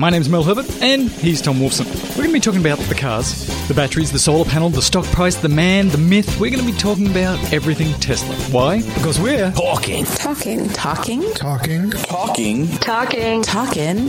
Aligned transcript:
My 0.00 0.08
name's 0.08 0.30
Mel 0.30 0.42
Herbert, 0.42 0.64
and 0.80 1.10
he's 1.10 1.42
Tom 1.42 1.56
Wolfson. 1.56 1.84
We're 2.16 2.24
going 2.24 2.28
to 2.28 2.32
be 2.32 2.40
talking 2.40 2.60
about 2.60 2.78
the 2.78 2.94
cars, 2.94 3.46
the 3.68 3.74
batteries, 3.74 4.10
the 4.10 4.18
solar 4.18 4.46
panel, 4.46 4.70
the 4.70 4.80
stock 4.80 5.04
price, 5.04 5.36
the 5.36 5.50
man, 5.50 5.90
the 5.90 5.98
myth. 5.98 6.40
We're 6.40 6.50
going 6.50 6.64
to 6.64 6.72
be 6.72 6.78
talking 6.78 7.10
about 7.10 7.52
everything 7.52 7.92
Tesla. 8.00 8.34
Why? 8.50 8.80
Because 8.94 9.20
we're 9.20 9.52
talking. 9.52 10.06
Talking. 10.06 10.68
Talking. 10.70 11.30
Talking. 11.34 11.90
Talking. 11.90 12.70
Talking. 12.78 13.42
Talking. 13.42 14.08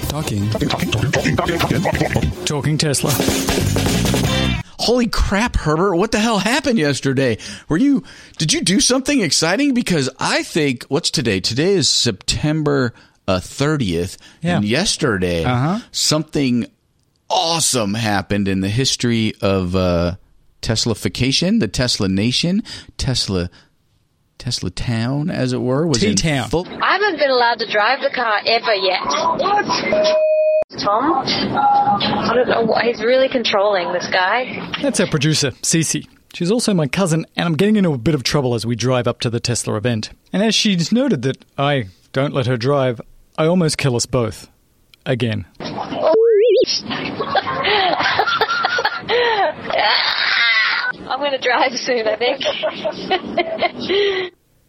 Talking. 0.00 1.36
Talking. 1.36 2.44
talking 2.44 2.76
Tesla. 2.76 3.12
Holy 4.80 5.06
crap, 5.06 5.54
Herbert! 5.54 5.94
What 5.94 6.10
the 6.10 6.18
hell 6.18 6.40
happened 6.40 6.80
yesterday? 6.80 7.38
Were 7.68 7.76
you? 7.76 8.02
Did 8.38 8.52
you 8.52 8.60
do 8.60 8.80
something 8.80 9.20
exciting? 9.20 9.72
Because 9.72 10.10
I 10.18 10.42
think 10.42 10.82
what's 10.84 11.12
today? 11.12 11.38
Today 11.38 11.74
is 11.74 11.88
September 11.88 12.92
thirtieth, 13.28 14.16
Yeah. 14.42 14.56
and 14.56 14.64
yesterday 14.64 15.44
Uh-huh. 15.44 15.80
something 15.92 16.66
awesome 17.28 17.94
happened 17.94 18.48
in 18.48 18.60
the 18.60 18.68
history 18.68 19.34
of 19.40 19.76
uh, 19.76 20.16
Teslaification, 20.62 21.60
the 21.60 21.68
Tesla 21.68 22.08
Nation, 22.08 22.62
Tesla. 22.98 23.50
Tesla 24.38 24.70
Town, 24.70 25.28
as 25.30 25.52
it 25.52 25.60
were, 25.60 25.86
was 25.86 25.98
T-Town. 26.00 26.48
full- 26.48 26.66
I 26.66 26.92
haven't 26.94 27.18
been 27.18 27.28
allowed 27.28 27.58
to 27.58 27.70
drive 27.70 28.00
the 28.00 28.08
car 28.08 28.40
ever 28.46 28.74
yet. 28.74 29.02
Tom? 30.82 31.12
I 31.26 32.32
don't 32.34 32.48
know. 32.48 32.74
He's 32.82 33.00
really 33.02 33.28
controlling 33.28 33.92
this 33.92 34.06
guy. 34.10 34.72
That's 34.80 34.98
our 34.98 35.06
producer, 35.08 35.50
Cece. 35.50 36.06
She's 36.32 36.50
also 36.50 36.72
my 36.72 36.86
cousin, 36.86 37.26
and 37.36 37.44
I'm 37.46 37.54
getting 37.54 37.76
into 37.76 37.92
a 37.92 37.98
bit 37.98 38.14
of 38.14 38.22
trouble 38.22 38.54
as 38.54 38.64
we 38.64 38.76
drive 38.76 39.06
up 39.06 39.20
to 39.20 39.30
the 39.30 39.40
Tesla 39.40 39.74
event. 39.76 40.08
And 40.32 40.42
as 40.42 40.54
she's 40.54 40.90
noted 40.90 41.20
that 41.22 41.44
I 41.58 41.88
don't 42.14 42.32
let 42.32 42.46
her 42.46 42.56
drive, 42.56 43.00
I 43.40 43.46
almost 43.46 43.78
kill 43.78 43.96
us 43.96 44.04
both. 44.04 44.48
Again. 45.06 45.46
I'm 51.08 51.18
going 51.18 51.32
to 51.32 51.40
drive 51.40 51.72
soon, 51.72 52.06
I 52.06 52.16
think. 52.18 52.42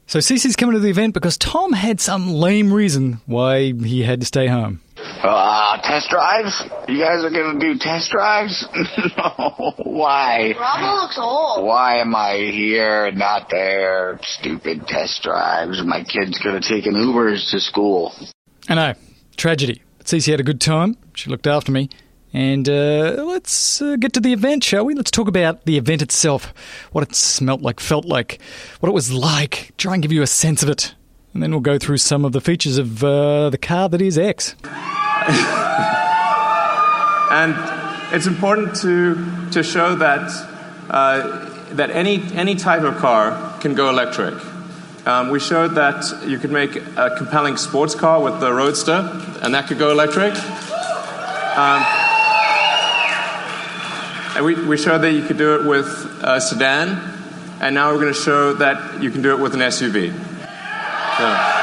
So 0.08 0.20
Cece's 0.20 0.56
coming 0.56 0.76
to 0.76 0.80
the 0.80 0.90
event 0.90 1.14
because 1.14 1.38
Tom 1.38 1.74
had 1.74 2.00
some 2.00 2.34
lame 2.34 2.72
reason 2.72 3.20
why 3.26 3.74
he 3.74 4.04
had 4.04 4.22
to 4.22 4.26
stay 4.26 4.48
home. 4.48 4.80
Uh, 4.98 5.82
test 5.82 6.10
drives? 6.10 6.64
You 6.88 6.98
guys 6.98 7.24
are 7.24 7.30
gonna 7.30 7.60
do 7.60 7.78
test 7.78 8.12
drives? 8.12 8.66
no. 9.18 9.74
Why? 9.84 10.54
Bravo 10.54 11.02
looks 11.02 11.18
old. 11.18 11.66
Why 11.66 12.00
am 12.00 12.16
I 12.16 12.36
here 12.52 13.06
and 13.06 13.18
not 13.18 13.48
there? 13.50 14.20
Stupid 14.24 14.88
test 14.88 15.24
drives. 15.24 15.82
My 15.86 16.04
kids 16.04 16.40
gonna 16.44 16.62
take 16.62 16.86
an 16.88 16.96
Ubers 16.96 17.50
to 17.52 17.60
school. 17.60 18.14
I 18.70 18.76
know, 18.76 18.94
tragedy. 19.38 19.82
But 19.98 20.08
Cece 20.08 20.32
had 20.32 20.40
a 20.40 20.44
good 20.44 20.62
time. 20.62 20.98
She 21.16 21.30
looked 21.30 21.48
after 21.48 21.72
me. 21.72 21.90
And 22.34 22.70
uh, 22.70 23.24
let's 23.26 23.82
uh, 23.82 23.98
get 23.98 24.14
to 24.14 24.22
the 24.22 24.32
event, 24.32 24.64
shall 24.64 24.86
we? 24.86 24.94
Let's 24.94 25.12
talk 25.12 25.28
about 25.28 25.66
the 25.66 25.78
event 25.78 26.02
itself, 26.02 26.54
what 26.94 27.04
it 27.04 27.14
smelt 27.14 27.62
like, 27.62 27.82
felt 27.82 28.06
like, 28.06 28.40
what 28.80 28.88
it 28.88 28.94
was 28.94 29.12
like. 29.12 29.74
Try 29.78 29.96
and 29.96 30.02
give 30.02 30.14
you 30.14 30.22
a 30.22 30.28
sense 30.28 30.64
of 30.64 30.70
it. 30.70 30.96
And 31.34 31.44
then 31.44 31.52
we'll 31.52 31.60
go 31.60 31.78
through 31.78 31.98
some 31.98 32.24
of 32.24 32.32
the 32.32 32.42
features 32.42 32.78
of 32.78 33.04
uh, 33.04 33.50
the 33.50 33.58
car 33.58 33.90
that 33.90 34.02
is 34.02 34.18
X. 34.18 34.56
And 37.32 37.56
it's 38.14 38.28
important 38.28 38.76
to, 38.82 39.52
to 39.52 39.64
show 39.64 39.96
that, 39.96 40.30
uh, 40.90 41.74
that 41.76 41.90
any, 41.92 42.22
any 42.34 42.56
type 42.56 42.82
of 42.82 42.98
car 42.98 43.58
can 43.62 43.74
go 43.74 43.88
electric. 43.88 44.34
Um, 45.06 45.32
we 45.32 45.40
showed 45.40 45.76
that 45.76 46.28
you 46.28 46.38
could 46.38 46.52
make 46.52 46.76
a 46.76 47.16
compelling 47.18 47.58
sports 47.58 47.96
car 47.96 48.22
with 48.22 48.40
the 48.40 48.54
Roadster, 48.54 49.10
and 49.42 49.54
that 49.56 49.68
could 49.68 49.80
go 49.80 49.90
electric. 49.90 50.36
Um, 51.58 51.84
and 54.36 54.46
we, 54.46 54.68
we 54.68 54.78
showed 54.78 55.00
that 55.00 55.12
you 55.12 55.24
could 55.26 55.38
do 55.38 55.56
it 55.56 55.66
with 55.68 55.88
a 56.22 56.40
sedan, 56.40 56.90
and 57.62 57.74
now 57.74 57.92
we're 57.92 58.00
going 58.00 58.14
to 58.14 58.20
show 58.20 58.54
that 58.54 59.02
you 59.02 59.10
can 59.10 59.24
do 59.24 59.32
it 59.36 59.40
with 59.40 59.56
an 59.56 59.62
SUV. 59.62 60.12
So. 61.18 61.58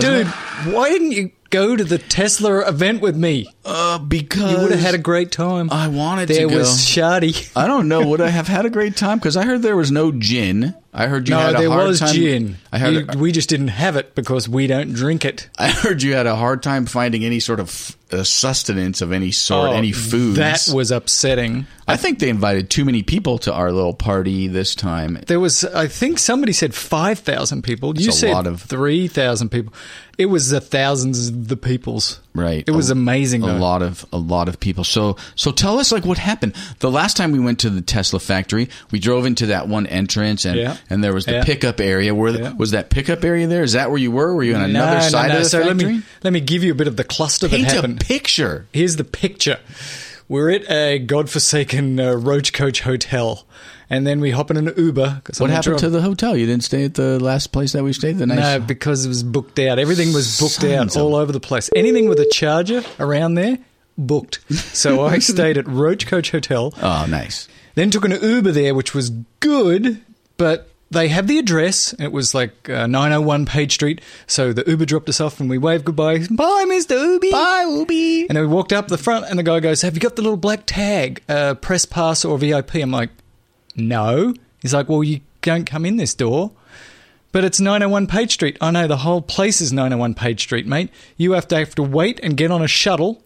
Dude, 0.00 0.26
why 0.74 0.90
didn't 0.90 1.12
you 1.12 1.30
go 1.54 1.76
to 1.76 1.84
the 1.84 1.98
Tesla 1.98 2.68
event 2.68 3.00
with 3.00 3.16
me? 3.16 3.46
Uh, 3.64 3.98
because 3.98 4.52
You 4.52 4.58
would 4.58 4.70
have 4.72 4.80
had 4.80 4.94
a 4.94 4.98
great 4.98 5.30
time. 5.32 5.70
I 5.70 5.88
wanted 5.88 6.28
there 6.28 6.46
to 6.46 6.50
go. 6.52 6.58
was 6.58 6.68
Shardy. 6.68 7.50
I 7.56 7.66
don't 7.66 7.88
know. 7.88 8.06
Would 8.08 8.20
I 8.20 8.28
have 8.28 8.46
had 8.48 8.66
a 8.66 8.70
great 8.70 8.96
time? 8.96 9.18
Because 9.18 9.36
I 9.36 9.44
heard 9.44 9.62
there 9.62 9.76
was 9.76 9.90
no 9.90 10.12
gin. 10.12 10.74
I 10.92 11.06
heard 11.08 11.28
you 11.28 11.34
No, 11.34 11.40
had 11.40 11.54
a 11.56 11.58
there 11.58 11.68
hard 11.70 11.88
was 11.88 12.00
time. 12.00 12.12
gin. 12.14 12.56
I 12.70 12.78
heard. 12.78 13.14
You- 13.14 13.18
we 13.18 13.32
just 13.32 13.48
didn't 13.48 13.68
have 13.68 13.96
it 13.96 14.14
because 14.14 14.48
we 14.48 14.66
don't 14.66 14.92
drink 14.92 15.24
it. 15.24 15.48
I 15.58 15.70
heard 15.70 16.02
you 16.02 16.14
had 16.14 16.26
a 16.26 16.36
hard 16.36 16.62
time 16.62 16.86
finding 16.86 17.24
any 17.24 17.40
sort 17.40 17.58
of 17.58 17.96
uh, 18.12 18.22
sustenance 18.22 19.00
of 19.00 19.10
any 19.10 19.32
sort, 19.32 19.70
any 19.70 19.90
foods. 19.92 20.38
Oh, 20.38 20.42
That 20.42 20.68
was 20.72 20.90
upsetting. 20.92 21.66
I 21.88 21.96
think 21.96 22.18
they 22.20 22.28
invited 22.28 22.70
too 22.70 22.84
many 22.84 23.02
people 23.02 23.38
to 23.38 23.52
our 23.52 23.72
little 23.72 23.94
party 23.94 24.46
this 24.46 24.74
time. 24.76 25.18
There 25.26 25.40
was, 25.40 25.64
I 25.64 25.88
think 25.88 26.18
somebody 26.18 26.52
said 26.52 26.74
5,000 26.74 27.62
people. 27.62 27.98
You 27.98 28.10
a 28.10 28.12
said 28.12 28.56
3,000 28.58 29.48
people. 29.48 29.72
It 30.16 30.26
was 30.26 30.50
the 30.50 30.60
thousands 30.60 31.28
of 31.28 31.43
the 31.48 31.56
peoples. 31.56 32.20
Right. 32.34 32.64
It 32.66 32.72
was 32.72 32.90
A- 32.90 32.92
amazing, 32.92 33.42
A 33.42 33.46
though. 33.46 33.56
lot 33.58 33.82
of 33.82 34.04
a 34.12 34.18
lot 34.18 34.48
of 34.48 34.58
people. 34.60 34.84
So 34.84 35.16
so 35.36 35.52
tell 35.52 35.78
us 35.78 35.92
like 35.92 36.04
what 36.04 36.18
happened. 36.18 36.54
The 36.80 36.90
last 36.90 37.16
time 37.16 37.32
we 37.32 37.38
went 37.38 37.60
to 37.60 37.70
the 37.70 37.80
Tesla 37.80 38.18
factory, 38.20 38.68
we 38.90 38.98
drove 38.98 39.26
into 39.26 39.46
that 39.46 39.68
one 39.68 39.86
entrance 39.86 40.44
and 40.44 40.56
Yeah. 40.58 40.76
and 40.90 41.02
there 41.04 41.14
was 41.14 41.26
the 41.26 41.32
Yeah. 41.32 41.44
pickup 41.44 41.80
area. 41.80 42.14
Where 42.14 42.32
Yeah. 42.32 42.52
was 42.54 42.72
that 42.72 42.90
pickup 42.90 43.24
area 43.24 43.46
there? 43.46 43.62
Is 43.62 43.72
that 43.72 43.90
where 43.90 43.98
you 43.98 44.10
were? 44.10 44.34
Were 44.34 44.42
you 44.42 44.54
on 44.54 44.62
another 44.62 44.96
no, 44.98 45.08
side 45.08 45.28
no, 45.28 45.32
no. 45.34 45.38
of 45.38 45.44
the 45.44 45.48
so 45.50 45.58
factory? 45.62 45.84
let 45.84 45.94
me 45.96 46.02
let 46.24 46.32
me 46.32 46.40
give 46.40 46.64
you 46.64 46.72
a 46.72 46.74
bit 46.74 46.86
of 46.88 46.96
the 46.96 47.04
cluster 47.04 47.48
Paint 47.48 47.64
that 47.68 47.72
a 47.72 47.74
happened. 47.76 48.00
picture. 48.00 48.66
Here's 48.72 48.96
the 48.96 49.04
picture. 49.04 49.58
We're 50.28 50.50
at 50.52 50.70
a 50.70 50.98
godforsaken 51.00 52.00
uh, 52.00 52.14
Roach 52.14 52.52
Coach 52.54 52.80
hotel, 52.80 53.46
and 53.90 54.06
then 54.06 54.20
we 54.20 54.30
hop 54.30 54.50
in 54.50 54.56
an 54.56 54.72
Uber. 54.76 55.22
What 55.38 55.50
happened 55.50 55.78
to 55.78 55.90
the 55.90 56.02
hotel? 56.02 56.36
You 56.36 56.46
didn't 56.46 56.64
stay 56.64 56.84
at 56.84 56.94
the 56.94 57.18
last 57.18 57.52
place 57.52 57.72
that 57.72 57.84
we 57.84 57.92
stayed. 57.92 58.18
The 58.18 58.26
nice. 58.26 58.38
No, 58.38 58.60
because 58.60 59.04
it 59.04 59.08
was 59.08 59.22
booked 59.22 59.58
out. 59.58 59.78
Everything 59.78 60.12
was 60.12 60.38
booked 60.38 60.54
Sons 60.54 60.96
out 60.96 61.00
all 61.00 61.14
over 61.14 61.32
the 61.32 61.40
place. 61.40 61.70
Anything 61.74 62.08
with 62.08 62.18
a 62.18 62.28
charger 62.32 62.82
around 62.98 63.34
there, 63.34 63.58
booked. 63.96 64.40
So 64.52 65.02
I 65.06 65.18
stayed 65.18 65.58
at 65.58 65.66
Roach 65.66 66.06
Coach 66.06 66.30
Hotel. 66.30 66.72
Oh, 66.82 67.06
nice. 67.08 67.48
Then 67.74 67.90
took 67.90 68.04
an 68.04 68.12
Uber 68.12 68.52
there, 68.52 68.74
which 68.74 68.94
was 68.94 69.10
good, 69.40 70.00
but 70.36 70.68
they 70.90 71.08
have 71.08 71.26
the 71.26 71.38
address. 71.38 71.92
It 71.94 72.12
was 72.12 72.34
like 72.34 72.70
uh, 72.70 72.86
901 72.86 73.46
Page 73.46 73.72
Street. 73.74 74.00
So 74.26 74.52
the 74.52 74.64
Uber 74.66 74.86
dropped 74.86 75.08
us 75.08 75.20
off 75.20 75.40
and 75.40 75.50
we 75.50 75.58
waved 75.58 75.84
goodbye. 75.84 76.18
Bye, 76.30 76.64
Mr. 76.68 76.90
Ubi. 76.92 77.30
Bye, 77.30 77.66
Ubi. 77.68 78.28
And 78.28 78.36
then 78.36 78.48
we 78.48 78.54
walked 78.54 78.72
up 78.72 78.88
the 78.88 78.98
front 78.98 79.26
and 79.28 79.38
the 79.38 79.42
guy 79.42 79.60
goes, 79.60 79.82
Have 79.82 79.94
you 79.94 80.00
got 80.00 80.16
the 80.16 80.22
little 80.22 80.36
black 80.36 80.66
tag, 80.66 81.22
uh, 81.28 81.54
press 81.54 81.84
pass 81.84 82.24
or 82.24 82.38
VIP? 82.38 82.76
I'm 82.76 82.90
like, 82.92 83.10
No. 83.76 84.34
He's 84.62 84.74
like, 84.74 84.88
Well, 84.88 85.04
you 85.04 85.20
don't 85.42 85.64
come 85.64 85.84
in 85.84 85.96
this 85.96 86.14
door. 86.14 86.52
But 87.32 87.42
it's 87.44 87.58
901 87.58 88.06
Page 88.06 88.32
Street. 88.32 88.56
I 88.60 88.70
know 88.70 88.86
the 88.86 88.98
whole 88.98 89.20
place 89.20 89.60
is 89.60 89.72
901 89.72 90.14
Page 90.14 90.42
Street, 90.42 90.66
mate. 90.66 90.90
You 91.16 91.32
have 91.32 91.48
to 91.48 91.58
have 91.58 91.74
to 91.74 91.82
wait 91.82 92.20
and 92.22 92.36
get 92.36 92.52
on 92.52 92.62
a 92.62 92.68
shuttle 92.68 93.24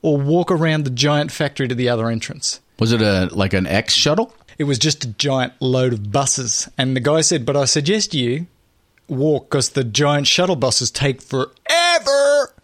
or 0.00 0.16
walk 0.16 0.50
around 0.50 0.84
the 0.84 0.90
giant 0.90 1.30
factory 1.30 1.68
to 1.68 1.74
the 1.74 1.88
other 1.88 2.08
entrance. 2.08 2.60
Was 2.78 2.92
it 2.92 3.02
a 3.02 3.28
like 3.32 3.52
an 3.52 3.66
X 3.66 3.92
shuttle? 3.92 4.34
It 4.56 4.64
was 4.64 4.78
just 4.78 5.04
a 5.04 5.08
giant 5.08 5.52
load 5.60 5.92
of 5.92 6.10
buses. 6.10 6.68
And 6.78 6.96
the 6.96 7.00
guy 7.00 7.20
said, 7.20 7.44
But 7.44 7.56
I 7.56 7.66
suggest 7.66 8.14
you 8.14 8.46
walk 9.08 9.50
because 9.50 9.70
the 9.70 9.84
giant 9.84 10.26
shuttle 10.26 10.56
buses 10.56 10.90
take 10.90 11.20
forever. 11.20 12.54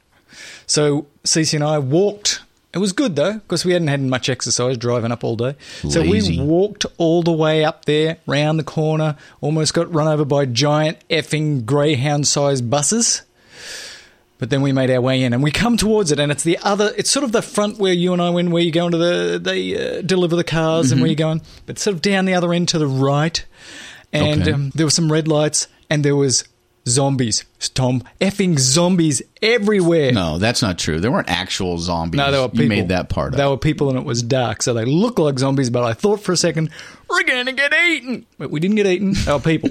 So 0.66 1.06
Cece 1.24 1.54
and 1.54 1.64
I 1.64 1.78
walked. 1.78 2.40
It 2.76 2.78
was 2.78 2.92
good 2.92 3.16
though 3.16 3.32
because 3.38 3.64
we 3.64 3.72
hadn't 3.72 3.88
had 3.88 4.02
much 4.02 4.28
exercise 4.28 4.76
driving 4.76 5.10
up 5.10 5.24
all 5.24 5.34
day. 5.34 5.56
So 5.88 6.02
Lazy. 6.02 6.38
we 6.38 6.44
walked 6.44 6.84
all 6.98 7.22
the 7.22 7.32
way 7.32 7.64
up 7.64 7.86
there, 7.86 8.18
round 8.26 8.58
the 8.58 8.64
corner, 8.64 9.16
almost 9.40 9.72
got 9.72 9.90
run 9.94 10.06
over 10.08 10.26
by 10.26 10.44
giant 10.44 10.98
effing 11.08 11.64
greyhound 11.64 12.28
sized 12.28 12.68
buses. 12.68 13.22
But 14.38 14.50
then 14.50 14.60
we 14.60 14.72
made 14.72 14.90
our 14.90 15.00
way 15.00 15.22
in, 15.22 15.32
and 15.32 15.42
we 15.42 15.50
come 15.50 15.78
towards 15.78 16.12
it, 16.12 16.20
and 16.20 16.30
it's 16.30 16.42
the 16.42 16.58
other. 16.58 16.92
It's 16.98 17.10
sort 17.10 17.24
of 17.24 17.32
the 17.32 17.40
front 17.40 17.78
where 17.78 17.94
you 17.94 18.12
and 18.12 18.20
I 18.20 18.28
went, 18.28 18.50
where 18.50 18.62
you 18.62 18.70
go 18.70 18.84
into 18.84 18.98
the 18.98 19.40
they 19.42 19.98
uh, 19.98 20.02
deliver 20.02 20.36
the 20.36 20.44
cars, 20.44 20.92
and 20.92 21.00
where 21.00 21.08
you're 21.08 21.16
going. 21.16 21.40
But 21.64 21.78
sort 21.78 21.94
of 21.96 22.02
down 22.02 22.26
the 22.26 22.34
other 22.34 22.52
end 22.52 22.68
to 22.68 22.78
the 22.78 22.86
right, 22.86 23.42
and 24.12 24.42
Okay. 24.42 24.52
um, 24.52 24.72
there 24.74 24.84
were 24.84 24.90
some 24.90 25.10
red 25.10 25.26
lights, 25.26 25.68
and 25.88 26.04
there 26.04 26.14
was 26.14 26.44
zombies. 26.88 27.44
Tom, 27.74 28.02
effing 28.20 28.58
zombies 28.58 29.22
everywhere. 29.42 30.12
No, 30.12 30.38
that's 30.38 30.62
not 30.62 30.78
true. 30.78 31.00
There 31.00 31.10
weren't 31.10 31.28
actual 31.28 31.78
zombies. 31.78 32.18
No, 32.18 32.30
there 32.30 32.40
were 32.40 32.48
people. 32.48 32.62
You 32.64 32.68
made 32.68 32.88
that 32.88 33.08
part 33.08 33.34
There 33.34 33.44
up. 33.46 33.50
were 33.50 33.56
people, 33.58 33.88
and 33.90 33.98
it 33.98 34.04
was 34.04 34.22
dark, 34.22 34.62
so 34.62 34.72
they 34.74 34.84
looked 34.84 35.18
like 35.18 35.38
zombies. 35.38 35.70
But 35.70 35.84
I 35.84 35.92
thought 35.92 36.20
for 36.20 36.32
a 36.32 36.36
second, 36.36 36.70
we're 37.10 37.24
going 37.24 37.46
to 37.46 37.52
get 37.52 37.72
eaten. 37.74 38.26
But 38.38 38.50
we 38.50 38.60
didn't 38.60 38.76
get 38.76 38.86
eaten. 38.86 39.12
They 39.14 39.32
were 39.32 39.38
people. 39.40 39.70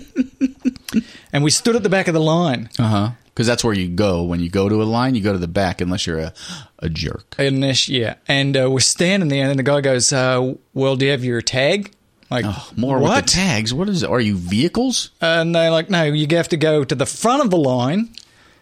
and 1.34 1.44
we 1.44 1.52
stood 1.52 1.76
at 1.76 1.84
the 1.84 1.90
back 1.90 2.08
of 2.08 2.14
the 2.14 2.20
line. 2.22 2.70
Uh 2.80 2.88
huh. 2.88 3.10
Because 3.26 3.48
that's 3.48 3.66
where 3.66 3.74
you 3.74 3.90
go 3.90 4.24
when 4.24 4.40
you 4.40 4.50
go 4.50 4.70
to 4.70 4.82
a 4.82 4.86
line. 4.86 5.14
You 5.14 5.22
go 5.22 5.34
to 5.34 5.38
the 5.40 5.48
back 5.48 5.82
unless 5.82 6.08
you're 6.08 6.20
a 6.20 6.34
a 6.80 6.88
jerk. 6.90 7.36
This, 7.38 7.90
yeah, 7.90 8.16
and 8.30 8.56
uh, 8.56 8.70
we're 8.72 8.80
standing 8.80 9.28
there, 9.30 9.42
and 9.42 9.50
then 9.50 9.58
the 9.58 9.64
guy 9.64 9.82
goes, 9.82 10.14
uh, 10.14 10.54
"Well, 10.74 10.96
do 10.96 11.04
you 11.06 11.12
have 11.12 11.24
your 11.26 11.42
tag?" 11.42 11.92
Like 12.30 12.46
Oh, 12.48 12.70
more 12.76 13.00
what? 13.00 13.16
with 13.16 13.26
the 13.26 13.32
tags. 13.32 13.74
What 13.74 13.88
is? 13.90 14.04
Are 14.04 14.20
you 14.20 14.36
vehicles? 14.36 15.12
And 15.22 15.54
they're 15.56 15.72
like, 15.72 15.90
"No, 15.90 16.04
you 16.04 16.28
have 16.36 16.50
to 16.50 16.58
go 16.58 16.84
to 16.84 16.96
the 16.96 17.06
front 17.06 17.44
of 17.44 17.52
the 17.52 17.58
line 17.58 18.10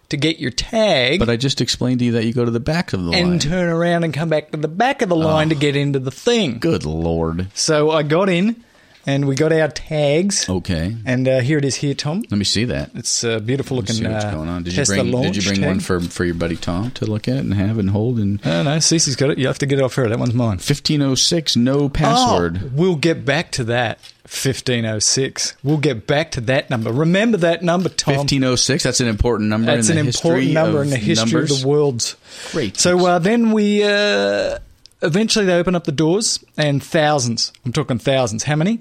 to 0.09 0.17
get 0.17 0.37
your 0.37 0.51
tag 0.51 1.17
But 1.19 1.29
I 1.29 1.37
just 1.37 1.61
explained 1.61 1.99
to 1.99 2.05
you 2.05 2.11
that 2.13 2.25
you 2.25 2.33
go 2.33 2.45
to 2.45 2.51
the 2.51 2.59
back 2.59 2.93
of 2.93 3.03
the 3.03 3.09
line. 3.11 3.19
and 3.19 3.29
line. 3.31 3.39
turn 3.39 3.69
around 3.69 4.03
and 4.03 4.13
come 4.13 4.29
back 4.29 4.51
to 4.51 4.57
the 4.57 4.67
back 4.67 5.01
of 5.01 5.09
the 5.09 5.15
oh. 5.15 5.19
line 5.19 5.49
to 5.49 5.55
get 5.55 5.75
into 5.75 5.97
the 5.99 6.11
thing. 6.11 6.59
Good 6.59 6.85
lord. 6.85 7.47
So 7.53 7.89
I 7.89 8.03
got 8.03 8.29
in 8.29 8.63
and 9.05 9.27
we 9.27 9.35
got 9.35 9.51
our 9.51 9.67
tags. 9.67 10.49
Okay. 10.49 10.95
And 11.05 11.27
uh, 11.27 11.39
here 11.41 11.57
it 11.57 11.65
is 11.65 11.75
here, 11.75 11.93
Tom. 11.93 12.23
Let 12.29 12.37
me 12.37 12.43
see 12.43 12.65
that. 12.65 12.91
It's 12.95 13.23
a 13.23 13.39
beautiful 13.39 13.77
Let's 13.77 13.89
looking 13.89 14.05
see 14.05 14.11
what's 14.11 14.25
uh, 14.25 14.31
going 14.31 14.49
on. 14.49 14.63
Did 14.63 14.75
you 14.75 14.85
bring 14.85 15.11
Did 15.11 15.35
you 15.35 15.41
bring 15.43 15.59
tag. 15.59 15.67
one 15.67 15.79
for 15.79 15.99
for 15.99 16.25
your 16.25 16.35
buddy 16.35 16.55
Tom 16.55 16.91
to 16.91 17.05
look 17.05 17.27
at 17.27 17.37
and 17.37 17.53
have 17.53 17.77
and 17.77 17.89
hold 17.89 18.19
and 18.19 18.39
Oh, 18.45 18.63
no, 18.63 18.77
Cece's 18.77 19.15
got 19.15 19.29
it. 19.31 19.37
You 19.37 19.47
have 19.47 19.59
to 19.59 19.65
get 19.65 19.79
it 19.79 19.81
off 19.83 19.95
her. 19.95 20.07
That 20.07 20.19
one's 20.19 20.33
mine. 20.33 20.57
1506 20.57 21.55
no 21.55 21.89
password. 21.89 22.61
Oh, 22.63 22.69
we'll 22.73 22.95
get 22.95 23.25
back 23.25 23.51
to 23.53 23.63
that. 23.65 23.99
1506. 24.23 25.55
We'll 25.63 25.77
get 25.77 26.07
back 26.07 26.31
to 26.31 26.41
that 26.41 26.69
number. 26.69 26.91
Remember 26.91 27.37
that 27.37 27.61
number, 27.61 27.89
Tom. 27.89 28.15
1506 28.15 28.83
that's 28.83 28.99
an 28.99 29.07
important 29.07 29.49
number 29.49 29.67
That's 29.75 29.89
in 29.89 29.97
an 29.97 30.05
the 30.05 30.11
important 30.11 30.51
number 30.53 30.81
in 30.81 30.89
the 30.89 30.97
history 30.97 31.25
numbers. 31.31 31.51
of 31.51 31.61
the 31.61 31.67
world's. 31.67 32.15
Great. 32.51 32.77
So 32.77 33.05
uh, 33.05 33.19
then 33.19 33.51
we 33.51 33.83
uh, 33.83 34.59
eventually 35.03 35.45
they 35.45 35.53
open 35.55 35.75
up 35.75 35.83
the 35.83 35.91
doors 35.91 36.43
and 36.57 36.83
thousands. 36.83 37.51
I'm 37.65 37.73
talking 37.73 37.99
thousands. 37.99 38.43
How 38.43 38.55
many? 38.55 38.79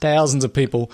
Thousands 0.00 0.42
of 0.42 0.54
people. 0.54 0.90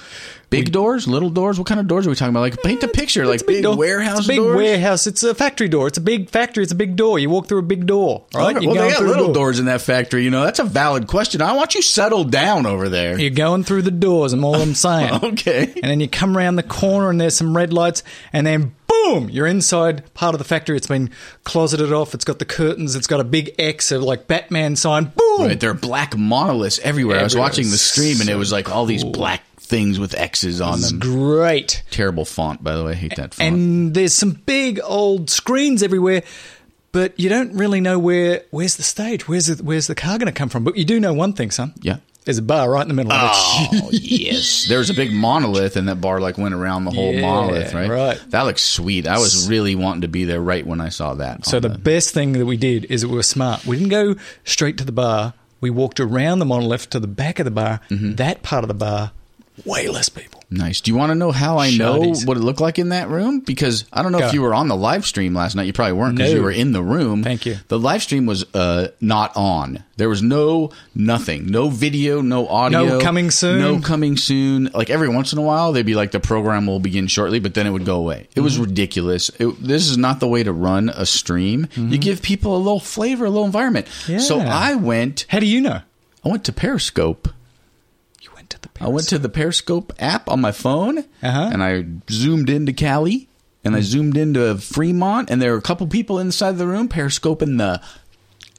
big 0.51 0.73
doors, 0.73 1.07
little 1.07 1.31
doors, 1.31 1.57
what 1.57 1.69
kind 1.69 1.79
of 1.79 1.87
doors 1.87 2.05
are 2.05 2.11
we 2.11 2.17
talking 2.17 2.31
about? 2.31 2.41
Like 2.41 2.55
uh, 2.55 2.63
paint 2.65 2.83
a 2.83 2.89
picture, 2.89 3.27
like 3.27 3.43
a 3.43 3.45
big 3.45 3.57
big 3.59 3.63
door. 3.63 3.77
warehouse 3.77 4.19
It's 4.19 4.27
a 4.27 4.31
big 4.31 4.39
doors. 4.39 4.57
warehouse. 4.57 5.07
It's 5.07 5.23
a 5.23 5.37
factory 5.37 5.69
door. 5.69 5.87
It's 5.87 5.99
a 5.99 6.01
big 6.01 6.29
factory. 6.31 6.65
It's 6.65 6.73
a 6.73 6.75
big 6.77 6.97
door. 6.97 7.21
You 7.21 7.31
walk 7.31 7.47
through 7.47 7.61
a 7.61 7.63
big 7.63 7.87
door. 7.87 8.25
Right? 8.35 8.57
well, 8.61 8.75
they 8.75 8.91
got 8.91 9.03
little 9.05 9.27
door. 9.27 9.35
doors 9.35 9.61
in 9.61 9.67
that 9.67 9.83
factory. 9.83 10.25
You 10.25 10.31
know, 10.31 10.43
that's 10.43 10.59
a 10.59 10.65
valid 10.65 11.07
question. 11.07 11.41
I 11.43 11.53
want 11.53 11.77
you 11.77 11.83
settled 11.83 12.33
down 12.33 12.67
over 12.67 12.89
there. 12.89 13.21
You're 13.21 13.31
going 13.31 13.63
through 13.63 13.83
the 13.83 13.93
doors. 13.93 14.33
I'm 14.33 14.43
all 14.45 14.57
I'm 14.57 14.75
saying. 14.75 15.13
Okay. 15.23 15.73
And 15.77 15.85
then 15.85 16.01
you 16.01 16.09
come 16.09 16.37
around 16.37 16.57
the 16.57 16.65
corner 16.65 17.09
and 17.09 17.21
there's 17.21 17.37
some 17.37 17.57
red 17.57 17.73
lights, 17.73 18.03
and 18.33 18.45
then 18.45 18.75
boom, 19.05 19.31
you're 19.31 19.47
inside 19.47 20.13
part 20.15 20.35
of 20.35 20.39
the 20.39 20.45
factory. 20.45 20.77
It's 20.77 20.87
been 20.87 21.11
closeted 21.45 21.93
off. 21.93 22.15
It's 22.15 22.25
got 22.25 22.39
the 22.39 22.45
curtains. 22.45 22.95
It's 22.97 23.07
got 23.07 23.21
a 23.21 23.25
big 23.25 23.55
X 23.59 23.91
of 23.93 24.03
like 24.03 24.27
Batman 24.27 24.77
sign. 24.77 25.13
Boom. 25.17 25.41
Right, 25.47 25.59
there 25.61 25.71
are 25.71 25.75
black 25.75 26.17
monoliths 26.17 26.79
everywhere. 26.81 27.21
I 27.21 27.23
was 27.23 27.37
watching 27.37 27.71
the 27.71 27.79
stream 27.79 28.21
and 28.21 28.29
it 28.29 28.35
was 28.37 28.51
like 28.53 28.71
all 28.71 28.87
these 28.87 29.03
Cool. 29.03 29.13
black 29.13 29.43
things 29.61 29.99
with 30.01 30.15
X's 30.15 30.61
on 30.61 30.81
them. 30.81 30.99
great. 30.99 31.83
Terrible 31.91 32.25
font, 32.25 32.65
by 32.65 32.75
the 32.77 32.85
way. 32.85 32.93
I 32.93 32.95
hate 32.95 33.17
that 33.17 33.35
font. 33.35 33.47
And 33.55 33.95
there's 33.95 34.15
some 34.15 34.31
big 34.33 34.81
old 34.83 35.29
screens 35.31 35.83
everywhere, 35.83 36.23
but 36.91 37.19
you 37.21 37.29
don't 37.29 37.53
really 37.55 37.81
know 37.81 37.99
where 37.99 38.43
where's 38.51 38.77
the 38.77 38.83
stage. 38.83 39.29
Where's 39.29 39.47
the, 39.47 39.63
where's 39.63 39.87
the 39.87 39.95
car 39.95 40.17
going 40.19 40.27
to 40.27 40.33
come 40.33 40.49
from? 40.49 40.65
But 40.65 40.77
you 40.77 40.85
do 40.85 40.99
know 40.99 41.13
one 41.13 41.35
thing, 41.35 41.51
son. 41.51 41.75
yeah. 41.83 41.99
There's 42.29 42.37
a 42.37 42.43
bar 42.43 42.71
right 42.71 42.83
in 42.83 42.89
the 42.89 42.95
middle 42.95 43.11
of 43.11 43.23
it. 43.23 43.83
Oh 43.85 43.89
yes, 43.91 44.67
there 44.69 44.77
was 44.77 44.91
a 44.91 44.95
big 44.95 45.15
monolith, 45.15 45.77
and 45.77 45.89
that 45.89 45.99
bar 45.99 46.21
like 46.21 46.37
went 46.37 46.53
around 46.55 46.85
the 46.85 46.91
whole 46.91 47.15
Yeah, 47.15 47.23
monolith, 47.23 47.73
right? 47.73 47.89
right. 47.89 48.21
That 48.29 48.43
looks 48.43 48.63
sweet. 48.63 49.07
I 49.07 49.17
was 49.17 49.49
really 49.49 49.75
wanting 49.75 50.03
to 50.03 50.09
be 50.09 50.25
there 50.25 50.39
right 50.43 50.67
when 50.67 50.79
I 50.79 50.91
saw 50.91 51.15
that. 51.15 51.47
So 51.47 51.57
on 51.57 51.63
the 51.63 51.71
best 51.71 52.13
thing 52.13 52.33
that 52.33 52.45
we 52.45 52.59
did 52.59 52.85
is 52.91 53.01
that 53.01 53.09
we 53.09 53.17
were 53.17 53.23
smart. 53.23 53.65
We 53.65 53.77
didn't 53.79 53.89
go 53.89 54.17
straight 54.45 54.77
to 54.77 54.85
the 54.85 54.93
bar. 54.93 55.33
We 55.63 55.71
walked 55.71 56.01
around 56.01 56.41
the 56.41 56.45
monolith 56.45 56.91
to 56.91 57.01
the 57.01 57.07
back 57.09 57.39
of 57.39 57.47
the 57.47 57.51
bar. 57.51 57.81
Mm-hmm. 57.89 58.17
That 58.17 58.43
part 58.43 58.63
of 58.63 58.69
the 58.69 58.75
bar, 58.75 59.13
way 59.65 59.89
less 59.89 60.11
people. 60.11 60.38
Nice. 60.51 60.81
Do 60.81 60.91
you 60.91 60.97
want 60.97 61.11
to 61.11 61.15
know 61.15 61.31
how 61.31 61.59
I 61.59 61.71
know 61.77 61.99
what 62.25 62.39
it 62.39 62.41
looked 62.41 62.61
like 62.63 62.79
in 62.79 62.89
that 62.89 63.11
room? 63.11 63.41
Because 63.41 63.85
I 63.93 64.03
don't 64.03 64.13
know 64.13 64.21
Go. 64.21 64.29
if 64.29 64.33
you 64.33 64.41
were 64.41 64.55
on 64.55 64.69
the 64.69 64.77
live 64.77 65.05
stream 65.05 65.35
last 65.35 65.55
night. 65.55 65.67
You 65.67 65.75
probably 65.75 65.93
weren't 65.93 66.17
because 66.17 66.33
No. 66.33 66.39
you 66.39 66.43
were 66.43 66.51
in 66.51 66.73
the 66.73 66.83
room. 66.83 67.23
Thank 67.23 67.45
you. 67.45 67.57
The 67.69 67.79
live 67.79 68.03
stream 68.03 68.25
was 68.25 68.47
uh, 68.55 68.89
not 68.99 69.37
on. 69.37 69.85
There 69.99 70.09
was 70.09 70.23
no 70.23 70.71
nothing, 70.95 71.47
no 71.51 71.69
video, 71.69 72.23
no 72.23 72.49
audio, 72.49 72.85
No 72.87 72.99
coming 73.01 73.31
soon? 73.31 73.59
no 73.61 73.81
coming 73.81 74.17
soon. 74.17 74.71
Like 74.73 74.89
every 74.89 75.11
once 75.11 75.35
in 75.35 75.39
a 75.39 75.43
while, 75.43 75.73
they'd 75.73 75.85
be 75.85 75.95
like, 75.95 76.13
"The 76.13 76.21
program 76.21 76.67
will 76.67 76.81
begin 76.81 77.09
shortly," 77.09 77.41
but 77.41 77.53
then 77.53 77.67
it 77.67 77.71
would 77.71 77.85
go 77.85 77.97
away. 77.97 78.21
It 78.31 78.37
Mm-hmm. 78.37 78.45
was 78.45 78.59
ridiculous. 78.59 79.31
It, 79.39 79.63
this 79.63 79.89
is 79.91 79.99
not 79.99 80.19
the 80.21 80.29
way 80.29 80.45
to 80.45 80.53
run 80.53 80.89
a 80.89 81.05
stream. 81.05 81.67
You 81.77 81.99
give 81.99 82.23
people 82.23 82.57
a 82.57 82.59
little 82.59 82.81
flavor, 82.81 83.27
a 83.27 83.31
little 83.31 83.45
environment. 83.45 83.87
Yeah. 84.07 84.17
So 84.19 84.39
Mm-hmm. 84.39 84.49
I 84.49 84.75
went. 84.77 85.27
How 85.29 85.41
do 85.41 85.47
you 85.47 85.61
know? 85.61 85.83
I 86.25 86.29
went 86.31 86.45
to 86.45 86.53
Periscope. 86.55 87.29
You 88.63 88.71
went 88.71 88.79
to 88.79 88.79
the. 88.79 88.85
I 88.85 88.89
went 88.89 89.09
to 89.09 89.19
the 89.19 89.29
Periscope 89.29 89.93
app 89.99 90.29
on 90.29 90.41
my 90.41 90.53
phone, 90.53 90.99
Uh-huh. 90.99 91.51
and 91.53 91.63
I 91.63 91.85
zoomed 92.11 92.51
into 92.51 92.73
Cali, 92.73 93.29
and 93.65 93.75
I 93.77 93.81
zoomed 93.81 94.17
into 94.17 94.57
Fremont, 94.59 95.31
and 95.31 95.41
there 95.43 95.53
were 95.53 95.59
a 95.59 95.63
couple 95.63 95.87
people 95.87 96.19
inside 96.19 96.59
the 96.59 96.67
room 96.67 96.89
periscoping 96.89 97.57
the 97.59 97.81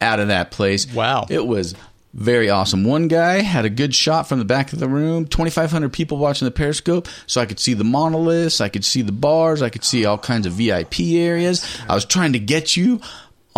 out 0.01 0.19
of 0.19 0.27
that 0.29 0.51
place. 0.51 0.91
Wow. 0.93 1.25
it 1.29 1.45
was 1.45 1.75
very 2.13 2.49
awesome. 2.49 2.83
One 2.83 3.07
guy 3.07 3.41
had 3.41 3.65
a 3.65 3.69
good 3.69 3.93
shot 3.93 4.27
from 4.27 4.39
the 4.39 4.45
back 4.45 4.73
of 4.73 4.79
the 4.79 4.87
room. 4.87 5.27
Twenty 5.27 5.51
five 5.51 5.71
hundred 5.71 5.93
people 5.93 6.17
watching 6.17 6.45
the 6.45 6.51
Periscope, 6.51 7.07
so 7.27 7.39
I 7.41 7.45
could 7.45 7.59
see 7.59 7.73
the 7.75 7.83
monoliths, 7.83 8.61
I 8.61 8.69
could 8.69 8.83
see 8.85 9.01
the 9.03 9.11
bars, 9.11 9.61
I 9.61 9.69
could 9.69 9.83
see 9.83 10.05
all 10.05 10.17
kinds 10.17 10.47
of 10.47 10.53
VIP 10.53 11.01
areas. 11.17 11.63
I 11.87 11.93
was 11.95 12.05
trying 12.05 12.33
to 12.33 12.39
get 12.39 12.75
you. 12.75 12.99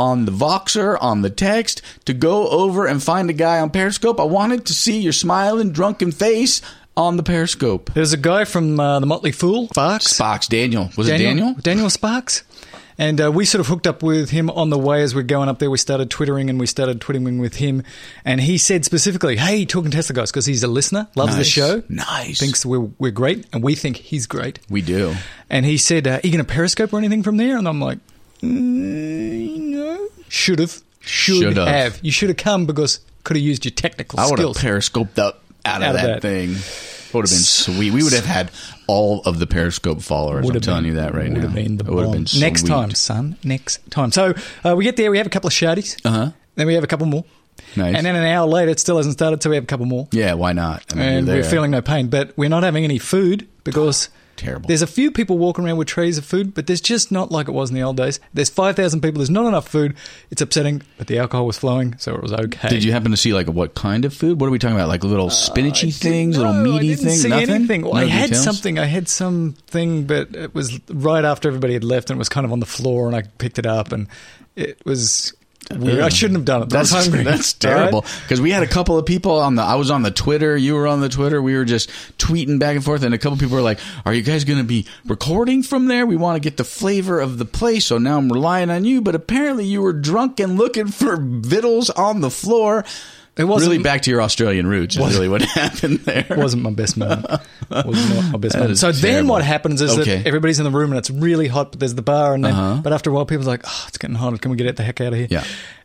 On 0.01 0.25
the 0.25 0.31
Voxer, 0.31 0.98
on 1.00 1.21
the 1.21 1.30
text, 1.30 1.83
to 2.06 2.13
go 2.15 2.50
over 2.50 2.88
and 2.88 3.03
find 3.03 3.30
a 3.30 3.33
guy 3.33 3.59
on 3.59 3.69
Periscope. 3.69 4.19
I 4.19 4.24
wanted 4.24 4.65
to 4.65 4.74
see 4.74 5.00
your 5.00 5.13
smiling, 5.13 5.71
drunken 5.71 6.12
face 6.12 6.59
on 6.98 7.18
the 7.18 7.24
Periscope. 7.24 7.94
There's 7.94 8.12
a 8.12 8.18
guy 8.18 8.45
from 8.45 8.80
uh, 8.80 9.00
the 9.00 9.06
Motley 9.06 9.31
Fool, 9.31 9.68
Sparks. 9.68 10.06
Sparks, 10.06 10.48
Daniel. 10.48 10.89
Was 10.98 11.07
it 11.07 11.19
Daniel? 11.19 11.53
Daniel 11.53 11.92
Sparks. 11.92 12.44
And 12.98 13.21
uh, 13.21 13.31
we 13.31 13.45
sort 13.45 13.59
of 13.59 13.68
hooked 13.68 13.86
up 13.86 14.01
with 14.01 14.31
him 14.31 14.50
on 14.50 14.71
the 14.71 14.77
way 14.77 15.03
as 15.03 15.13
we're 15.13 15.21
going 15.21 15.50
up 15.50 15.59
there. 15.59 15.69
We 15.69 15.77
started 15.77 16.09
twittering 16.09 16.50
and 16.50 16.59
we 16.59 16.65
started 16.65 17.00
twittering 17.00 17.38
with 17.38 17.57
him. 17.57 17.83
And 18.25 18.42
he 18.42 18.57
said 18.57 18.86
specifically, 18.86 19.38
hey, 19.38 19.65
talking 19.65 19.92
Tesla 19.92 20.15
guys, 20.15 20.31
because 20.31 20.48
he's 20.48 20.63
a 20.63 20.68
listener, 20.68 21.07
loves 21.15 21.38
the 21.38 21.44
show. 21.44 21.83
Nice. 21.89 22.39
Thinks 22.39 22.65
we're, 22.65 22.89
we're 22.98 23.12
great. 23.12 23.45
And 23.53 23.62
we 23.62 23.75
think 23.75 23.98
he's 23.98 24.25
great. 24.25 24.59
We 24.68 24.81
do. 24.81 25.13
And 25.48 25.63
he 25.63 25.77
said, 25.77 26.07
uh, 26.07 26.12
are 26.13 26.21
you 26.24 26.31
going 26.31 26.44
to 26.44 26.51
Periscope 26.51 26.92
or 26.92 26.98
anything 26.98 27.21
from 27.21 27.38
there? 27.38 27.56
And 27.57 27.68
I'm 27.68 27.80
like, 27.80 28.00
mm, 28.43 29.59
no. 29.59 30.07
Should 30.29 30.59
have. 30.59 30.81
Should 31.01 31.41
Should've. 31.43 31.67
have. 31.67 31.99
You 32.03 32.11
should 32.11 32.29
have 32.29 32.38
come 32.38 32.65
because 32.65 32.99
could 33.23 33.35
have 33.38 33.43
used 33.43 33.65
your 33.65 33.71
technical 33.71 34.17
skills. 34.17 34.29
I 34.29 34.31
would 34.31 34.39
have 34.39 34.49
skills. 34.55 34.61
periscoped 34.63 35.19
up 35.19 35.41
out 35.65 35.81
of 35.81 35.89
Out 35.89 35.95
of 35.95 36.01
that, 36.01 36.07
that. 36.07 36.21
thing. 36.21 36.49
Would 37.13 37.25
have 37.25 37.29
been 37.31 37.39
sweet. 37.39 37.91
We 37.91 38.03
would 38.03 38.13
have 38.13 38.25
had 38.25 38.51
all 38.88 39.21
of 39.25 39.38
the 39.39 39.45
Periscope 39.47 40.01
followers. 40.01 40.45
Would 40.45 40.51
I'm 40.51 40.55
have 40.55 40.63
telling 40.63 40.83
been- 40.83 40.93
you 40.93 41.01
that 41.01 41.13
right 41.13 41.27
would 41.29 41.33
now. 41.41 41.41
Have 41.47 41.53
been 41.55 41.77
the 41.77 41.83
it 41.85 41.89
would 41.91 42.03
have 42.03 42.13
bomb. 42.13 42.23
been 42.23 42.39
Next 42.39 42.61
sweet. 42.61 42.69
time, 42.69 42.91
son. 42.91 43.35
Next 43.43 43.79
time. 43.91 44.11
So 44.13 44.33
uh, 44.63 44.75
we 44.77 44.85
get 44.85 44.95
there. 44.95 45.11
We 45.11 45.17
have 45.17 45.27
a 45.27 45.29
couple 45.31 45.47
of 45.49 45.53
shouties. 45.53 45.99
Uh 46.05 46.09
huh. 46.09 46.31
Then 46.55 46.67
we 46.67 46.73
have 46.75 46.83
a 46.83 46.88
couple 46.88 47.07
more. 47.07 47.25
Nice. 47.75 47.95
And 47.95 48.05
then 48.05 48.15
an 48.15 48.23
hour 48.25 48.47
later, 48.47 48.71
it 48.71 48.79
still 48.79 48.95
hasn't 48.97 49.13
started, 49.13 49.43
so 49.43 49.49
we 49.49 49.55
have 49.57 49.63
a 49.63 49.67
couple 49.67 49.85
more. 49.85 50.07
Yeah, 50.11 50.33
why 50.33 50.53
not? 50.53 50.83
I 50.91 50.95
mean, 50.95 51.05
and 51.07 51.27
you're 51.27 51.35
we're 51.38 51.41
there. 51.41 51.51
feeling 51.51 51.71
no 51.71 51.81
pain, 51.81 52.07
but 52.07 52.35
we're 52.38 52.49
not 52.49 52.63
having 52.63 52.83
any 52.85 52.97
food 52.97 53.47
because 53.65 54.09
Terrible. 54.41 54.67
There's 54.67 54.81
a 54.81 54.88
few 54.88 55.11
people 55.11 55.38
walking 55.38 55.65
around 55.65 55.77
with 55.77 55.88
trays 55.88 56.17
of 56.17 56.25
food, 56.25 56.55
but 56.55 56.65
there's 56.65 56.81
just 56.81 57.11
not 57.11 57.31
like 57.31 57.48
it 57.48 57.51
was 57.51 57.69
in 57.69 57.75
the 57.75 57.83
old 57.83 57.98
days. 57.98 58.19
There's 58.33 58.50
5,000 58.50 59.00
people, 59.00 59.19
there's 59.19 59.29
not 59.29 59.45
enough 59.45 59.67
food. 59.67 59.95
It's 60.31 60.41
upsetting, 60.41 60.81
but 60.98 61.05
the 61.05 61.19
alcohol 61.19 61.45
was 61.45 61.60
flowing, 61.60 61.95
so 62.00 62.15
it 62.15 62.24
was 62.24 62.33
okay. 62.33 62.69
Did 62.69 62.83
you 62.83 62.91
happen 62.91 63.12
to 63.12 63.17
see 63.17 63.33
like 63.33 63.48
what 63.48 63.75
kind 63.75 64.03
of 64.03 64.13
food? 64.15 64.41
What 64.41 64.48
are 64.48 64.51
we 64.51 64.57
talking 64.57 64.75
about? 64.75 64.88
Like 64.89 65.03
little 65.03 65.27
uh, 65.27 65.29
spinachy 65.29 65.93
things, 65.95 66.38
little 66.38 66.53
meaty 66.53 66.77
I 66.77 66.95
didn't 66.95 67.05
things? 67.05 67.21
see 67.21 67.29
Nothing. 67.29 67.50
anything. 67.51 67.81
Well, 67.83 67.93
No 67.93 68.00
I 68.00 68.05
had 68.07 68.25
details? 68.31 68.43
something. 68.43 68.79
I 68.79 68.86
had 68.86 69.07
something, 69.07 70.05
but 70.07 70.36
it 70.36 70.55
was 70.55 70.79
right 70.89 71.24
after 71.24 71.48
everybody 71.48 71.74
had 71.74 71.83
left, 71.83 72.10
and 72.10 72.17
it 72.17 72.19
was 72.19 72.29
kind 72.29 72.45
of 72.45 72.51
on 72.51 72.60
the 72.60 72.65
floor, 72.65 73.05
and 73.07 73.15
I 73.15 73.21
picked 73.38 73.60
it 73.60 73.65
up, 73.67 73.91
and 73.91 74.07
it 74.55 74.83
was 74.86 75.33
weird. 75.77 75.99
I 75.99 76.09
shouldn't 76.09 76.37
have 76.37 76.45
done 76.45 76.63
it. 76.63 76.69
That's 76.69 76.91
hungry. 76.91 77.23
that's 77.23 77.53
terrible. 77.53 78.05
Because 78.23 78.41
we 78.41 78.51
had 78.51 78.63
a 78.63 78.67
couple 78.67 78.97
of 78.97 79.05
people 79.05 79.39
on 79.39 79.55
the. 79.55 79.61
I 79.61 79.75
was 79.75 79.91
on 79.91 80.03
the 80.03 80.11
Twitter. 80.11 80.55
You 80.57 80.75
were 80.75 80.87
on 80.87 81.01
the 81.01 81.09
Twitter. 81.09 81.41
We 81.41 81.55
were 81.55 81.65
just 81.65 81.89
tweeting 82.17 82.59
back 82.59 82.75
and 82.75 82.83
forth, 82.83 83.03
and 83.03 83.13
a 83.13 83.17
couple 83.17 83.37
people 83.37 83.55
were 83.55 83.61
like, 83.61 83.79
"Are 84.05 84.13
you 84.13 84.21
guys 84.21 84.43
going 84.43 84.59
to 84.59 84.65
be 84.65 84.85
recording 85.05 85.63
from 85.63 85.87
there? 85.87 86.05
We 86.05 86.15
want 86.15 86.35
to 86.35 86.39
get 86.39 86.57
the 86.57 86.63
flavor 86.63 87.19
of 87.19 87.37
the 87.37 87.45
place." 87.45 87.85
So 87.85 87.97
now 87.97 88.17
I'm 88.17 88.31
relying 88.31 88.69
on 88.69 88.85
you. 88.85 89.01
But 89.01 89.15
apparently, 89.15 89.65
you 89.65 89.81
were 89.81 89.93
drunk 89.93 90.39
and 90.39 90.57
looking 90.57 90.87
for 90.87 91.17
vittles 91.19 91.89
on 91.89 92.21
the 92.21 92.31
floor. 92.31 92.85
It 93.38 93.45
wasn't- 93.45 93.71
really 93.71 93.81
back 93.83 94.01
to 94.03 94.11
your 94.11 94.21
Australian 94.21 94.67
roots. 94.67 94.97
Is 94.97 95.13
really 95.15 95.29
what 95.29 95.41
happened 95.59 96.00
there. 96.00 96.25
wasn't 96.31 96.63
my 96.63 96.71
best 96.71 96.97
moment. 96.97 97.25
was 97.69 98.09
not 98.15 98.31
my 98.33 98.38
best 98.39 98.55
moment. 98.55 98.71
is 98.71 98.79
So 98.81 98.91
then 98.91 99.27
what 99.27 99.41
happens 99.43 99.81
is 99.81 99.97
Okay. 99.97 100.17
that 100.17 100.27
everybody's 100.27 100.59
in 100.59 100.65
the 100.65 100.71
room 100.71 100.91
and 100.91 100.97
it's 101.00 101.09
really 101.09 101.47
hot, 101.47 101.71
but 101.71 101.79
there's 101.79 101.95
the 101.95 102.01
bar, 102.01 102.33
and 102.33 102.43
then 102.43 102.53
Uh-huh. 102.53 102.81
but 102.83 102.91
after 102.93 103.09
a 103.09 103.13
while, 103.13 103.25
people's 103.25 103.47
like, 103.47 103.61
"Oh, 103.65 103.85
it's 103.88 103.97
getting 103.97 104.15
hot. 104.17 104.39
Can 104.41 104.51
we 104.51 104.57
get 104.57 104.75
the 104.75 104.83
heck 104.83 105.00
out 105.00 105.13
of 105.13 105.19
here?" 105.19 105.27
Yeah. 105.29 105.43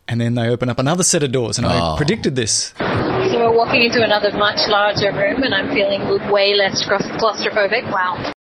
And 0.09 0.19
then 0.21 0.35
they 0.35 0.49
open 0.49 0.69
up 0.69 0.77
another 0.79 1.03
set 1.03 1.23
of 1.23 1.31
doors, 1.31 1.57
and 1.57 1.65
I 1.67 1.79
Oh. 1.93 1.95
predicted 1.97 2.35
this. 2.35 2.73
So 2.77 3.39
we're 3.39 3.55
walking 3.57 3.81
into 3.81 4.03
another 4.03 4.31
much 4.37 4.59
larger 4.67 5.11
room, 5.13 5.43
and 5.43 5.53
I'm 5.55 5.73
feeling 5.73 6.01
way 6.31 6.53
less 6.53 6.83
claustrophobic. 6.85 7.91
Wow. 7.91 8.31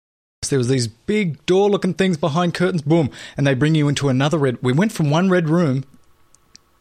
There 0.48 0.58
was 0.58 0.68
these 0.68 0.86
big 0.86 1.44
door-looking 1.46 1.94
things 1.94 2.16
behind 2.16 2.54
curtains, 2.54 2.82
boom, 2.82 3.10
and 3.36 3.44
they 3.46 3.54
bring 3.54 3.74
you 3.74 3.88
into 3.88 4.08
another 4.08 4.38
red. 4.38 4.58
We 4.62 4.72
went 4.72 4.92
from 4.92 5.10
one 5.10 5.28
red 5.28 5.48
room 5.48 5.84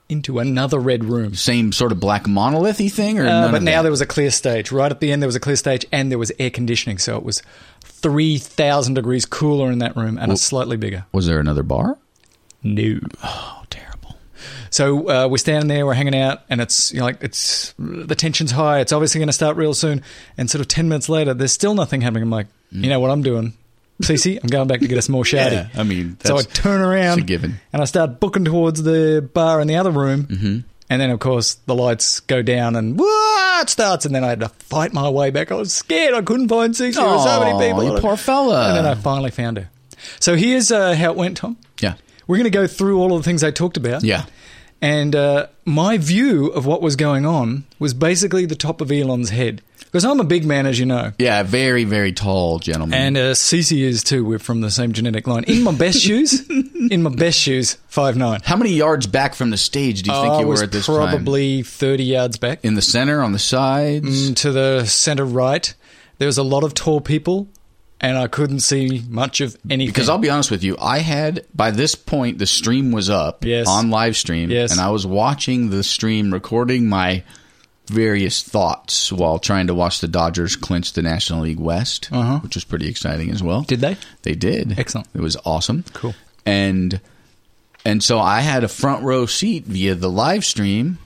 into 0.10 0.40
another 0.40 0.80
red 0.80 1.04
room. 1.06 1.34
Same 1.36 1.72
sort 1.72 1.92
of 1.92 2.00
black 2.00 2.28
monolithy 2.28 2.90
thing, 2.90 3.20
or 3.20 3.28
Uh, 3.28 3.52
but 3.52 3.62
now 3.64 3.78
that? 3.78 3.82
there 3.84 3.92
was 3.92 4.02
a 4.02 4.06
clear 4.06 4.30
stage. 4.32 4.72
Right 4.72 4.92
at 4.92 5.00
the 5.00 5.12
end, 5.12 5.22
there 5.22 5.28
was 5.28 5.36
a 5.36 5.40
clear 5.40 5.56
stage, 5.56 5.86
and 5.92 6.12
there 6.12 6.20
was 6.20 6.32
air 6.40 6.50
conditioning, 6.50 6.98
so 6.98 7.18
it 7.18 7.24
was 7.24 7.42
three 7.82 8.38
thousand 8.38 8.94
degrees 8.96 9.26
cooler 9.26 9.72
in 9.72 9.80
that 9.80 9.96
room, 9.96 10.18
and 10.18 10.32
a 10.32 10.38
slightly 10.38 10.78
bigger. 10.78 11.06
was 11.12 11.26
there 11.28 11.40
another 11.40 11.64
bar? 11.64 11.98
No. 12.64 13.00
Oh, 13.24 13.64
terrible. 13.70 14.16
So 14.70 15.10
uh, 15.10 15.28
we're 15.28 15.38
standing 15.38 15.68
there, 15.70 15.86
we're 15.86 15.94
hanging 15.94 16.16
out, 16.16 16.42
and 16.50 16.60
it's 16.62 16.92
you 16.92 17.00
know, 17.00 17.06
like 17.06 17.24
it's 17.24 17.74
the 17.80 18.16
tension's 18.16 18.52
high. 18.52 18.80
It's 18.80 18.92
obviously 18.92 19.20
going 19.20 19.30
to 19.30 19.34
start 19.34 19.56
real 19.58 19.74
soon. 19.74 20.02
And 20.38 20.50
sort 20.50 20.62
of 20.62 20.68
ten 20.68 20.88
minutes 20.90 21.10
later, 21.10 21.34
there's 21.34 21.54
still 21.54 21.74
nothing 21.74 22.02
happening. 22.02 22.24
I'm 22.24 22.30
like, 22.30 22.48
you 22.72 22.90
know 22.90 23.00
what 23.00 23.10
I'm 23.12 23.24
doing? 23.24 23.54
Cece, 24.02 24.40
I'm 24.42 24.50
going 24.50 24.68
back 24.68 24.82
to 24.82 24.88
get 24.88 24.98
us 24.98 25.08
more 25.08 25.24
shouty. 25.24 25.52
Yeah, 25.52 25.70
I 25.76 25.84
mean, 25.84 26.18
so 26.24 26.38
I 26.38 26.42
turn 26.42 26.82
around 26.82 27.30
a 27.30 27.38
and 27.38 27.58
I 27.74 27.86
start 27.86 28.20
booking 28.20 28.44
towards 28.44 28.84
the 28.84 29.28
bar 29.34 29.62
in 29.62 29.68
the 29.68 29.78
other 29.78 29.92
room. 29.92 30.26
Mm-hmm. 30.26 30.60
And 30.90 31.02
then, 31.02 31.10
of 31.10 31.20
course, 31.20 31.56
the 31.66 31.74
lights 31.74 32.20
go 32.20 32.42
down 32.44 32.76
and 32.76 33.00
whoa, 33.00 33.62
it 33.62 33.70
starts. 33.70 34.06
And 34.06 34.14
then 34.14 34.24
I 34.24 34.30
had 34.30 34.42
to 34.42 34.50
fight 34.50 34.94
my 34.94 35.10
way 35.10 35.32
back. 35.32 35.52
I 35.52 35.56
was 35.56 35.74
scared. 35.74 36.14
I 36.14 36.22
couldn't 36.22 36.48
find 36.48 36.74
Cece. 36.74 36.94
There 36.94 37.06
were 37.06 37.20
so 37.20 37.40
many 37.40 37.68
people. 37.68 37.84
you 37.84 38.00
poor 38.00 38.18
fella. 38.18 38.68
And 38.68 38.78
then 38.78 38.86
I 38.86 38.94
finally 38.94 39.32
found 39.32 39.58
her. 39.58 39.70
So 40.20 40.36
here's 40.36 40.72
uh, 40.72 40.94
how 40.94 41.12
it 41.12 41.18
went, 41.18 41.38
Tom. 41.38 41.58
Yeah. 41.82 41.96
We're 42.28 42.38
going 42.38 42.46
to 42.46 42.50
go 42.52 42.68
through 42.68 43.00
all 43.00 43.16
of 43.16 43.24
the 43.24 43.28
things 43.28 43.44
I 43.44 43.52
talked 43.52 43.78
about. 43.78 44.04
Yeah. 44.04 44.26
And 44.86 45.16
uh, 45.16 45.48
my 45.66 45.98
view 45.98 46.48
of 46.50 46.68
what 46.68 46.80
was 46.80 46.96
going 46.96 47.26
on 47.26 47.64
was 47.80 47.96
basically 47.96 48.46
the 48.46 48.56
top 48.56 48.82
of 48.82 48.92
Elon's 48.92 49.32
head. 49.32 49.64
Because 49.80 50.06
I'm 50.06 50.20
a 50.20 50.24
big 50.24 50.46
man, 50.46 50.68
as 50.68 50.78
you 50.78 50.86
know. 50.86 51.12
Yeah, 51.18 51.42
very, 51.42 51.86
very 51.86 52.14
tall 52.14 52.60
gentleman. 52.60 53.00
And 53.00 53.18
uh, 53.18 53.32
Cece 53.32 53.82
is 53.82 54.04
too. 54.04 54.24
We're 54.24 54.38
from 54.38 54.62
the 54.62 54.70
same 54.70 54.92
genetic 54.94 55.26
line. 55.26 55.44
In 55.46 55.64
my 55.64 55.74
best 55.74 56.00
shoes, 56.00 56.48
in 56.92 57.02
my 57.02 57.10
best 57.10 57.40
shoes, 57.40 57.80
five 57.88 58.16
nine. 58.16 58.42
How 58.44 58.58
many 58.58 58.74
yards 58.74 59.08
back 59.08 59.34
from 59.34 59.50
the 59.50 59.58
stage 59.58 60.04
do 60.04 60.12
you 60.12 60.22
think 60.22 60.34
I 60.34 60.40
you 60.42 60.48
were 60.48 60.62
at 60.62 60.72
this 60.72 60.86
time? 60.86 60.98
probably 60.98 61.64
thirty 61.64 62.04
yards 62.04 62.38
back 62.38 62.64
In 62.64 62.76
the 62.76 62.82
center, 62.84 63.24
on 63.24 63.32
the 63.32 63.40
sides? 63.40 64.30
Mm, 64.30 64.36
to 64.36 64.52
the 64.52 64.86
center 64.86 65.26
right. 65.26 65.74
There 66.20 66.28
was 66.28 66.38
a 66.38 66.44
lot 66.44 66.64
of 66.64 66.76
tall 66.76 67.02
people, 67.02 67.48
and 68.02 68.18
I 68.18 68.28
couldn't 68.28 68.60
see 68.60 69.04
much 69.10 69.42
of 69.42 69.58
anything. 69.70 69.92
Because 69.92 70.10
I'll 70.10 70.18
be 70.18 70.30
honest 70.30 70.52
with 70.52 70.64
you, 70.64 70.76
I 70.80 71.00
had 71.00 71.46
by 71.56 71.72
this 71.72 71.96
point 71.96 72.38
the 72.40 72.46
stream 72.46 72.92
was 72.92 73.10
up 73.10 73.46
Yes. 73.46 73.68
on 73.68 73.90
live 73.90 74.16
stream, 74.18 74.52
Yes. 74.52 74.72
and 74.72 74.80
I 74.82 74.90
was 74.90 75.06
watching 75.06 75.70
the 75.70 75.84
stream, 75.84 76.32
recording 76.34 76.88
my 76.90 77.24
various 77.88 78.42
thoughts 78.42 79.12
while 79.12 79.38
trying 79.38 79.68
to 79.68 79.74
watch 79.74 80.00
the 80.02 80.08
Dodgers 80.08 80.56
clinch 80.56 80.94
the 80.94 81.04
National 81.04 81.42
League 81.42 81.60
West, 81.60 82.10
Uh-huh. 82.12 82.40
which 82.40 82.56
was 82.56 82.64
pretty 82.64 82.88
exciting 82.88 83.30
as 83.30 83.44
well. 83.44 83.62
did 83.62 83.80
they? 83.82 83.96
They 84.24 84.34
did. 84.34 84.78
Excellent. 84.80 85.08
It 85.14 85.22
was 85.22 85.38
awesome. 85.46 85.84
Cool. 85.94 86.16
And 86.46 87.00
and 87.88 88.04
so 88.04 88.20
I 88.20 88.42
had 88.42 88.64
a 88.64 88.68
front 88.68 89.04
row 89.04 89.28
seat 89.28 89.66
via 89.66 89.94
the 89.94 90.10
live 90.10 90.44
stream. 90.44 90.98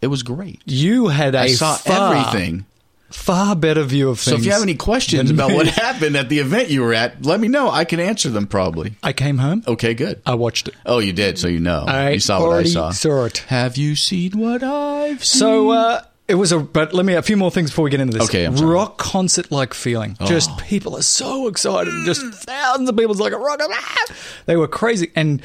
It 0.00 0.06
was 0.06 0.22
great. 0.22 0.60
You 0.64 1.08
had 1.08 1.34
a 1.34 1.40
I 1.40 1.46
saw 1.48 1.74
far, 1.74 2.14
everything. 2.14 2.64
Far 3.10 3.54
better 3.56 3.82
view 3.82 4.08
of 4.08 4.18
things. 4.20 4.36
So 4.36 4.38
if 4.40 4.44
you 4.44 4.52
have 4.52 4.62
any 4.62 4.74
questions 4.74 5.30
about 5.30 5.52
what 5.52 5.66
happened 5.66 6.16
at 6.16 6.28
the 6.28 6.38
event 6.38 6.70
you 6.70 6.82
were 6.82 6.94
at, 6.94 7.24
let 7.24 7.40
me 7.40 7.48
know. 7.48 7.70
I 7.70 7.84
can 7.84 8.00
answer 8.00 8.30
them 8.30 8.46
probably. 8.46 8.94
I 9.02 9.12
came 9.12 9.38
home. 9.38 9.62
Okay, 9.66 9.94
good. 9.94 10.22
I 10.24 10.34
watched 10.34 10.68
it. 10.68 10.74
Oh, 10.86 10.98
you 10.98 11.12
did, 11.12 11.38
so 11.38 11.48
you 11.48 11.60
know. 11.60 11.84
I 11.86 12.10
you 12.10 12.20
saw 12.20 12.40
what 12.40 12.46
I 12.46 12.48
already 12.48 12.70
saw. 12.70 12.90
saw 12.90 13.24
it. 13.24 13.38
Have 13.48 13.76
you 13.76 13.96
seen 13.96 14.38
what 14.38 14.62
I've 14.62 15.24
seen? 15.24 15.40
So 15.40 15.70
uh, 15.70 16.02
it 16.28 16.34
was 16.34 16.52
a. 16.52 16.60
But 16.60 16.92
let 16.94 17.04
me 17.04 17.14
a 17.14 17.22
few 17.22 17.36
more 17.36 17.50
things 17.50 17.70
before 17.70 17.84
we 17.84 17.90
get 17.90 18.00
into 18.00 18.16
this. 18.16 18.28
Okay, 18.28 18.44
I'm 18.44 18.56
sorry. 18.56 18.70
Oh. 18.70 18.74
rock 18.74 18.98
concert 18.98 19.50
like 19.50 19.74
feeling. 19.74 20.16
Just 20.24 20.56
people 20.58 20.96
are 20.96 21.02
so 21.02 21.48
excited. 21.48 21.92
Just 22.04 22.22
thousands 22.44 22.88
of 22.88 22.96
people's 22.96 23.20
like 23.20 23.32
a 23.32 23.38
rock. 23.38 23.60
ah! 23.62 24.06
They 24.46 24.56
were 24.56 24.68
crazy, 24.68 25.10
and 25.16 25.42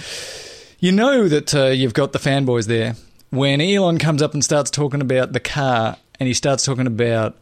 you 0.79 0.91
know 0.91 1.27
that 1.27 1.55
uh, 1.55 1.65
you've 1.67 1.93
got 1.93 2.11
the 2.11 2.19
fanboys 2.19 2.67
there 2.67 2.95
when 3.31 3.59
Elon 3.61 3.97
comes 3.97 4.21
up 4.21 4.33
and 4.33 4.43
starts 4.43 4.69
talking 4.69 5.01
about 5.01 5.33
the 5.33 5.39
car, 5.39 5.97
and 6.19 6.27
he 6.27 6.33
starts 6.33 6.63
talking 6.63 6.87
about 6.87 7.35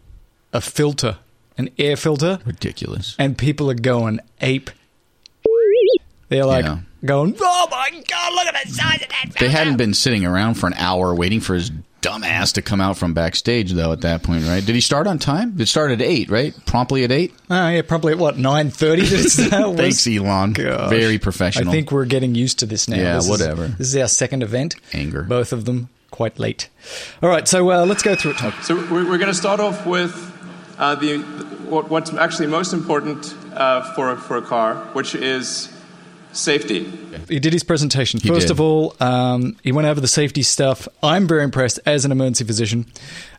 a 0.54 0.62
filter, 0.62 1.18
an 1.58 1.70
air 1.78 1.96
filter, 1.98 2.40
ridiculous. 2.46 3.16
and 3.20 3.38
people 3.38 3.70
are 3.70 3.76
going 3.76 4.20
ape. 4.42 4.70
They're 6.30 6.46
like 6.46 6.66
Yeah. 6.66 6.80
going, 7.06 7.36
"Oh 7.40 7.68
my 7.70 7.90
god, 8.10 8.34
look 8.34 8.48
at 8.48 8.66
the 8.66 8.72
size 8.74 9.02
of 9.02 9.10
that!" 9.10 9.40
They 9.40 9.50
hadn't 9.50 9.78
been 9.78 9.94
sitting 9.94 10.26
around 10.26 10.56
for 10.56 10.68
an 10.68 10.74
hour 10.78 11.14
waiting 11.14 11.42
for 11.42 11.54
his 11.54 11.72
dumbass 12.02 12.54
to 12.54 12.62
come 12.62 12.82
out 12.82 12.98
from 12.98 13.14
backstage, 13.14 13.72
though. 13.74 13.92
At 13.92 14.02
that 14.02 14.24
point, 14.24 14.46
right? 14.48 14.66
Did 14.66 14.74
he 14.74 14.82
start 14.82 15.06
on 15.06 15.20
time? 15.20 15.56
It 15.60 15.68
started 15.68 16.02
at 16.02 16.08
eight, 16.08 16.30
right? 16.32 16.54
Promptly 16.66 17.04
at 17.04 17.12
eight. 17.12 17.34
Oh 17.52 17.70
yeah, 17.70 17.82
probably 17.84 18.14
at 18.14 18.18
what 18.20 18.38
nine 18.38 18.72
thirty. 18.72 19.06
Thanks, 19.06 20.08
Elon. 20.08 20.54
Gosh. 20.54 20.90
Very 20.90 21.20
professional. 21.20 21.70
I 21.70 21.72
think 21.72 21.92
we're 21.92 22.06
getting 22.06 22.34
used 22.34 22.60
to 22.60 22.66
this 22.66 22.88
now. 22.88 22.98
Yeah, 22.98 23.16
This 23.16 23.26
is- 23.26 23.30
whatever. 23.30 23.68
this 23.68 23.88
is 23.90 23.96
our 23.98 24.08
second 24.08 24.42
event. 24.42 24.76
Anger. 24.94 25.22
Both 25.24 25.54
of 25.54 25.66
them 25.66 25.90
quite 26.10 26.40
late. 26.40 26.70
All 27.22 27.30
right, 27.30 27.48
so 27.48 27.70
uh, 27.72 27.86
let's 27.86 28.02
go 28.02 28.16
through 28.16 28.32
it. 28.32 28.38
Tom. 28.38 28.54
So 28.64 28.76
we're, 28.76 29.06
we're 29.08 29.18
going 29.18 29.32
to 29.32 29.34
start 29.34 29.60
off 29.60 29.86
with 29.86 30.32
uh, 30.84 30.96
the 30.96 31.20
what, 31.70 31.90
what's 31.90 32.14
actually 32.14 32.48
most 32.48 32.74
important 32.74 33.34
uh, 33.54 33.94
for 33.94 34.18
for 34.18 34.38
a 34.38 34.42
car, 34.42 34.76
which 34.94 35.16
is 35.16 35.72
safety. 36.34 36.84
He 37.30 37.40
did 37.40 37.54
his 37.54 37.64
presentation. 37.64 38.20
First 38.20 38.48
did. 38.48 38.52
of 38.52 38.60
all, 38.60 38.96
um, 39.00 39.56
he 39.64 39.72
went 39.72 39.88
over 39.88 40.02
the 40.02 40.08
safety 40.08 40.44
stuff. 40.44 40.88
I'm 41.02 41.28
very 41.28 41.44
impressed 41.44 41.80
as 41.86 42.04
an 42.06 42.12
emergency 42.12 42.44
physician. 42.44 42.86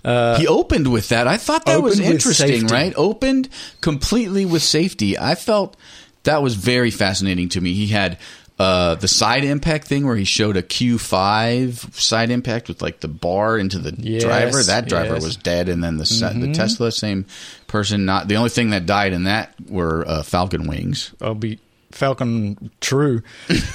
Uh, 0.04 0.38
he 0.38 0.46
opened 0.46 0.90
with 0.90 1.10
that. 1.10 1.26
I 1.26 1.36
thought 1.36 1.66
that 1.66 1.82
was 1.82 2.00
interesting, 2.00 2.66
right? 2.68 2.94
Opened 2.96 3.50
completely 3.82 4.46
with 4.46 4.62
safety. 4.62 5.18
I 5.18 5.34
felt 5.34 5.76
that 6.22 6.42
was 6.42 6.54
very 6.54 6.90
fascinating 6.90 7.50
to 7.50 7.60
me. 7.60 7.74
He 7.74 7.88
had 7.88 8.18
uh, 8.58 8.94
the 8.94 9.08
side 9.08 9.42
impact 9.44 9.86
thing 9.88 10.06
where 10.06 10.16
he 10.16 10.24
showed 10.24 10.56
a 10.56 10.62
Q5 10.62 11.94
side 11.94 12.30
impact 12.30 12.68
with 12.68 12.82
like 12.82 13.00
the 13.00 13.08
bar 13.08 13.58
into 13.58 13.78
the 13.78 13.94
Yes, 13.98 14.22
driver. 14.22 14.62
That 14.62 14.88
driver 14.88 15.14
yes. 15.14 15.16
Mm-hmm. 15.16 15.24
was 15.24 15.36
dead, 15.36 15.68
and 15.68 15.82
then 15.82 15.96
the 15.96 16.06
se- 16.06 16.38
the 16.38 16.52
Tesla, 16.52 16.92
same 16.92 17.26
person. 17.66 18.04
Not 18.04 18.28
the 18.28 18.36
only 18.36 18.50
thing 18.50 18.70
that 18.70 18.86
died 18.86 19.12
in 19.12 19.24
that 19.24 19.54
were 19.68 20.04
uh, 20.06 20.22
Falcon 20.22 20.66
wings. 20.68 21.12
I'll 21.20 21.34
be 21.34 21.58
Falcon 21.94 22.70
True. 22.80 23.22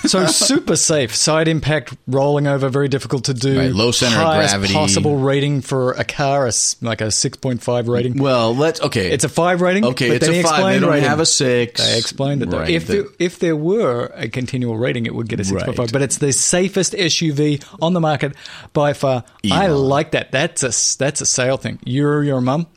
So 0.06 0.26
super 0.28 0.76
safe. 0.76 1.16
Side 1.16 1.48
impact 1.48 1.96
rolling 2.08 2.48
over, 2.48 2.70
very 2.70 2.88
difficult 2.88 3.26
to 3.26 3.34
do. 3.34 3.58
Right, 3.58 3.72
low 3.72 3.92
center 3.92 4.18
of 4.20 4.36
gravity. 4.36 4.74
possible 4.74 5.18
rating 5.18 5.62
for 5.62 5.94
a 5.94 6.04
car, 6.04 6.46
like 6.82 7.02
a 7.02 7.06
6.5 7.06 7.88
rating. 7.88 8.18
Well, 8.22 8.56
let's 8.56 8.82
okay. 8.82 9.12
It's 9.12 9.24
a 9.24 9.30
five 9.30 9.62
rating. 9.62 9.86
Okay, 9.86 10.10
but 10.10 10.16
it's 10.18 10.28
a 10.28 10.44
five. 10.44 10.66
They 10.66 10.80
don't 10.80 10.90
rating. 10.92 11.10
have 11.10 11.20
a 11.20 11.26
six. 11.26 11.82
They 11.82 11.98
explained 11.98 12.44
it 12.44 12.50
though. 12.50 12.60
Right, 12.60 12.70
if 12.70 12.88
the- 12.88 12.94
there, 12.94 13.04
if 13.20 13.40
there 13.40 13.56
were 13.56 14.12
a 14.16 14.28
continual 14.28 14.78
rating, 14.78 15.06
it 15.06 15.16
would 15.16 15.30
get 15.30 15.40
a 15.40 15.46
six 15.46 15.64
point 15.64 15.78
five. 15.78 15.86
Right. 15.86 15.94
But 15.94 16.02
it's 16.02 16.18
the 16.18 16.34
safest 16.34 16.94
SUV 16.94 17.64
on 17.82 17.94
the 17.94 18.02
market 18.02 18.36
by 18.74 18.94
far. 18.94 19.24
I 19.52 19.68
like 19.68 20.12
that. 20.12 20.32
That's 20.32 20.64
a 20.64 20.98
that's 20.98 21.22
a 21.22 21.26
sale 21.26 21.58
thing. 21.58 21.80
You're 21.86 22.24
your 22.24 22.42
mum, 22.42 22.68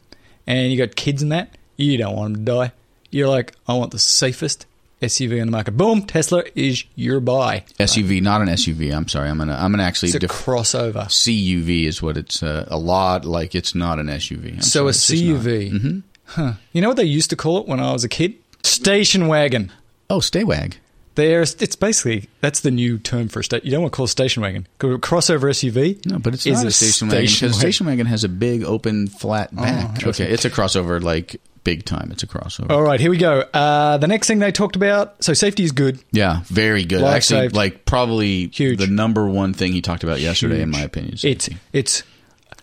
and 0.46 0.70
you 0.70 0.78
got 0.78 0.94
kids 0.94 1.22
in 1.22 1.30
that. 1.30 1.56
You 1.76 1.98
don't 1.98 2.14
want 2.16 2.34
them 2.34 2.44
to 2.44 2.52
die. 2.52 2.72
You're 3.10 3.28
like, 3.28 3.54
I 3.68 3.74
want 3.74 3.90
the 3.90 3.98
safest 3.98 4.66
SUV 5.02 5.40
on 5.40 5.46
the 5.48 5.50
market. 5.52 5.72
Boom, 5.76 6.02
Tesla 6.02 6.44
is 6.54 6.84
your 6.94 7.20
buy. 7.20 7.64
SUV, 7.78 8.22
not 8.22 8.40
an 8.40 8.48
SUV. 8.48 8.94
I'm 8.94 9.08
sorry. 9.08 9.28
I'm 9.28 9.38
gonna 9.38 9.54
I'm 9.54 9.70
gonna 9.72 9.82
actually 9.82 10.08
It's 10.08 10.16
a 10.16 10.20
def- 10.20 10.30
crossover. 10.30 11.04
CUV 11.06 11.84
is 11.86 12.00
what 12.02 12.16
it's 12.16 12.42
uh, 12.42 12.66
a 12.68 12.78
lot 12.78 13.24
like. 13.24 13.54
It's 13.54 13.74
not 13.74 13.98
an 13.98 14.06
SUV. 14.06 14.54
I'm 14.54 14.62
So 14.62 14.90
sorry, 14.92 15.18
a. 15.20 15.22
CUV. 15.34 15.72
Mm-hmm. 15.72 15.98
Huh. 16.26 16.52
You 16.72 16.80
know 16.80 16.88
what 16.88 16.96
they 16.96 17.04
used 17.04 17.30
to 17.30 17.36
call 17.36 17.58
it 17.58 17.66
when 17.68 17.80
I 17.80 17.92
was 17.92 18.04
a 18.04 18.08
kid? 18.08 18.36
Station 18.62 19.26
wagon. 19.28 19.70
Oh, 20.08 20.18
Staywag. 20.18 20.74
There's, 21.14 21.54
it's 21.56 21.76
basically 21.76 22.30
that's 22.40 22.60
the 22.60 22.70
new 22.70 22.96
term 22.98 23.28
for 23.28 23.40
a 23.40 23.44
station. 23.44 23.66
You 23.66 23.72
don't 23.72 23.82
want 23.82 23.92
to 23.92 23.96
call 23.96 24.04
it 24.06 24.08
station 24.08 24.42
wagon. 24.42 24.66
Go 24.78 24.96
crossover 24.96 25.50
SUV. 25.50 26.06
No, 26.06 26.18
but 26.18 26.32
it's 26.32 26.46
is 26.46 26.58
not 26.62 26.66
a 26.66 26.70
station 26.70 27.08
wagon 27.08 27.24
because 27.26 27.42
wagon. 27.42 27.58
station 27.58 27.86
wagon 27.86 28.06
has 28.06 28.24
a 28.24 28.30
big 28.30 28.64
open 28.64 29.08
flat 29.08 29.54
back. 29.54 29.96
interesting. 29.96 30.24
okay, 30.26 30.32
it's 30.32 30.46
a 30.46 30.50
crossover 30.50 31.02
like 31.02 31.38
big 31.64 31.84
time. 31.84 32.10
It's 32.12 32.22
a 32.22 32.26
crossover. 32.26 32.70
All 32.70 32.82
right, 32.82 32.98
here 33.00 33.10
we 33.10 33.18
go. 33.18 33.40
Uh, 33.54 33.98
the 33.98 34.06
next 34.08 34.26
thing 34.26 34.38
they 34.38 34.52
talked 34.52 34.76
about. 34.76 35.22
So 35.22 35.32
safety 35.34 35.62
is 35.64 35.72
good. 35.72 35.98
Yeah, 36.12 36.40
very 36.46 36.84
good. 36.84 37.00
Life 37.02 37.16
Actually, 37.16 37.40
saved. 37.42 37.56
like 37.56 37.84
probably 37.84 38.48
Huge. 38.48 38.78
the 38.78 38.86
number 38.86 39.26
one 39.26 39.52
thing 39.54 39.72
he 39.72 39.80
talked 39.82 40.04
about 40.04 40.20
yesterday, 40.20 40.62
in 40.62 40.70
my 40.70 40.80
opinion. 40.80 41.14
It's 41.14 41.22
safety, 41.22 41.56
it's 41.72 42.02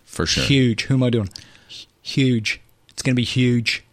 for 0.05 0.25
sure. 0.25 0.43
huge. 0.43 0.83
Who 0.83 0.95
am 0.95 1.03
I 1.03 1.09
doing? 1.09 1.29
Huge. 2.01 2.59
It's 2.89 3.01
going 3.01 3.13
to 3.15 3.19
be 3.19 3.23
huge. 3.25 3.83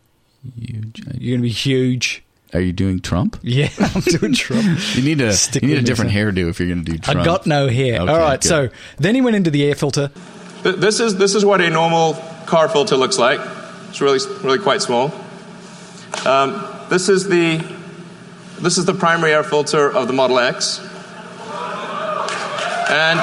Huge. 0.58 1.02
You're 1.18 1.36
going 1.36 1.40
to 1.40 1.42
be 1.42 1.48
huge. 1.50 2.22
Are 2.54 2.60
you 2.60 2.72
doing 2.72 3.00
Trump? 3.00 3.38
Yeah, 3.42 3.68
I'm 3.78 4.00
doing 4.02 4.32
Trump. 4.34 4.64
You 4.94 5.02
need 5.02 5.20
a 5.20 5.32
Stick 5.32 5.62
you 5.62 5.68
need 5.68 5.74
a 5.74 5.76
with 5.78 5.82
me, 5.82 5.86
different 5.86 6.10
hairdo 6.12 6.48
if 6.48 6.58
you're 6.60 6.68
going 6.68 6.84
to 6.84 6.92
do 6.92 6.98
Trump. 6.98 7.20
I 7.20 7.24
got 7.24 7.46
no 7.46 7.68
hair. 7.68 8.00
Okay, 8.00 8.10
All 8.12 8.18
right, 8.18 8.40
good. 8.40 8.48
so 8.48 8.68
then 8.98 9.14
he 9.14 9.20
went 9.20 9.36
into 9.36 9.50
the 9.50 9.64
air 9.64 9.74
filter. 9.74 10.10
This 10.62 11.00
is 11.00 11.16
this 11.16 11.34
is 11.34 11.44
what 11.44 11.60
a 11.60 11.68
normal 11.70 12.14
car 12.46 12.68
filter 12.68 12.96
looks 12.96 13.18
like. 13.18 13.40
It's 13.96 14.02
really 14.02 14.18
really 14.44 14.58
quite 14.58 14.82
small. 14.82 15.10
Um, 16.26 16.62
this 16.90 17.08
is 17.08 17.26
the 17.30 17.64
this 18.60 18.76
is 18.76 18.84
the 18.84 18.92
primary 18.92 19.32
air 19.32 19.42
filter 19.42 19.90
of 19.90 20.06
the 20.06 20.12
Model 20.12 20.38
X, 20.38 20.80
and 22.90 23.18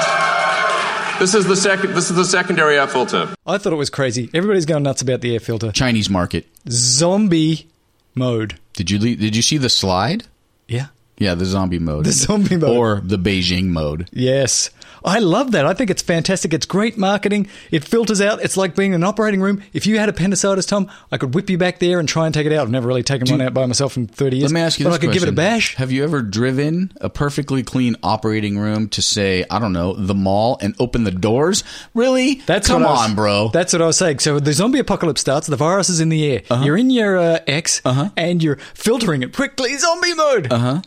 this 1.20 1.32
is 1.32 1.46
the 1.46 1.54
second 1.54 1.94
this 1.94 2.10
is 2.10 2.16
the 2.16 2.24
secondary 2.24 2.76
air 2.76 2.88
filter. 2.88 3.32
I 3.46 3.56
thought 3.56 3.72
it 3.72 3.76
was 3.76 3.88
crazy. 3.88 4.28
Everybody's 4.34 4.66
going 4.66 4.82
nuts 4.82 5.00
about 5.00 5.20
the 5.20 5.34
air 5.34 5.38
filter. 5.38 5.70
Chinese 5.70 6.10
market. 6.10 6.48
Zombie 6.68 7.68
mode. 8.16 8.58
Did 8.72 8.90
you 8.90 8.98
le- 8.98 9.14
did 9.14 9.36
you 9.36 9.42
see 9.42 9.58
the 9.58 9.68
slide? 9.70 10.24
Yeah. 10.66 10.86
Yeah, 11.18 11.34
the 11.34 11.44
zombie 11.44 11.78
mode. 11.78 12.04
The 12.06 12.12
zombie 12.12 12.56
mode. 12.56 12.76
Or 12.76 13.00
the 13.04 13.18
Beijing 13.18 13.66
mode. 13.66 14.08
Yes. 14.12 14.70
I 15.06 15.18
love 15.18 15.52
that. 15.52 15.66
I 15.66 15.74
think 15.74 15.90
it's 15.90 16.00
fantastic. 16.00 16.54
It's 16.54 16.64
great 16.64 16.96
marketing. 16.96 17.48
It 17.70 17.84
filters 17.84 18.22
out. 18.22 18.42
It's 18.42 18.56
like 18.56 18.74
being 18.74 18.92
in 18.94 19.02
an 19.02 19.04
operating 19.04 19.42
room. 19.42 19.62
If 19.74 19.86
you 19.86 19.98
had 19.98 20.08
appendicitis, 20.08 20.64
Tom, 20.64 20.90
I 21.12 21.18
could 21.18 21.34
whip 21.34 21.50
you 21.50 21.58
back 21.58 21.78
there 21.78 22.00
and 22.00 22.08
try 22.08 22.24
and 22.24 22.32
take 22.32 22.46
it 22.46 22.52
out. 22.54 22.62
I've 22.62 22.70
never 22.70 22.88
really 22.88 23.02
taken 23.02 23.30
one 23.30 23.42
out 23.42 23.52
by 23.52 23.66
myself 23.66 23.98
in 23.98 24.06
30 24.06 24.38
years. 24.38 24.50
Let 24.50 24.54
me 24.54 24.62
ask 24.62 24.80
you 24.80 24.86
but 24.86 24.94
I 24.94 24.98
could 24.98 25.12
give 25.12 25.22
it 25.22 25.28
a 25.28 25.32
bash. 25.32 25.74
Have 25.74 25.92
you 25.92 26.04
ever 26.04 26.22
driven 26.22 26.90
a 27.02 27.10
perfectly 27.10 27.62
clean 27.62 27.96
operating 28.02 28.58
room 28.58 28.88
to 28.88 29.02
say, 29.02 29.44
I 29.50 29.58
don't 29.58 29.74
know, 29.74 29.92
the 29.92 30.14
mall 30.14 30.56
and 30.62 30.74
open 30.80 31.04
the 31.04 31.10
doors? 31.10 31.64
Really? 31.92 32.36
That's 32.46 32.68
Come 32.68 32.80
what 32.82 32.88
I 32.88 32.92
was- 32.92 33.10
on, 33.10 33.14
bro. 33.14 33.48
That's 33.48 33.74
what 33.74 33.82
I 33.82 33.86
was 33.86 33.98
saying. 33.98 34.20
So 34.20 34.40
the 34.40 34.54
zombie 34.54 34.78
apocalypse 34.78 35.20
starts. 35.20 35.46
The 35.48 35.56
virus 35.56 35.90
is 35.90 36.00
in 36.00 36.08
the 36.08 36.24
air. 36.32 36.42
You're 36.62 36.78
in 36.78 36.88
your 36.88 37.18
uh, 37.18 37.38
X, 37.46 37.82
and 37.84 38.42
you're 38.42 38.56
filtering 38.72 39.22
it 39.22 39.34
quickly. 39.34 39.76
Zombie 39.76 40.14
mode. 40.14 40.50
Uh-huh. 40.50 40.80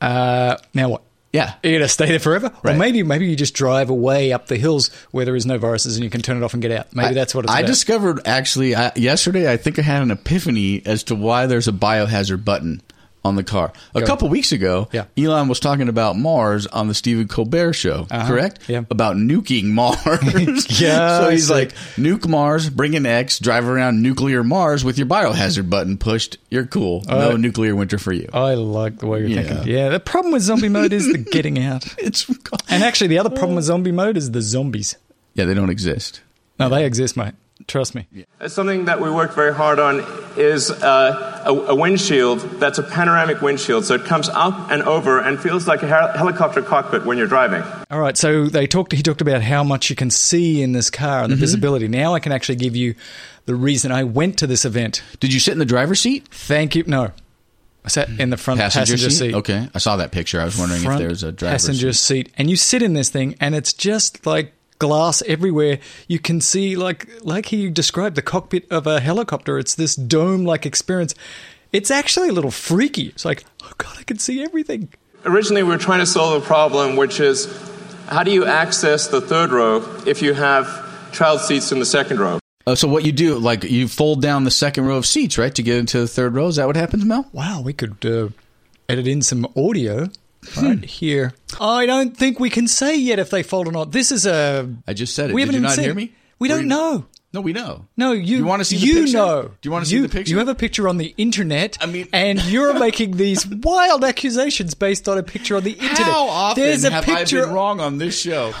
Uh 0.00 0.56
Now 0.74 0.88
what? 0.90 1.02
yeah. 1.32 1.54
You're 1.62 1.74
gonna 1.74 1.88
stay 1.88 2.06
there 2.06 2.18
forever, 2.20 2.52
or 2.64 2.74
maybe 2.74 3.02
maybe 3.02 3.26
you 3.28 3.36
just 3.36 3.54
drive 3.54 3.90
away 3.90 4.32
up 4.32 4.46
the 4.46 4.56
hills 4.56 4.90
where 5.10 5.24
there 5.24 5.36
is 5.36 5.44
no 5.46 5.58
viruses 5.58 5.96
and 5.96 6.04
you 6.04 6.10
can 6.10 6.22
turn 6.22 6.36
it 6.36 6.42
off 6.42 6.52
and 6.54 6.62
get 6.62 6.70
out. 6.72 6.94
Maybe 6.94 7.14
that's 7.14 7.34
what 7.34 7.44
it's 7.44 7.52
I 7.52 7.60
about. 7.60 7.66
discovered 7.66 8.20
actually 8.26 8.74
I, 8.74 8.92
yesterday. 8.96 9.50
I 9.52 9.56
think 9.56 9.78
I 9.78 9.82
had 9.82 10.02
an 10.02 10.10
epiphany 10.10 10.82
as 10.86 11.02
to 11.04 11.14
why 11.14 11.46
there's 11.46 11.68
a 11.68 11.72
biohazard 11.72 12.44
button 12.44 12.80
on 13.24 13.36
the 13.36 13.44
car. 13.44 13.72
A 13.94 14.00
Go. 14.00 14.06
couple 14.06 14.28
weeks 14.28 14.52
ago, 14.52 14.88
Yeah. 14.92 15.04
Elon 15.18 15.48
was 15.48 15.60
talking 15.60 15.88
about 15.88 16.16
Mars 16.16 16.66
on 16.68 16.86
the 16.88 16.94
Stephen 16.94 17.26
Colbert 17.28 17.72
show. 17.74 18.06
Correct? 18.10 18.60
Yeah. 18.68 18.82
About 18.90 19.16
nuking 19.16 19.64
Mars. 19.64 19.98
Yeah, 20.80 21.20
So 21.24 21.30
he's 21.30 21.50
like, 21.50 21.72
nuke 21.96 22.26
Mars, 22.28 22.70
bring 22.70 22.94
an 22.94 23.06
X, 23.06 23.38
drive 23.38 23.66
around 23.68 24.02
nuclear 24.02 24.42
Mars 24.44 24.84
with 24.84 24.98
your 24.98 25.06
biohazard 25.06 25.68
button 25.68 25.98
pushed. 25.98 26.38
You're 26.48 26.66
cool. 26.66 27.02
no 27.08 27.32
Uh, 27.32 27.36
nuclear 27.36 27.74
winter 27.74 27.98
for 27.98 28.12
you. 28.12 28.28
I 28.32 28.54
like 28.54 28.98
the 28.98 29.06
way 29.06 29.20
you're 29.20 29.28
Yeah. 29.28 29.42
thinking. 29.42 29.68
Yeah, 29.74 29.88
the 29.90 30.00
problem 30.00 30.32
with 30.32 30.42
zombie 30.42 30.68
mode 30.68 30.92
is 30.92 31.06
the 31.10 31.18
getting 31.18 31.58
out. 31.62 31.84
it's 31.98 32.28
And 32.68 32.82
actually, 32.84 33.08
the 33.08 33.18
other 33.18 33.30
problem 33.30 33.56
with 33.56 33.64
zombie 33.64 33.92
mode 33.92 34.16
is 34.16 34.30
the 34.30 34.42
zombies. 34.42 34.96
yeah, 35.34 35.44
they 35.44 35.54
don't 35.54 35.70
exist. 35.70 36.20
No, 36.58 36.68
they 36.68 36.84
exist, 36.84 37.16
mate. 37.16 37.34
Trust 37.66 37.94
me. 37.94 38.06
Something 38.46 38.86
that 38.86 39.00
we 39.00 39.10
worked 39.10 39.34
very 39.34 39.52
hard 39.52 39.78
on 39.78 40.04
is 40.36 40.70
uh, 40.70 41.42
a, 41.44 41.52
a 41.52 41.74
windshield 41.74 42.40
that's 42.60 42.78
a 42.78 42.82
panoramic 42.82 43.42
windshield, 43.42 43.84
so 43.84 43.94
it 43.94 44.04
comes 44.04 44.28
up 44.28 44.70
and 44.70 44.82
over 44.84 45.18
and 45.18 45.38
feels 45.38 45.68
like 45.68 45.82
a 45.82 45.86
hel- 45.86 46.16
helicopter 46.16 46.62
cockpit 46.62 47.04
when 47.04 47.18
you're 47.18 47.26
driving. 47.26 47.62
All 47.90 48.00
right, 48.00 48.16
so 48.16 48.46
they 48.46 48.66
talked. 48.66 48.92
He 48.92 49.02
talked 49.02 49.20
about 49.20 49.42
how 49.42 49.64
much 49.64 49.90
you 49.90 49.96
can 49.96 50.10
see 50.10 50.62
in 50.62 50.72
this 50.72 50.88
car 50.88 51.24
and 51.24 51.32
the 51.32 51.36
visibility. 51.36 51.88
Now 51.88 52.14
I 52.14 52.20
can 52.20 52.32
actually 52.32 52.56
give 52.56 52.76
you 52.76 52.94
the 53.46 53.54
reason 53.54 53.92
I 53.92 54.04
went 54.04 54.38
to 54.38 54.46
this 54.46 54.64
event. 54.64 55.02
Did 55.20 55.34
you 55.34 55.40
sit 55.40 55.52
in 55.52 55.58
the 55.58 55.64
driver's 55.66 56.00
seat? 56.00 56.28
Thank 56.28 56.74
you. 56.74 56.84
No, 56.86 57.12
I 57.84 57.88
sat 57.88 58.08
in 58.20 58.30
the 58.30 58.36
front 58.36 58.60
passenger, 58.60 59.10
seat. 59.10 59.34
Okay, 59.34 59.68
I 59.74 59.78
saw 59.78 59.96
that 59.96 60.12
picture. 60.12 60.40
I 60.40 60.44
was 60.44 60.58
wondering 60.58 60.82
front 60.82 61.00
if 61.00 61.08
there's 61.08 61.22
a 61.22 61.32
driver's 61.32 61.62
passenger 61.62 61.92
seat. 61.92 62.26
seat. 62.28 62.34
and 62.38 62.50
you 62.50 62.56
sit 62.56 62.82
in 62.82 62.92
this 62.92 63.08
thing, 63.08 63.34
and 63.40 63.54
it's 63.54 63.72
just 63.72 64.26
like 64.26 64.52
glass 64.78 65.22
everywhere. 65.26 65.78
You 66.06 66.18
can 66.18 66.40
see, 66.40 66.76
like 66.76 67.08
like 67.22 67.46
he 67.46 67.70
described, 67.70 68.16
the 68.16 68.22
cockpit 68.22 68.70
of 68.70 68.86
a 68.86 69.00
helicopter. 69.00 69.58
It's 69.58 69.74
this 69.74 69.96
dome-like 69.96 70.66
experience. 70.66 71.14
It's 71.72 71.90
actually 71.90 72.30
a 72.30 72.32
little 72.32 72.50
freaky. 72.50 73.08
It's 73.08 73.24
like, 73.24 73.44
oh 73.62 73.72
god, 73.78 73.96
I 73.98 74.02
can 74.02 74.18
see 74.18 74.42
everything. 74.42 74.88
Originally, 75.24 75.62
we 75.62 75.70
were 75.70 75.78
trying 75.78 76.00
to 76.00 76.06
solve 76.06 76.42
a 76.42 76.46
problem, 76.46 76.96
which 76.96 77.20
is 77.20 77.46
how 78.06 78.22
do 78.22 78.30
you 78.30 78.46
access 78.46 79.08
the 79.08 79.20
third 79.20 79.50
row 79.50 79.84
if 80.06 80.22
you 80.22 80.32
have 80.32 80.66
child 81.12 81.40
seats 81.40 81.72
in 81.72 81.78
the 81.78 81.86
second 81.86 82.20
row? 82.20 82.38
Oh, 82.66 82.74
so 82.74 82.86
what 82.86 83.04
you 83.04 83.12
do, 83.12 83.38
like 83.38 83.64
you 83.64 83.88
fold 83.88 84.22
down 84.22 84.44
the 84.44 84.50
second 84.50 84.86
row 84.86 84.96
of 84.96 85.06
seats, 85.06 85.38
right, 85.38 85.54
to 85.54 85.62
get 85.62 85.78
into 85.78 86.00
the 86.00 86.08
third 86.08 86.34
row? 86.34 86.48
Is 86.48 86.56
that 86.56 86.66
what 86.66 86.76
happens, 86.76 87.04
Mel? 87.04 87.28
Wow, 87.32 87.62
we 87.62 87.72
could 87.72 88.04
uh, 88.04 88.28
edit 88.88 89.06
in 89.06 89.22
some 89.22 89.46
audio. 89.56 90.08
Hmm. 90.54 90.66
right 90.66 90.84
here. 90.84 91.34
I 91.60 91.86
don't 91.86 92.16
think 92.16 92.38
we 92.40 92.50
can 92.50 92.68
say 92.68 92.96
yet 92.96 93.18
if 93.18 93.30
they 93.30 93.42
fold 93.42 93.66
or 93.68 93.72
not. 93.72 93.92
This 93.92 94.12
is 94.12 94.24
a. 94.26 94.72
I 94.86 94.92
just 94.94 95.14
said 95.14 95.30
it. 95.30 95.34
We 95.34 95.42
Did 95.42 95.48
haven't 95.54 95.60
you 95.62 95.66
not 95.68 95.74
seen 95.74 95.82
hear 95.84 95.92
it. 95.92 95.96
me? 95.96 96.12
We 96.38 96.48
don't 96.48 96.60
you- 96.62 96.66
know. 96.66 97.06
No, 97.34 97.42
we 97.42 97.52
know. 97.52 97.84
No, 97.96 98.12
you. 98.12 98.38
You 98.38 98.44
wanna 98.46 98.64
see 98.64 98.76
the 98.78 98.86
you 98.86 98.94
picture? 99.02 99.16
know. 99.18 99.42
Do 99.42 99.66
you 99.66 99.70
wanna 99.70 99.84
see 99.84 99.96
You- 99.96 100.02
the 100.02 100.08
picture? 100.08 100.30
You 100.30 100.38
have 100.38 100.48
a 100.48 100.54
picture 100.54 100.88
on 100.88 100.96
the 100.96 101.12
internet. 101.18 101.76
I 101.80 101.84
mean- 101.86 102.08
and 102.12 102.42
you're 102.44 102.78
making 102.78 103.16
these 103.18 103.46
wild 103.46 104.02
accusations 104.02 104.72
based 104.74 105.08
on 105.08 105.18
a 105.18 105.22
picture 105.22 105.56
on 105.56 105.62
the 105.64 105.72
internet. 105.72 105.98
How 105.98 106.26
often 106.28 106.62
There's 106.62 106.84
a 106.84 106.90
have 106.90 107.04
picture. 107.04 107.42
I 107.42 107.44
been 107.44 107.54
wrong 107.54 107.80
on 107.80 107.98
this 107.98 108.18
show? 108.18 108.54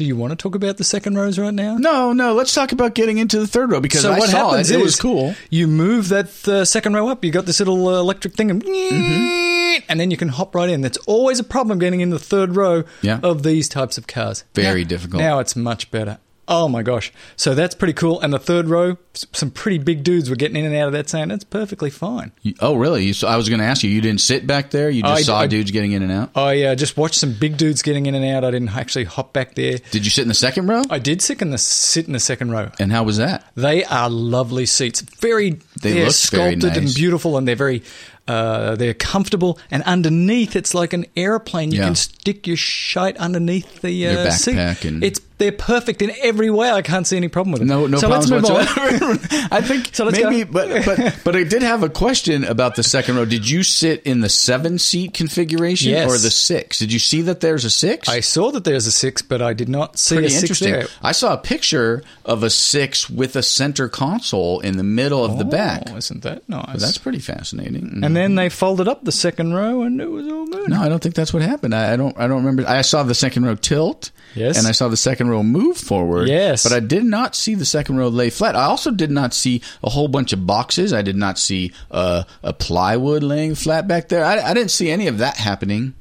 Do 0.00 0.06
you 0.06 0.16
want 0.16 0.30
to 0.30 0.36
talk 0.36 0.54
about 0.54 0.78
the 0.78 0.84
second 0.84 1.18
rows 1.18 1.38
right 1.38 1.52
now? 1.52 1.76
No, 1.76 2.14
no. 2.14 2.32
Let's 2.32 2.54
talk 2.54 2.72
about 2.72 2.94
getting 2.94 3.18
into 3.18 3.38
the 3.38 3.46
third 3.46 3.70
row 3.70 3.80
because 3.80 4.00
So 4.00 4.12
I 4.12 4.18
what 4.18 4.30
saw 4.30 4.48
happens 4.48 4.70
it. 4.70 4.76
is 4.76 4.80
It 4.80 4.82
was 4.82 4.96
cool. 4.98 5.34
You 5.50 5.66
move 5.66 6.08
that 6.08 6.48
uh, 6.48 6.64
second 6.64 6.94
row 6.94 7.08
up. 7.10 7.22
You 7.22 7.30
got 7.30 7.44
this 7.44 7.58
little 7.58 7.86
uh, 7.86 8.00
electric 8.00 8.32
thing, 8.32 8.50
and, 8.50 8.64
Mm-hmm. 8.64 9.80
and 9.90 10.00
then 10.00 10.10
you 10.10 10.16
can 10.16 10.28
hop 10.28 10.54
right 10.54 10.70
in. 10.70 10.80
That's 10.80 10.96
always 11.06 11.38
a 11.38 11.44
problem 11.44 11.78
getting 11.78 12.00
in 12.00 12.08
the 12.08 12.18
third 12.18 12.56
row 12.56 12.84
Yeah. 13.02 13.20
of 13.22 13.42
these 13.42 13.68
types 13.68 13.98
of 13.98 14.06
cars. 14.06 14.44
Very 14.54 14.84
Now- 14.84 14.88
difficult. 14.88 15.20
Now 15.20 15.38
it's 15.38 15.54
much 15.54 15.90
better. 15.90 16.16
Oh 16.50 16.68
my 16.68 16.82
gosh! 16.82 17.12
So 17.36 17.54
that's 17.54 17.74
pretty 17.76 17.92
cool. 17.94 18.20
And 18.20 18.32
the 18.32 18.38
third 18.38 18.66
row, 18.68 18.98
some 19.14 19.50
pretty 19.52 19.78
big 19.78 20.02
dudes 20.04 20.28
were 20.28 20.34
getting 20.36 20.56
in 20.56 20.64
and 20.66 20.74
out 20.74 20.88
of 20.88 20.92
that, 20.94 21.08
saying 21.08 21.28
that's 21.28 21.44
perfectly 21.44 21.90
fine. 21.90 22.32
You- 22.42 22.54
oh, 22.60 22.74
really? 22.74 23.04
You, 23.04 23.14
so 23.14 23.28
I 23.28 23.36
was 23.36 23.48
going 23.48 23.60
to 23.60 23.64
ask 23.64 23.82
you. 23.84 23.90
You 23.90 24.00
didn't 24.00 24.20
sit 24.20 24.46
back 24.46 24.70
there. 24.70 24.90
You 24.90 25.02
just 25.02 25.20
I- 25.20 25.22
saw 25.22 25.40
I- 25.40 25.46
dudes 25.46 25.70
getting 25.70 25.92
in 25.92 26.02
and 26.02 26.10
out. 26.10 26.30
I 26.34 26.64
uh, 26.64 26.74
just 26.74 26.96
watched 26.96 27.14
some 27.20 27.32
big 27.32 27.56
dudes 27.56 27.82
getting 27.82 28.06
in 28.06 28.14
and 28.16 28.24
out. 28.24 28.44
I 28.44 28.50
didn't 28.50 28.76
actually 28.76 29.04
hop 29.04 29.32
back 29.32 29.54
there. 29.54 29.78
Did 29.92 30.04
you 30.04 30.10
sit 30.10 30.22
in 30.22 30.28
the 30.28 30.34
second 30.34 30.66
row? 30.66 30.82
I 30.90 30.98
did 30.98 31.22
sit 31.22 31.40
in 31.40 31.50
the 31.50 31.58
sit 31.58 32.06
in 32.08 32.12
the 32.12 32.20
second 32.20 32.50
row. 32.50 32.70
and 32.80 32.90
how 32.90 33.04
was 33.04 33.16
that? 33.18 33.44
They 33.54 33.84
are 33.84 34.10
lovely 34.10 34.66
seats. 34.66 35.00
Very, 35.02 35.60
They 35.80 36.02
are 36.04 36.10
sculpted 36.10 36.76
and 36.76 36.92
beautiful, 36.92 37.36
and 37.38 37.46
they're 37.46 37.54
very, 37.56 37.82
uh, 38.26 38.74
they're 38.74 38.94
comfortable. 38.94 39.58
And 39.70 39.82
underneath, 39.84 40.56
it's 40.56 40.74
like 40.74 40.92
an 40.92 41.06
airplane. 41.16 41.70
You 41.70 41.78
Yeah. 41.78 41.84
can 41.86 41.94
stick 41.94 42.46
your 42.48 42.56
shite 42.56 43.16
underneath 43.18 43.82
the 43.82 44.06
uh, 44.08 44.22
Your 44.24 44.30
seat. 44.32 44.56
and- 44.56 45.04
It's 45.04 45.20
they're 45.40 45.50
perfect 45.52 46.02
in 46.02 46.12
every 46.20 46.50
way. 46.50 46.70
I 46.70 46.82
can't 46.82 47.06
see 47.06 47.16
any 47.16 47.28
problem 47.28 47.52
with 47.52 47.62
it. 47.62 47.64
No, 47.64 47.86
no 47.86 47.98
so 47.98 48.08
problems 48.08 48.30
let's 48.30 48.48
move 48.48 48.58
on. 48.58 48.66
whatsoever. 48.66 49.48
I 49.50 49.62
think 49.62 49.94
So 49.94 50.04
let's 50.04 50.22
maybe, 50.22 50.44
go. 50.44 50.52
but 50.52 50.84
but 50.84 51.20
but 51.24 51.34
I 51.34 51.44
did 51.44 51.62
have 51.62 51.82
a 51.82 51.88
question 51.88 52.44
about 52.44 52.76
the 52.76 52.82
second 52.82 53.16
row. 53.16 53.24
Did 53.24 53.48
you 53.48 53.62
sit 53.62 54.02
in 54.02 54.20
the 54.20 54.28
seven 54.28 54.78
seat 54.78 55.14
configuration 55.14 55.90
Yes. 55.90 56.08
or 56.08 56.18
the 56.18 56.30
six? 56.30 56.78
Did 56.78 56.92
you 56.92 56.98
see 56.98 57.22
that 57.22 57.40
there's 57.40 57.64
a 57.64 57.70
six? 57.70 58.06
I 58.06 58.20
saw 58.20 58.50
that 58.52 58.64
there's 58.64 58.86
a 58.86 58.92
six, 58.92 59.22
but 59.22 59.40
I 59.40 59.54
did 59.54 59.70
not 59.70 59.98
see 59.98 60.16
Pretty 60.16 60.26
a 60.26 60.30
six 60.30 60.42
interesting. 60.42 60.72
there. 60.72 60.86
I 61.02 61.12
saw 61.12 61.32
a 61.32 61.38
picture 61.38 62.02
of 62.26 62.42
a 62.42 62.50
six 62.50 63.08
with 63.08 63.34
a 63.34 63.42
center 63.42 63.88
console 63.88 64.60
in 64.60 64.76
the 64.76 64.84
middle 64.84 65.24
of 65.24 65.38
the 65.38 65.46
oh, 65.46 65.50
back. 65.50 65.84
Oh, 65.88 65.96
isn't 65.96 66.22
that 66.22 66.46
nice? 66.50 66.80
That's 66.80 66.98
pretty 66.98 67.20
fascinating. 67.20 67.76
and 67.76 68.04
mm. 68.04 68.14
then 68.14 68.34
they 68.34 68.50
folded 68.50 68.88
up 68.88 69.04
the 69.04 69.12
second 69.12 69.54
row, 69.54 69.82
and 69.82 70.02
it 70.02 70.10
was 70.10 70.28
all 70.28 70.46
good. 70.46 70.68
no, 70.68 70.82
I 70.82 70.90
don't 70.90 71.02
think 71.02 71.14
that's 71.14 71.32
what 71.32 71.40
happened. 71.40 71.74
I, 71.74 71.94
I 71.94 71.96
don't. 71.96 72.16
I 72.18 72.26
don't 72.26 72.44
remember. 72.44 72.68
I 72.68 72.82
saw 72.82 73.02
the 73.04 73.14
second 73.14 73.46
row 73.46 73.54
tilt. 73.54 74.10
Yes. 74.34 74.58
and 74.58 74.66
I 74.66 74.72
saw 74.72 74.88
the 74.88 74.96
second 74.96 75.29
row 75.30 75.42
move 75.42 75.76
forward. 75.76 76.28
Yes. 76.28 76.62
but 76.62 76.72
I 76.72 76.80
did 76.80 77.04
not 77.04 77.34
see 77.34 77.54
the 77.54 77.64
second 77.64 77.96
row 77.96 78.08
lay 78.08 78.28
flat. 78.30 78.56
I 78.56 78.64
also 78.64 78.90
did 78.90 79.10
not 79.10 79.32
see 79.32 79.62
a 79.82 79.88
whole 79.90 80.08
bunch 80.08 80.32
of 80.32 80.46
boxes. 80.46 80.92
I 80.92 81.02
did 81.02 81.16
not 81.16 81.38
see 81.38 81.72
uh, 81.90 82.24
a 82.42 82.52
plywood 82.52 83.22
laying 83.22 83.54
flat 83.54 83.88
back 83.88 84.08
there. 84.08 84.24
I, 84.24 84.40
I 84.40 84.54
didn't 84.54 84.70
see 84.70 84.90
any 84.90 85.06
of 85.06 85.18
that 85.18 85.36
happening. 85.36 85.94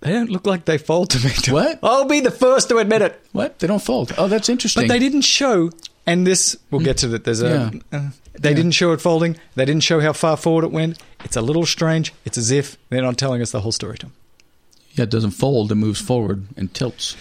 They 0.00 0.12
don't 0.12 0.30
look 0.30 0.46
like 0.46 0.66
they 0.66 0.76
fold 0.78 1.10
to 1.10 1.24
me. 1.26 1.32
What? 1.52 1.78
I'll 1.82 2.04
be 2.04 2.20
the 2.20 2.30
first 2.30 2.68
to 2.68 2.76
admit 2.78 3.00
it. 3.02 3.18
What? 3.32 3.58
They 3.58 3.66
don't 3.66 3.82
fold. 3.82 4.12
Oh, 4.18 4.28
that's 4.28 4.48
interesting. 4.50 4.82
But 4.82 4.88
they 4.92 4.98
didn't 4.98 5.22
show, 5.22 5.70
and 6.06 6.26
this 6.26 6.56
we'll 6.70 6.82
get 6.82 6.98
to 6.98 7.08
that. 7.08 7.24
There's 7.24 7.40
a. 7.42 7.72
Yeah. 7.90 7.98
Uh, 7.98 8.10
they 8.38 8.52
didn't 8.52 8.72
show 8.72 8.92
it 8.92 9.00
folding. 9.00 9.36
They 9.54 9.64
didn't 9.64 9.82
show 9.84 10.00
how 10.00 10.12
far 10.12 10.36
forward 10.36 10.64
it 10.64 10.72
went. 10.72 11.00
It's 11.24 11.36
a 11.36 11.40
little 11.40 11.64
strange. 11.64 12.12
It's 12.24 12.36
as 12.36 12.50
if 12.50 12.76
they're 12.90 13.00
not 13.00 13.16
telling 13.16 13.40
us 13.40 13.52
the 13.52 13.60
whole 13.60 13.72
story, 13.72 13.96
Tom. 13.96 14.12
Yeah, 14.92 15.04
it 15.04 15.10
doesn't 15.10 15.30
fold. 15.30 15.72
It 15.72 15.76
moves 15.76 16.00
forward 16.00 16.44
and 16.56 16.72
tilts. 16.74 17.16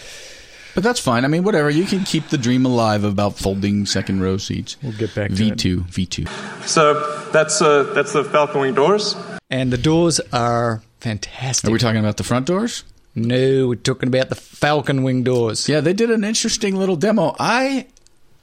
But 0.76 0.84
that's 0.84 1.00
fine. 1.00 1.24
I 1.24 1.28
mean, 1.28 1.44
whatever. 1.44 1.70
You 1.70 1.86
can 1.86 2.04
keep 2.04 2.30
the 2.30 2.38
dream 2.38 2.66
alive 2.66 3.04
about 3.04 3.38
folding 3.38 3.86
second 3.86 4.22
row 4.22 4.38
seats. 4.38 4.76
We'll 4.82 4.94
get 4.94 5.14
back 5.14 5.30
to 5.30 5.36
V2, 5.36 5.86
V 5.86 6.06
two. 6.06 6.26
So 6.66 7.28
that's 7.32 7.62
uh, 7.62 7.84
that's 7.94 8.14
the 8.14 8.24
Falcon 8.24 8.62
Wing 8.62 8.74
doors. 8.74 9.16
And 9.50 9.72
the 9.72 9.78
doors 9.78 10.20
are 10.32 10.82
fantastic. 11.00 11.70
Are 11.70 11.74
we 11.74 11.80
talking 11.80 12.00
about 12.00 12.18
the 12.18 12.24
front 12.24 12.48
doors? 12.48 12.84
no, 13.16 13.68
we're 13.68 13.76
talking 13.76 14.08
about 14.10 14.30
the 14.30 14.36
Falcon 14.36 15.04
Wing 15.04 15.22
doors. 15.24 15.70
Yeah, 15.70 15.82
they 15.82 15.94
did 15.94 16.10
an 16.10 16.24
interesting 16.24 16.76
little 16.76 16.96
demo. 16.96 17.36
I, 17.40 17.86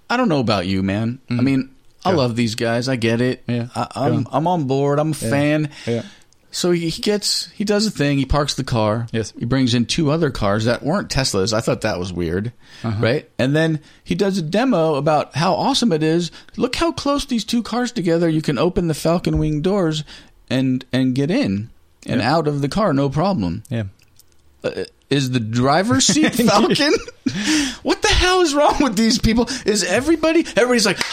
I 0.08 0.16
don't 0.16 0.28
know 0.28 0.38
about 0.38 0.66
you, 0.66 0.82
man. 0.84 1.18
I 1.28 1.40
mean, 1.40 1.74
I 2.04 2.12
Go. 2.12 2.18
love 2.18 2.36
these 2.36 2.54
guys. 2.54 2.88
I 2.88 2.94
get 2.94 3.20
it. 3.20 3.42
Yeah. 3.48 3.66
I, 3.74 3.80
Go 3.82 4.00
I'm 4.00 4.12
on. 4.14 4.26
I'm 4.30 4.46
on 4.46 4.64
board. 4.68 5.00
I'm 5.00 5.10
a 5.10 5.14
fan. 5.14 5.70
Yeah. 5.86 6.02
So 6.52 6.72
he, 6.72 6.90
gets 6.90 7.48
he 7.50 7.64
does 7.64 7.86
a 7.86 7.90
thing. 7.92 8.18
He 8.18 8.24
parks 8.26 8.54
the 8.54 8.64
car. 8.64 9.06
Yes. 9.12 9.32
He 9.38 9.44
brings 9.44 9.72
in 9.72 9.86
two 9.86 10.10
other 10.10 10.30
cars 10.30 10.64
that 10.64 10.82
weren't 10.82 11.08
Teslas. 11.08 11.52
I 11.52 11.60
thought 11.60 11.82
that 11.82 11.98
was 11.98 12.12
weird, 12.12 12.52
Uh-huh. 12.82 13.00
right? 13.00 13.30
And 13.38 13.54
then 13.54 13.80
he 14.02 14.14
does 14.16 14.36
a 14.38 14.42
demo 14.42 14.96
about 14.96 15.36
how 15.36 15.54
awesome 15.54 15.92
it 15.92 16.02
is. 16.02 16.32
Look 16.56 16.74
how 16.76 16.90
close 16.90 17.24
these 17.24 17.44
two 17.44 17.62
cars 17.62 17.92
together. 17.92 18.28
You 18.28 18.42
can 18.42 18.58
open 18.58 18.88
the 18.88 18.94
Falcon 18.94 19.38
Wing 19.38 19.62
doors 19.62 20.02
and 20.48 20.84
and 20.92 21.14
get 21.14 21.30
in 21.30 21.70
and 22.06 22.20
out 22.20 22.48
of 22.48 22.60
the 22.62 22.68
car 22.68 22.92
no 22.92 23.08
problem. 23.08 23.62
Yeah. 23.68 23.84
Uh, 24.64 24.84
is 25.08 25.30
the 25.30 25.40
driver's 25.40 26.04
seat 26.12 26.34
Falcon? 26.34 26.92
what 27.82 28.02
the 28.02 28.08
hell 28.08 28.40
is 28.40 28.54
wrong 28.54 28.76
with 28.80 28.96
these 28.96 29.18
people? 29.18 29.48
Is 29.66 29.84
everybody 29.84 30.40
everybody's 30.56 30.86
like 30.86 30.98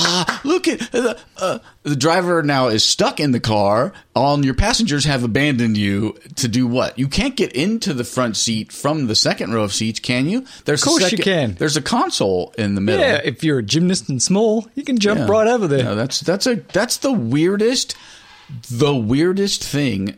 ah, 0.00 0.40
look 0.44 0.66
at 0.68 0.78
the 0.92 1.18
uh, 1.36 1.58
the 1.82 1.96
driver 1.96 2.42
now 2.42 2.68
is 2.68 2.84
stuck 2.84 3.20
in 3.20 3.32
the 3.32 3.40
car. 3.40 3.92
All 4.14 4.44
your 4.44 4.54
passengers 4.54 5.04
have 5.04 5.22
abandoned 5.24 5.76
you 5.76 6.16
to 6.36 6.48
do 6.48 6.66
what? 6.66 6.98
You 6.98 7.08
can't 7.08 7.36
get 7.36 7.52
into 7.52 7.92
the 7.94 8.04
front 8.04 8.36
seat 8.36 8.72
from 8.72 9.06
the 9.06 9.14
second 9.14 9.52
row 9.54 9.62
of 9.62 9.72
seats, 9.72 10.00
can 10.00 10.28
you? 10.28 10.44
There's 10.64 10.82
Of 10.82 10.88
course 10.88 11.12
a 11.12 11.16
you 11.16 11.22
can. 11.22 11.54
There's 11.54 11.76
a 11.76 11.82
console 11.82 12.52
in 12.58 12.74
the 12.74 12.80
middle. 12.80 13.04
Yeah, 13.04 13.20
if 13.22 13.44
you're 13.44 13.58
a 13.58 13.62
gymnast 13.62 14.08
and 14.08 14.22
small, 14.22 14.68
you 14.74 14.82
can 14.84 14.98
jump 14.98 15.20
Yeah. 15.20 15.26
right 15.28 15.46
over 15.48 15.66
there. 15.66 15.84
No, 15.84 15.94
that's 15.94 16.20
that's 16.20 16.46
a 16.46 16.56
that's 16.56 16.96
the 16.98 17.12
weirdest, 17.12 17.94
the 18.70 18.94
weirdest 18.94 19.62
thing 19.64 20.16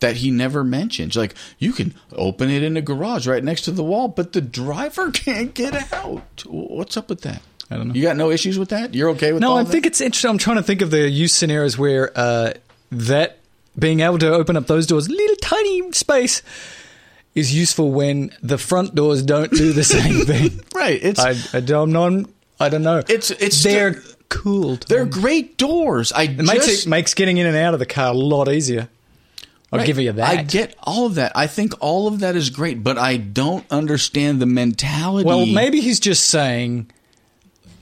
that 0.00 0.16
he 0.16 0.30
never 0.30 0.64
mentions. 0.64 1.14
Like 1.14 1.34
you 1.58 1.72
can 1.72 1.94
open 2.12 2.48
it 2.48 2.62
in 2.62 2.74
a 2.76 2.80
garage 2.80 3.26
right 3.26 3.44
next 3.44 3.62
to 3.62 3.70
the 3.70 3.84
wall, 3.84 4.08
but 4.08 4.32
the 4.32 4.40
driver 4.40 5.10
can't 5.12 5.52
get 5.52 5.92
out. 5.92 6.44
What's 6.46 6.96
up 6.96 7.08
with 7.10 7.20
that? 7.20 7.42
I 7.70 7.76
don't 7.76 7.88
know. 7.88 7.94
You 7.94 8.02
got 8.02 8.16
no 8.16 8.30
issues 8.30 8.58
with 8.58 8.70
that? 8.70 8.94
You're 8.94 9.10
okay 9.10 9.32
with 9.32 9.40
that? 9.42 9.46
No, 9.46 9.56
I 9.56 9.64
think 9.64 9.86
it's 9.86 10.00
interesting. 10.00 10.30
I'm 10.30 10.38
trying 10.38 10.56
to 10.56 10.62
think 10.62 10.80
of 10.82 10.90
the 10.90 11.08
use 11.08 11.32
scenarios 11.32 11.78
where 11.78 12.10
uh, 12.16 12.54
that 12.90 13.38
being 13.78 14.00
able 14.00 14.18
to 14.18 14.32
open 14.32 14.56
up 14.56 14.66
those 14.66 14.86
doors, 14.86 15.08
little 15.08 15.36
tiny 15.36 15.92
space, 15.92 16.42
is 17.34 17.54
useful 17.54 17.92
when 17.92 18.32
the 18.42 18.58
front 18.58 18.94
doors 18.94 19.22
don't 19.22 19.52
do 19.52 19.72
the 19.72 19.84
same 19.96 20.24
thing. 20.26 20.60
right. 20.74 20.98
It's 21.02 21.20
I, 21.20 21.36
I 21.56 21.60
don't 21.60 21.92
know. 21.92 22.24
I 22.58 22.68
don't 22.68 22.82
know. 22.82 22.98
It's- 22.98 23.30
it's 23.30 23.62
they're 23.62 23.94
still- 24.00 24.14
cool. 24.28 24.76
Tom. 24.76 24.86
they're 24.88 25.06
great 25.06 25.56
doors. 25.56 26.12
I 26.12 26.22
it 26.24 26.36
makes 26.38 26.66
just, 26.66 26.86
it 26.86 26.88
makes 26.90 27.14
getting 27.14 27.38
in 27.38 27.46
and 27.46 27.56
out 27.56 27.72
of 27.74 27.78
the 27.80 27.86
car 27.86 28.08
a 28.12 28.16
lot 28.16 28.48
easier. 28.48 28.88
I'll 29.72 29.78
Right. 29.78 29.86
give 29.86 30.00
you 30.00 30.10
that. 30.10 30.38
I 30.38 30.42
get 30.42 30.74
all 30.82 31.06
of 31.06 31.14
that. 31.14 31.30
I 31.36 31.46
think 31.46 31.74
all 31.78 32.08
of 32.08 32.18
that 32.20 32.34
is 32.34 32.50
great, 32.50 32.82
but 32.82 32.98
I 32.98 33.16
don't 33.16 33.64
understand 33.70 34.42
the 34.42 34.46
mentality. 34.46 35.24
Well, 35.24 35.46
maybe 35.46 35.80
he's 35.80 36.00
just 36.00 36.26
saying 36.26 36.90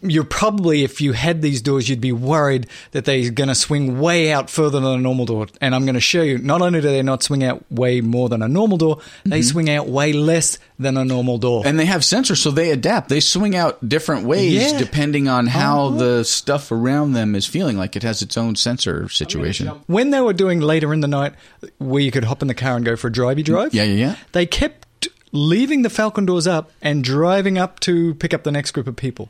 you're 0.03 0.25
probably, 0.25 0.85
if 0.85 1.01
you 1.01 1.13
had 1.13 1.43
these 1.43 1.61
doors, 1.63 1.89
you'd 1.89 2.01
be 2.01 2.13
worried 2.13 2.67
that 2.93 3.05
they're 3.05 3.31
going 3.31 3.49
to 3.49 3.55
swing 3.55 4.01
way 4.01 4.33
out 4.33 4.49
further 4.51 4.81
than 4.81 4.85
a 4.93 4.99
normal 4.99 5.27
door. 5.27 5.47
And 5.61 5.75
I'm 5.75 5.85
going 5.85 5.95
to 5.95 6.01
show 6.01 6.23
you, 6.23 6.39
not 6.39 6.63
only 6.63 6.81
do 6.81 6.89
they 6.89 7.03
not 7.03 7.23
swing 7.23 7.43
out 7.45 7.65
way 7.71 8.01
more 8.01 8.29
than 8.29 8.43
a 8.43 8.49
normal 8.49 8.77
door, 8.79 8.99
they 9.25 9.43
swing 9.43 9.69
out 9.71 9.89
way 9.89 10.13
less 10.13 10.59
than 10.79 10.97
a 10.97 11.05
normal 11.05 11.39
door. 11.39 11.67
and 11.67 11.79
they 11.79 11.87
have 11.87 12.03
sensors, 12.03 12.37
so 12.39 12.51
they 12.53 12.71
adapt. 12.71 13.09
They 13.09 13.21
swing 13.21 13.57
out 13.57 13.87
different 13.89 14.25
ways 14.27 14.73
Yeah. 14.73 14.79
depending 14.79 15.27
on 15.29 15.47
how 15.49 15.87
Uh-huh. 15.87 15.99
the 15.99 16.25
stuff 16.25 16.71
around 16.71 17.13
them 17.15 17.35
is 17.35 17.47
feeling. 17.47 17.77
Like 17.77 17.97
it 17.97 18.03
has 18.05 18.23
its 18.23 18.37
own 18.39 18.55
sensor 18.57 19.09
situation. 19.09 19.69
when 19.87 20.11
they 20.11 20.21
were 20.21 20.33
doing 20.33 20.61
later 20.61 20.93
in 20.95 21.01
the 21.01 21.09
night, 21.09 21.33
where 21.79 22.01
you 22.03 22.11
could 22.13 22.25
hop 22.25 22.43
in 22.43 22.49
the 22.49 22.55
car 22.55 22.77
and 22.77 22.85
go 22.85 22.95
for 22.97 23.09
a 23.09 23.13
drivey 23.13 23.43
drive, 23.45 23.75
Yeah, 23.75 23.83
yeah, 23.85 23.95
yeah. 24.07 24.15
they 24.33 24.47
kept 24.47 25.09
leaving 25.33 25.83
the 25.83 25.91
Falcon 25.91 26.25
doors 26.27 26.47
up 26.47 26.71
and 26.81 27.05
driving 27.05 27.59
up 27.59 27.81
to 27.81 28.15
pick 28.15 28.33
up 28.33 28.45
the 28.45 28.53
next 28.53 28.71
group 28.71 28.87
of 28.87 28.97
people. 28.97 29.29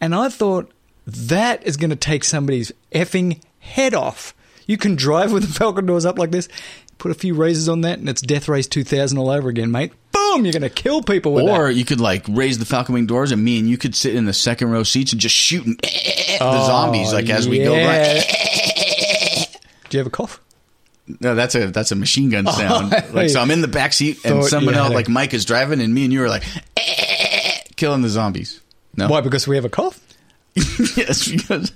And 0.00 0.14
I 0.14 0.28
thought 0.28 0.70
that 1.06 1.66
is 1.66 1.76
going 1.76 1.90
to 1.90 1.96
take 1.96 2.24
somebody's 2.24 2.72
effing 2.92 3.40
head 3.58 3.94
off. 3.94 4.34
You 4.66 4.76
can 4.76 4.96
drive 4.96 5.32
with 5.32 5.46
the 5.46 5.52
Falcon 5.52 5.86
doors 5.86 6.04
up 6.04 6.18
like 6.18 6.30
this, 6.30 6.48
put 6.98 7.10
a 7.10 7.14
few 7.14 7.34
razors 7.34 7.68
on 7.68 7.80
that, 7.82 7.98
and 7.98 8.08
it's 8.08 8.20
Death 8.20 8.48
Race 8.48 8.66
2000 8.66 9.16
all 9.16 9.30
over 9.30 9.48
again, 9.48 9.70
mate. 9.70 9.92
Boom! 10.12 10.44
You're 10.44 10.52
going 10.52 10.62
to 10.62 10.70
kill 10.70 11.02
people 11.02 11.32
with 11.32 11.46
that. 11.46 11.58
Or 11.58 11.68
that. 11.68 11.74
you 11.74 11.84
could 11.84 12.00
like 12.00 12.24
raise 12.28 12.58
the 12.58 12.66
Falcon 12.66 12.94
Wing 12.94 13.06
doors, 13.06 13.32
and 13.32 13.42
me 13.42 13.58
and 13.58 13.68
you 13.68 13.78
could 13.78 13.94
sit 13.94 14.14
in 14.14 14.26
the 14.26 14.32
second 14.32 14.70
row 14.70 14.82
seats 14.82 15.12
and 15.12 15.20
just 15.20 15.34
shooting 15.34 15.76
the 15.82 16.38
oh, 16.40 16.66
zombies 16.66 17.12
like 17.12 17.30
as 17.30 17.48
we 17.48 17.58
go 17.58 17.74
yeah. 17.74 18.14
by. 18.14 18.20
Do 19.88 19.96
you 19.96 20.00
have 20.00 20.06
a 20.06 20.10
cough? 20.10 20.40
No, 21.20 21.34
that's 21.34 21.54
a 21.54 21.68
that's 21.68 21.90
a 21.92 21.96
machine 21.96 22.28
gun 22.28 22.44
oh, 22.48 22.52
sound. 22.52 22.90
like 23.14 23.30
so, 23.30 23.40
I'm 23.40 23.50
in 23.50 23.62
the 23.62 23.68
back 23.68 23.94
seat, 23.94 24.24
and 24.26 24.44
someone 24.44 24.74
else, 24.74 24.92
like 24.92 25.08
Mike, 25.08 25.32
is 25.32 25.46
driving, 25.46 25.80
and 25.80 25.94
me 25.94 26.04
and 26.04 26.12
you 26.12 26.22
are 26.22 26.28
like 26.28 26.44
killing 27.76 28.02
the 28.02 28.10
zombies. 28.10 28.60
No, 28.96 29.08
Why? 29.08 29.20
Because 29.20 29.46
we 29.46 29.56
have 29.56 29.64
a 29.64 29.68
cough? 29.68 30.00
yes, 30.96 31.28
because 31.28 31.70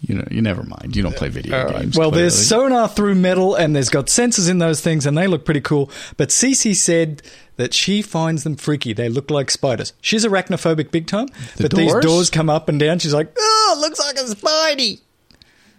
you 0.00 0.14
know 0.14 0.24
you 0.30 0.40
never 0.42 0.62
mind. 0.62 0.94
You 0.94 1.02
don't 1.02 1.16
play 1.16 1.28
video 1.28 1.58
All 1.58 1.66
right. 1.66 1.80
games. 1.82 1.98
Well, 1.98 2.10
there's 2.10 2.34
sonar 2.46 2.88
through 2.88 3.16
metal, 3.16 3.54
and 3.56 3.74
there's 3.74 3.88
got 3.88 4.06
sensors 4.06 4.48
in 4.48 4.58
those 4.58 4.80
things, 4.80 5.06
and 5.06 5.16
they 5.18 5.26
look 5.26 5.44
pretty 5.44 5.60
cool. 5.60 5.90
But 6.16 6.28
Cece 6.28 6.76
said 6.76 7.22
that 7.56 7.74
she 7.74 8.00
finds 8.02 8.44
them 8.44 8.54
freaky. 8.56 8.92
They 8.92 9.08
look 9.08 9.30
like 9.30 9.50
spiders. 9.50 9.92
She's 10.00 10.24
arachnophobic 10.24 10.90
big 10.92 11.06
time. 11.08 11.26
The 11.56 11.64
but 11.64 11.74
these 11.76 11.90
doors? 11.92 12.04
doors 12.04 12.30
come 12.30 12.48
up 12.48 12.68
and 12.68 12.78
down. 12.78 13.00
She's 13.00 13.14
like, 13.14 13.34
"Oh, 13.38 13.74
it 13.76 13.80
looks 13.80 13.98
like 13.98 14.16
a 14.16 14.22
spidey." 14.24 15.00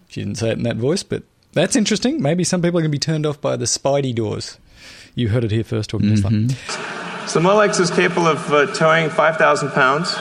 She 0.09 0.21
didn't 0.21 0.37
say 0.37 0.49
it 0.49 0.57
in 0.57 0.63
that 0.63 0.77
voice, 0.77 1.03
but 1.03 1.23
that's 1.53 1.75
interesting. 1.77 2.21
Maybe 2.21 2.43
some 2.43 2.61
people 2.61 2.79
are 2.79 2.81
going 2.81 2.91
to 2.91 2.95
be 2.95 2.99
turned 2.99 3.25
off 3.25 3.39
by 3.39 3.55
the 3.55 3.65
spidey 3.65 4.13
doors. 4.13 4.57
You 5.15 5.29
heard 5.29 5.43
it 5.43 5.51
here 5.51 5.63
first, 5.63 5.89
talking 5.91 6.13
to 6.15 6.21
Mm-hmm. 6.21 6.47
Islam. 6.49 7.27
So 7.27 7.39
Model 7.39 7.61
X 7.61 7.79
is 7.79 7.89
capable 7.89 8.27
of 8.27 8.51
uh, 8.51 8.65
towing 8.73 9.09
5,000 9.09 9.69
pounds. 9.71 10.13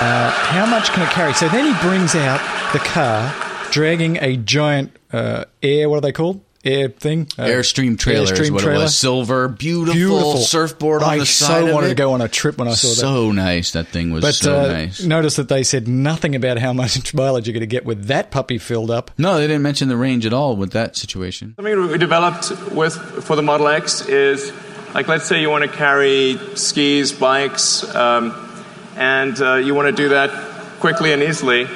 How 0.00 0.66
much 0.66 0.90
can 0.90 1.02
it 1.02 1.10
carry? 1.10 1.34
So 1.34 1.48
then 1.48 1.64
he 1.72 1.80
brings 1.88 2.14
out 2.14 2.40
the 2.72 2.78
car, 2.78 3.34
dragging 3.70 4.16
a 4.18 4.36
giant 4.36 4.96
uh, 5.12 5.44
air. 5.62 5.88
What 5.88 5.96
are 5.96 6.00
they 6.02 6.12
called? 6.12 6.40
Air 6.64 6.88
thing. 6.88 7.28
Uh, 7.38 7.44
Airstream 7.44 7.96
trailer 7.98 8.24
is 8.24 8.32
Airstream 8.32 8.50
what 8.50 8.62
trailer. 8.62 8.80
it 8.80 8.82
was. 8.84 8.96
Silver, 8.98 9.48
beautiful, 9.48 9.94
Beautiful 9.94 10.36
surfboard 10.38 11.02
on 11.04 11.08
I 11.08 11.18
the 11.18 11.24
so 11.26 11.44
side. 11.46 11.68
of 11.68 11.72
wanted 11.72 11.86
it. 11.86 11.90
to 11.90 11.94
go 11.94 12.12
on 12.12 12.20
a 12.20 12.28
trip 12.28 12.58
when 12.58 12.66
I 12.66 12.72
saw 12.72 12.88
that. 12.88 12.94
So 12.96 13.30
nice. 13.32 13.70
That 13.72 13.86
thing 13.88 14.10
was 14.10 14.22
But 14.22 14.34
so 14.34 14.58
uh, 14.60 14.66
nice. 14.66 15.00
notice 15.02 15.36
that 15.36 15.48
they 15.48 15.62
said 15.62 15.86
nothing 15.86 16.34
about 16.34 16.58
how 16.58 16.72
much 16.72 17.14
mileage 17.14 17.46
you're 17.46 17.52
going 17.54 17.60
to 17.60 17.66
get 17.66 17.84
with 17.84 18.06
that 18.06 18.30
puppy 18.32 18.58
filled 18.58 18.90
up. 18.90 19.12
No, 19.18 19.36
they 19.36 19.46
didn't 19.46 19.62
mention 19.62 19.88
the 19.88 19.96
range 19.96 20.26
at 20.26 20.32
all 20.32 20.56
with 20.56 20.72
that 20.72 20.96
situation. 20.96 21.54
Something 21.56 21.86
we 21.88 21.96
developed 21.96 22.50
with 22.72 22.94
for 23.24 23.36
the 23.36 23.42
Model 23.42 23.68
X 23.68 24.06
is 24.08 24.52
like 24.94 25.06
let's 25.06 25.26
say 25.26 25.40
you 25.40 25.48
want 25.50 25.62
to 25.64 25.70
carry 25.70 26.38
skis, 26.56 27.12
bikes, 27.12 27.84
um, 27.94 28.32
and 28.98 29.40
uh, 29.40 29.54
you 29.54 29.74
want 29.74 29.86
to 29.94 30.02
do 30.02 30.10
that 30.10 30.30
quickly 30.80 31.12
and 31.12 31.22
easily. 31.22 31.66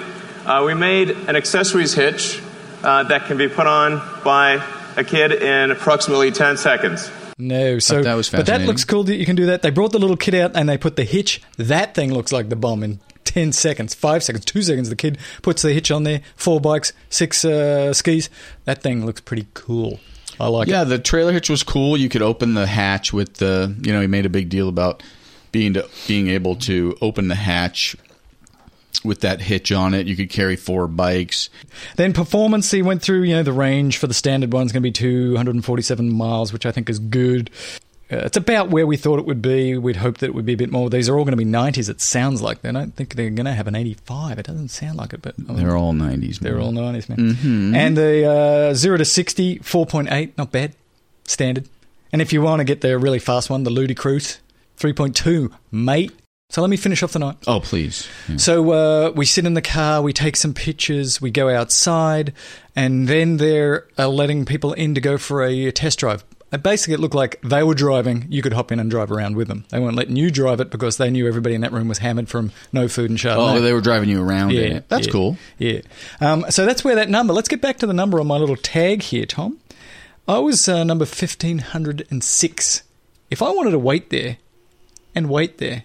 Uh, 0.44 0.64
we 0.66 0.74
made 0.74 1.10
an 1.10 1.36
accessories 1.36 1.94
hitch 1.94 2.40
uh, 2.82 3.04
that 3.04 3.26
can 3.26 3.36
be 3.38 3.48
put 3.48 3.66
on 3.66 3.98
by 4.24 4.54
a 4.96 5.04
kid 5.04 5.32
in 5.32 5.70
approximately 5.70 6.30
10 6.30 6.56
seconds. 6.56 7.10
No, 7.38 7.78
so 7.78 8.02
that 8.02 8.14
was 8.14 8.28
but 8.28 8.46
that 8.46 8.60
looks 8.62 8.84
cool 8.84 9.04
that 9.04 9.16
you 9.16 9.24
can 9.24 9.36
do 9.36 9.46
that. 9.46 9.62
They 9.62 9.70
brought 9.70 9.92
the 9.92 9.98
little 9.98 10.16
kid 10.16 10.34
out 10.34 10.52
and 10.54 10.68
they 10.68 10.76
put 10.78 10.96
the 10.96 11.04
hitch. 11.04 11.40
That 11.56 11.94
thing 11.94 12.12
looks 12.12 12.30
like 12.30 12.50
the 12.50 12.56
bomb 12.56 12.82
in 12.84 13.00
ten 13.24 13.52
seconds, 13.52 13.94
five 13.94 14.22
seconds, 14.22 14.44
two 14.44 14.62
seconds. 14.62 14.90
The 14.90 14.96
kid 14.96 15.18
puts 15.40 15.62
the 15.62 15.72
hitch 15.72 15.90
on 15.90 16.02
there. 16.04 16.20
Four 16.36 16.60
bikes, 16.60 16.92
six 17.08 17.44
uh, 17.44 17.94
skis. 17.94 18.28
That 18.64 18.82
thing 18.82 19.06
looks 19.06 19.20
pretty 19.22 19.46
cool. 19.54 19.98
I 20.38 20.46
like 20.48 20.68
Yeah, 20.68 20.74
it. 20.74 20.78
Yeah, 20.78 20.84
the 20.84 20.98
trailer 20.98 21.32
hitch 21.32 21.48
was 21.50 21.62
cool. 21.62 21.96
You 21.96 22.08
could 22.08 22.22
open 22.22 22.54
the 22.54 22.66
hatch 22.66 23.12
with 23.12 23.34
the, 23.34 23.74
you 23.82 23.92
know, 23.92 24.00
he 24.00 24.06
made 24.06 24.26
a 24.26 24.30
big 24.30 24.48
deal 24.48 24.68
about 24.68 25.02
being 25.52 25.74
to, 25.74 25.88
being 26.08 26.28
able 26.28 26.56
to 26.56 26.96
open 27.00 27.28
the 27.28 27.34
hatch 27.34 27.96
with 29.04 29.20
that 29.20 29.40
hitch 29.42 29.72
on 29.72 29.94
it. 29.94 30.06
You 30.06 30.16
could 30.16 30.30
carry 30.30 30.56
four 30.56 30.86
bikes. 30.88 31.50
Then 31.96 32.12
performance, 32.12 32.70
he 32.70 32.82
went 32.82 33.02
through. 33.02 33.22
You 33.22 33.36
know, 33.36 33.42
the 33.42 33.52
range 33.52 33.98
for 33.98 34.06
the 34.06 34.14
standard 34.14 34.52
one's 34.52 34.72
going 34.72 34.82
to 34.82 34.86
be 34.86 34.92
247 34.92 36.12
miles, 36.12 36.52
which 36.52 36.66
I 36.66 36.72
think 36.72 36.88
is 36.88 36.98
good. 36.98 37.50
Uh, 38.10 38.16
it's 38.26 38.36
about 38.36 38.68
where 38.68 38.86
we 38.86 38.96
thought 38.96 39.18
it 39.18 39.24
would 39.24 39.40
be. 39.40 39.76
We'd 39.78 39.96
hoped 39.96 40.20
that 40.20 40.26
it 40.26 40.34
would 40.34 40.44
be 40.44 40.52
a 40.52 40.56
bit 40.56 40.70
more. 40.70 40.90
These 40.90 41.08
are 41.08 41.16
all 41.16 41.24
going 41.24 41.36
to 41.36 41.44
be 41.44 41.50
90s. 41.50 41.88
It 41.88 42.00
sounds 42.00 42.42
like 42.42 42.60
they 42.60 42.70
don't 42.70 42.94
think 42.94 43.14
they're 43.14 43.30
going 43.30 43.46
to 43.46 43.54
have 43.54 43.66
an 43.66 43.74
85. 43.74 44.38
It 44.38 44.46
doesn't 44.46 44.68
sound 44.68 44.98
like 44.98 45.14
it, 45.14 45.22
but 45.22 45.34
They're 45.38 45.76
all 45.76 45.94
90s. 45.94 46.38
They're 46.38 46.56
man. 46.56 46.62
all 46.62 46.72
90s, 46.72 47.08
man. 47.08 47.18
Mm-hmm. 47.18 47.74
And 47.74 47.96
the 47.96 48.30
uh, 48.70 48.74
0 48.74 48.98
to 48.98 49.04
60, 49.04 49.60
4.8, 49.60 50.32
not 50.36 50.52
bad. 50.52 50.74
Standard. 51.24 51.68
And 52.12 52.20
if 52.20 52.32
you 52.34 52.42
want 52.42 52.60
to 52.60 52.64
get 52.64 52.82
the 52.82 52.98
really 52.98 53.18
fast 53.18 53.48
one, 53.48 53.62
the 53.62 53.70
Ludicrous, 53.70 54.40
3.2, 54.82 55.52
mate. 55.70 56.12
So 56.50 56.60
let 56.60 56.68
me 56.68 56.76
finish 56.76 57.02
off 57.02 57.12
the 57.12 57.18
night. 57.18 57.36
Oh, 57.46 57.60
please. 57.60 58.06
Yeah. 58.28 58.36
So 58.36 58.72
uh, 58.72 59.12
we 59.12 59.24
sit 59.24 59.46
in 59.46 59.54
the 59.54 59.62
car, 59.62 60.02
we 60.02 60.12
take 60.12 60.36
some 60.36 60.52
pictures, 60.52 61.18
we 61.18 61.30
go 61.30 61.48
outside, 61.48 62.34
and 62.76 63.08
then 63.08 63.38
they're 63.38 63.86
uh, 63.96 64.08
letting 64.08 64.44
people 64.44 64.74
in 64.74 64.94
to 64.94 65.00
go 65.00 65.16
for 65.16 65.42
a 65.42 65.70
test 65.70 66.00
drive. 66.00 66.24
Uh, 66.52 66.58
Basically, 66.58 66.92
it 66.92 67.00
looked 67.00 67.14
like 67.14 67.40
they 67.42 67.62
were 67.62 67.74
driving. 67.74 68.26
You 68.28 68.42
could 68.42 68.52
hop 68.52 68.70
in 68.70 68.78
and 68.78 68.90
drive 68.90 69.10
around 69.10 69.36
with 69.36 69.48
them. 69.48 69.64
They 69.70 69.78
weren't 69.78 69.96
letting 69.96 70.16
you 70.16 70.30
drive 70.30 70.60
it 70.60 70.70
because 70.70 70.98
they 70.98 71.08
knew 71.08 71.26
everybody 71.26 71.54
in 71.54 71.62
that 71.62 71.72
room 71.72 71.88
was 71.88 71.98
hammered 71.98 72.28
from 72.28 72.52
no 72.70 72.86
food 72.86 73.08
and 73.08 73.18
Chardonnay. 73.18 73.56
Oh, 73.56 73.60
they 73.62 73.72
were 73.72 73.80
driving 73.80 74.10
you 74.10 74.22
around 74.22 74.52
it. 74.52 74.88
That's 74.90 75.06
yeah, 75.06 75.12
cool. 75.12 75.38
Yeah. 75.56 75.80
Um, 76.20 76.44
so 76.50 76.66
that's 76.66 76.84
where 76.84 76.96
that 76.96 77.08
number. 77.08 77.32
Let's 77.32 77.48
get 77.48 77.62
back 77.62 77.78
to 77.78 77.86
the 77.86 77.94
number 77.94 78.20
on 78.20 78.26
my 78.26 78.36
little 78.36 78.56
tag 78.56 79.02
here, 79.02 79.24
Tom. 79.24 79.58
I 80.28 80.38
was 80.40 80.68
uh, 80.68 80.84
number 80.84 81.06
fifteen 81.06 81.58
hundred 81.58 82.06
and 82.10 82.22
six. 82.22 82.82
If 83.30 83.40
I 83.40 83.50
wanted 83.50 83.70
to 83.70 83.78
wait 83.78 84.10
there, 84.10 84.36
and 85.14 85.28
wait 85.28 85.58
there, 85.58 85.84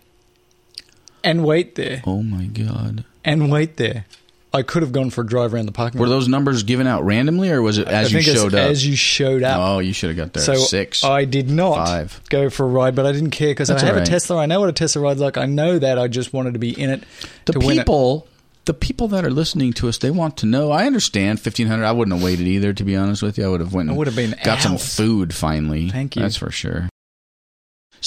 and 1.23 1.45
wait 1.45 1.75
there, 1.75 2.01
Oh, 2.05 2.21
my 2.23 2.45
God. 2.45 3.03
and 3.25 3.51
wait 3.51 3.77
there, 3.77 4.05
I 4.53 4.61
could 4.63 4.81
have 4.81 4.91
gone 4.91 5.09
for 5.09 5.21
a 5.21 5.25
drive 5.27 5.53
around 5.53 5.65
the 5.65 5.71
parking 5.71 5.99
Were 5.99 6.07
lot. 6.07 6.15
those 6.15 6.27
numbers 6.27 6.63
given 6.63 6.87
out 6.87 7.03
randomly, 7.05 7.49
or 7.51 7.61
was 7.61 7.77
it 7.77 7.87
as 7.87 8.07
I 8.07 8.17
you 8.17 8.23
think 8.23 8.27
as, 8.35 8.41
showed 8.41 8.53
up? 8.55 8.69
as 8.71 8.87
you 8.87 8.95
showed 8.95 9.43
up. 9.43 9.59
oh, 9.59 9.79
you 9.79 9.93
should 9.93 10.09
have 10.09 10.17
got 10.17 10.33
there. 10.33 10.43
so 10.43 10.55
Six. 10.55 11.03
I 11.03 11.25
did 11.25 11.49
not 11.49 11.75
Five. 11.85 12.21
go 12.29 12.49
for 12.49 12.65
a 12.65 12.69
ride, 12.69 12.95
but 12.95 13.05
I 13.05 13.11
didn't 13.11 13.31
care 13.31 13.49
because 13.49 13.69
I 13.69 13.73
That's 13.73 13.83
have 13.83 13.93
all 13.93 13.99
right. 13.99 14.07
a 14.07 14.11
Tesla. 14.11 14.37
I 14.37 14.45
know 14.45 14.59
what 14.61 14.69
a 14.69 14.73
Tesla 14.73 15.01
ride's 15.01 15.19
like. 15.19 15.37
I 15.37 15.45
know 15.45 15.77
that. 15.79 15.99
I 15.99 16.07
just 16.07 16.33
wanted 16.33 16.53
to 16.53 16.59
be 16.59 16.79
in 16.79 16.89
it 16.89 17.03
the 17.45 17.53
to 17.53 17.59
win 17.59 17.71
it. 17.77 17.81
people 17.81 18.27
the 18.65 18.73
people 18.73 19.07
that 19.09 19.23
are 19.23 19.29
listening 19.31 19.71
to 19.71 19.87
us 19.87 19.97
they 19.99 20.11
want 20.11 20.35
to 20.35 20.45
know 20.45 20.71
i 20.73 20.85
understand 20.85 21.39
1500 21.39 21.85
i 21.85 21.91
wouldn't 21.93 22.13
have 22.13 22.21
waited 22.21 22.45
either 22.45 22.73
to 22.73 22.83
be 22.83 22.97
honest 22.97 23.21
with 23.23 23.37
you 23.37 23.45
i 23.45 23.47
would 23.47 23.61
have 23.61 23.73
went 23.73 23.87
and 23.87 23.95
It 23.95 23.97
would 23.97 24.07
have 24.07 24.15
been 24.17 24.35
got 24.43 24.59
some 24.59 24.73
hours. 24.73 24.93
food 24.97 25.33
finally 25.33 25.89
Thank 25.89 26.17
you. 26.17 26.21
that's 26.21 26.35
for 26.35 26.51
sure 26.51 26.89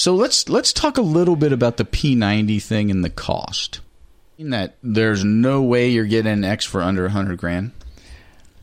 So 0.01 0.15
let's 0.15 0.49
let's 0.49 0.73
talk 0.73 0.97
a 0.97 1.03
little 1.03 1.35
bit 1.35 1.53
about 1.53 1.77
the 1.77 1.85
P90 1.85 2.59
thing 2.59 2.89
and 2.89 3.03
the 3.03 3.09
cost. 3.11 3.81
In 4.39 4.49
that 4.49 4.75
there's 4.81 5.23
no 5.23 5.61
way 5.61 5.89
you're 5.89 6.05
getting 6.05 6.31
an 6.31 6.43
X 6.43 6.65
for 6.65 6.81
under 6.81 7.03
100 7.03 7.37
grand. 7.37 7.69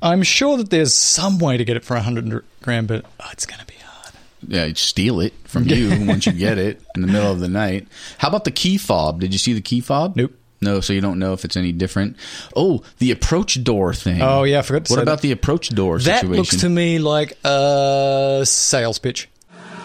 I'm 0.02 0.24
sure 0.24 0.56
that 0.56 0.70
there's 0.70 0.96
some 0.96 1.38
way 1.38 1.56
to 1.56 1.64
get 1.64 1.76
it 1.76 1.84
for 1.84 1.94
100 1.94 2.44
grand, 2.60 2.88
but 2.88 3.04
oh, 3.20 3.28
it's 3.30 3.46
going 3.46 3.60
to 3.60 3.66
be 3.66 3.74
hard. 3.74 4.14
Yeah, 4.48 4.68
steal 4.74 5.20
it 5.20 5.32
from 5.44 5.68
you 5.68 6.06
once 6.08 6.26
you 6.26 6.32
get 6.32 6.58
it 6.58 6.82
in 6.96 7.02
the 7.02 7.06
middle 7.06 7.30
of 7.30 7.38
the 7.38 7.46
night. 7.46 7.86
How 8.18 8.26
about 8.26 8.42
the 8.42 8.50
key 8.50 8.76
fob? 8.76 9.20
Did 9.20 9.32
you 9.32 9.38
see 9.38 9.52
the 9.52 9.60
key 9.60 9.80
fob? 9.80 10.16
Nope. 10.16 10.32
No, 10.60 10.80
so 10.80 10.92
you 10.92 11.00
don't 11.00 11.20
know 11.20 11.34
if 11.34 11.44
it's 11.44 11.56
any 11.56 11.70
different. 11.70 12.16
Oh, 12.56 12.82
the 12.98 13.12
approach 13.12 13.62
door 13.62 13.94
thing. 13.94 14.20
Oh, 14.22 14.42
yeah, 14.42 14.58
I 14.58 14.62
forgot 14.62 14.86
to 14.86 14.92
What 14.92 15.02
about 15.04 15.18
that. 15.18 15.22
the 15.22 15.30
approach 15.30 15.68
door 15.68 16.00
That 16.00 16.24
looks 16.24 16.56
to 16.62 16.68
me 16.68 16.98
like 16.98 17.38
a 17.44 18.42
sales 18.44 18.98
pitch. 18.98 19.28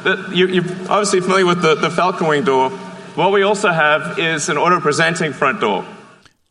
The- 0.03 0.31
you, 0.33 0.47
you're 0.47 0.63
obviously 0.89 1.21
familiar 1.21 1.45
with 1.45 1.61
the, 1.61 1.75
the 1.75 1.89
Falcon 1.89 2.27
Wing 2.27 2.43
door. 2.43 2.69
What 3.15 3.31
we 3.31 3.43
also 3.43 3.69
have 3.69 4.17
is 4.19 4.49
an 4.49 4.57
auto 4.57 4.79
presenting 4.79 5.33
front 5.33 5.59
door. 5.61 5.85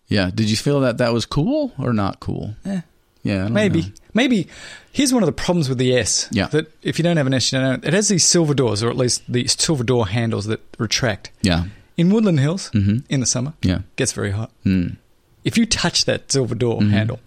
yeah. 0.09 0.31
Did 0.35 0.49
you 0.51 0.57
feel 0.57 0.81
that 0.81 0.99
that 0.99 1.13
was 1.13 1.27
cool 1.27 1.73
or 1.79 1.93
not 1.93 2.21
cool? 2.21 2.55
Yeah. 2.65 2.83
I 3.25 3.29
don't 3.29 3.53
Maybe. 3.53 3.83
know. 3.83 3.89
Maybe. 4.15 4.49
Here's 4.93 5.13
one 5.13 5.23
of 5.23 5.27
the 5.27 5.33
problems 5.33 5.69
with 5.69 5.79
the 5.79 5.97
S. 5.97 6.29
Yeah. 6.33 6.49
That 6.49 6.67
if 6.83 6.99
you 6.99 7.03
don't 7.05 7.17
have 7.17 7.27
an 7.27 7.35
S, 7.35 7.53
you 7.53 7.59
don't 7.59 7.83
know. 7.83 7.89
It 7.89 7.95
has 7.95 8.09
these 8.09 8.25
silver 8.25 8.53
doors, 8.55 8.83
or 8.83 8.91
at 8.91 8.97
least 8.97 9.23
the 9.29 9.47
silver 9.47 9.85
door 9.85 10.07
handles 10.09 10.47
that 10.47 10.61
retract. 10.79 11.31
Yeah. 11.43 11.65
In 11.97 12.11
Woodland 12.11 12.41
Hills, 12.41 12.71
in 12.75 13.21
the 13.21 13.27
summer, 13.27 13.53
Mm-hmm. 13.61 13.69
Yeah. 13.69 13.77
Mm. 13.79 13.85
gets 13.97 14.13
very 14.13 14.31
hot. 14.33 14.51
If 15.45 15.57
you 15.59 15.67
touch 15.67 16.05
that 16.07 16.31
silver 16.33 16.55
door 16.55 16.83
handle, 16.83 17.21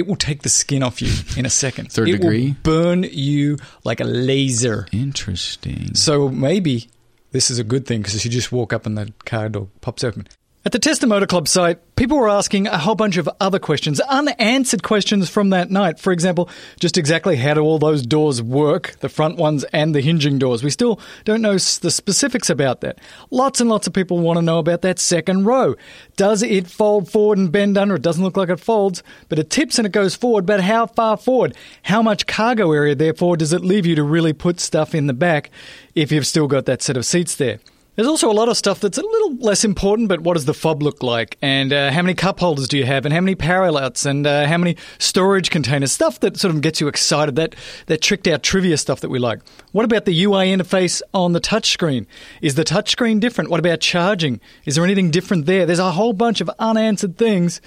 it 0.00 0.06
will 0.06 0.16
take 0.16 0.42
the 0.42 0.48
skin 0.48 0.82
off 0.82 1.00
you 1.00 1.12
in 1.36 1.46
a 1.46 1.50
second. 1.50 1.92
Third 1.92 2.08
it 2.08 2.12
degree? 2.12 2.48
Will 2.48 2.56
burn 2.62 3.02
you 3.04 3.58
like 3.84 4.00
a 4.00 4.04
laser. 4.04 4.88
Interesting. 4.92 5.94
So 5.94 6.28
maybe 6.28 6.88
this 7.32 7.50
is 7.50 7.58
a 7.58 7.64
good 7.64 7.86
thing 7.86 8.00
because 8.00 8.24
you 8.24 8.30
just 8.30 8.50
walk 8.50 8.72
up 8.72 8.86
and 8.86 8.96
the 8.96 9.12
car 9.26 9.48
door 9.50 9.68
pops 9.82 10.02
open. 10.02 10.26
At 10.62 10.72
the 10.72 10.78
Tesla 10.78 11.08
Motor 11.08 11.26
Club 11.26 11.48
site, 11.48 11.78
people 11.96 12.18
were 12.18 12.28
asking 12.28 12.66
a 12.66 12.76
whole 12.76 12.94
bunch 12.94 13.16
of 13.16 13.26
other 13.40 13.58
questions, 13.58 13.98
unanswered 13.98 14.82
questions 14.82 15.30
from 15.30 15.48
that 15.50 15.70
night. 15.70 15.98
For 15.98 16.12
example, 16.12 16.50
just 16.78 16.98
exactly 16.98 17.36
how 17.36 17.54
do 17.54 17.62
all 17.62 17.78
those 17.78 18.02
doors 18.02 18.42
work, 18.42 18.94
the 19.00 19.08
front 19.08 19.38
ones 19.38 19.64
and 19.72 19.94
the 19.94 20.02
hinging 20.02 20.38
doors. 20.38 20.62
We 20.62 20.68
still 20.68 21.00
don't 21.24 21.40
know 21.40 21.54
the 21.54 21.90
specifics 21.90 22.50
about 22.50 22.82
that. 22.82 22.98
Lots 23.30 23.62
and 23.62 23.70
lots 23.70 23.86
of 23.86 23.94
people 23.94 24.18
want 24.18 24.36
to 24.36 24.42
know 24.42 24.58
about 24.58 24.82
that 24.82 24.98
second 24.98 25.46
row. 25.46 25.76
Does 26.16 26.42
it 26.42 26.66
fold 26.66 27.10
forward 27.10 27.38
and 27.38 27.50
bend 27.50 27.78
under? 27.78 27.94
It 27.94 28.02
doesn't 28.02 28.22
look 28.22 28.36
like 28.36 28.50
it 28.50 28.60
folds, 28.60 29.02
but 29.30 29.38
it 29.38 29.48
tips 29.48 29.78
and 29.78 29.86
it 29.86 29.92
goes 29.92 30.14
forward. 30.14 30.44
But 30.44 30.60
how 30.60 30.88
far 30.88 31.16
forward? 31.16 31.56
How 31.84 32.02
much 32.02 32.26
cargo 32.26 32.70
area, 32.72 32.94
therefore, 32.94 33.38
does 33.38 33.54
it 33.54 33.64
leave 33.64 33.86
you 33.86 33.94
to 33.94 34.02
really 34.02 34.34
put 34.34 34.60
stuff 34.60 34.94
in 34.94 35.06
the 35.06 35.14
back 35.14 35.50
if 35.94 36.12
you've 36.12 36.26
still 36.26 36.48
got 36.48 36.66
that 36.66 36.82
set 36.82 36.98
of 36.98 37.06
seats 37.06 37.34
there? 37.36 37.60
There's 37.96 38.08
also 38.08 38.30
a 38.30 38.32
lot 38.32 38.48
of 38.48 38.56
stuff 38.56 38.80
that's 38.80 38.96
a 38.96 39.02
little 39.02 39.36
less 39.36 39.62
important, 39.64 40.08
but 40.08 40.20
what 40.20 40.34
does 40.34 40.46
the 40.46 40.54
fob 40.54 40.82
look 40.82 41.02
like? 41.02 41.36
And 41.42 41.72
uh, 41.72 41.90
how 41.90 42.00
many 42.02 42.14
cup 42.14 42.40
holders 42.40 42.66
do 42.68 42.78
you 42.78 42.84
have? 42.86 43.04
And 43.04 43.12
how 43.12 43.20
many 43.20 43.34
power 43.34 43.64
outlets? 43.66 44.06
And 44.06 44.26
uh, 44.26 44.46
how 44.46 44.56
many 44.56 44.76
storage 44.98 45.50
containers? 45.50 45.92
Stuff 45.92 46.20
that 46.20 46.38
sort 46.38 46.54
of 46.54 46.60
gets 46.62 46.80
you 46.80 46.88
excited, 46.88 47.36
that, 47.36 47.54
that 47.86 48.00
tricked 48.00 48.26
out 48.26 48.42
trivia 48.42 48.78
stuff 48.78 49.00
that 49.00 49.10
we 49.10 49.18
like. 49.18 49.40
What 49.72 49.84
about 49.84 50.06
the 50.06 50.24
UI 50.24 50.46
interface 50.46 51.02
on 51.12 51.32
the 51.32 51.40
touchscreen? 51.40 52.06
Is 52.40 52.54
the 52.54 52.64
touchscreen 52.64 53.20
different? 53.20 53.50
What 53.50 53.60
about 53.60 53.80
charging? 53.80 54.40
Is 54.64 54.76
there 54.76 54.84
anything 54.84 55.10
different 55.10 55.44
there? 55.46 55.66
There's 55.66 55.78
a 55.78 55.92
whole 55.92 56.12
bunch 56.14 56.40
of 56.40 56.48
unanswered 56.58 57.18
things. 57.18 57.60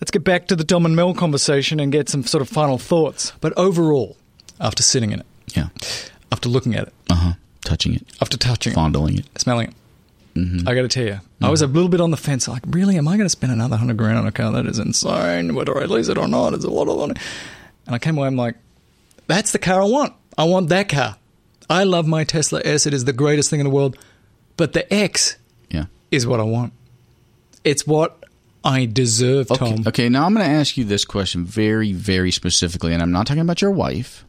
Let's 0.00 0.10
get 0.10 0.24
back 0.24 0.48
to 0.48 0.56
the 0.56 0.64
Dom 0.64 0.84
and 0.86 0.96
Mel 0.96 1.14
conversation 1.14 1.78
and 1.78 1.92
get 1.92 2.08
some 2.08 2.24
sort 2.24 2.40
of 2.42 2.48
final 2.48 2.78
thoughts. 2.78 3.34
But 3.40 3.52
overall, 3.56 4.16
after 4.58 4.82
sitting 4.82 5.12
in 5.12 5.20
it, 5.20 5.26
Yeah. 5.54 5.68
after 6.32 6.48
looking 6.48 6.74
at 6.74 6.88
it, 6.88 6.94
Uh 7.10 7.14
huh. 7.14 7.32
Touching 7.70 7.94
it, 7.94 8.04
after 8.20 8.36
touching 8.36 8.72
it, 8.72 8.74
fondling 8.74 9.18
it. 9.18 9.26
smelling 9.40 9.68
it. 9.68 9.74
Mm-hmm. 10.34 10.68
I 10.68 10.74
got 10.74 10.82
to 10.82 10.88
tell 10.88 11.04
you, 11.04 11.20
I 11.40 11.50
was 11.50 11.62
a 11.62 11.66
mm-hmm. 11.66 11.74
little 11.74 11.88
bit 11.88 12.00
on 12.00 12.10
the 12.10 12.16
fence. 12.16 12.48
Like, 12.48 12.64
really, 12.66 12.98
am 12.98 13.06
I 13.06 13.12
going 13.16 13.26
to 13.26 13.30
spend 13.30 13.52
another 13.52 13.76
hundred 13.76 13.96
grand 13.96 14.18
on 14.18 14.26
a 14.26 14.32
car? 14.32 14.50
That 14.50 14.66
is 14.66 14.80
insane. 14.80 15.54
Whether 15.54 15.78
I 15.80 15.84
lease 15.84 16.08
it 16.08 16.18
or 16.18 16.26
not, 16.26 16.52
it's 16.52 16.64
a 16.64 16.68
lot 16.68 16.88
of 16.88 16.98
money. 16.98 17.20
And 17.86 17.94
I 17.94 18.00
came 18.00 18.18
away. 18.18 18.26
I'm 18.26 18.34
like, 18.34 18.56
that's 19.28 19.52
the 19.52 19.60
car 19.60 19.80
I 19.80 19.84
want. 19.84 20.14
I 20.36 20.44
want 20.44 20.68
that 20.70 20.88
car. 20.88 21.16
I 21.68 21.84
love 21.84 22.08
my 22.08 22.24
Tesla 22.24 22.60
S. 22.64 22.86
It 22.86 22.92
is 22.92 23.04
the 23.04 23.12
greatest 23.12 23.50
thing 23.50 23.60
in 23.60 23.64
the 23.66 23.70
world. 23.70 23.96
But 24.56 24.72
the 24.72 24.92
X 24.92 25.36
Yeah. 25.70 25.84
is 26.10 26.26
what 26.26 26.40
I 26.40 26.42
want. 26.42 26.72
It's 27.62 27.86
what 27.86 28.24
I 28.64 28.86
deserve, 28.86 29.52
Okay. 29.52 29.76
Tom. 29.76 29.84
Okay. 29.86 30.08
Now 30.08 30.26
I'm 30.26 30.34
going 30.34 30.44
to 30.44 30.52
ask 30.52 30.76
you 30.76 30.82
this 30.82 31.04
question 31.04 31.44
very, 31.44 31.92
very 31.92 32.32
specifically, 32.32 32.92
and 32.92 33.00
I'm 33.00 33.12
not 33.12 33.28
talking 33.28 33.42
about 33.42 33.62
your 33.62 33.70
wife. 33.70 34.24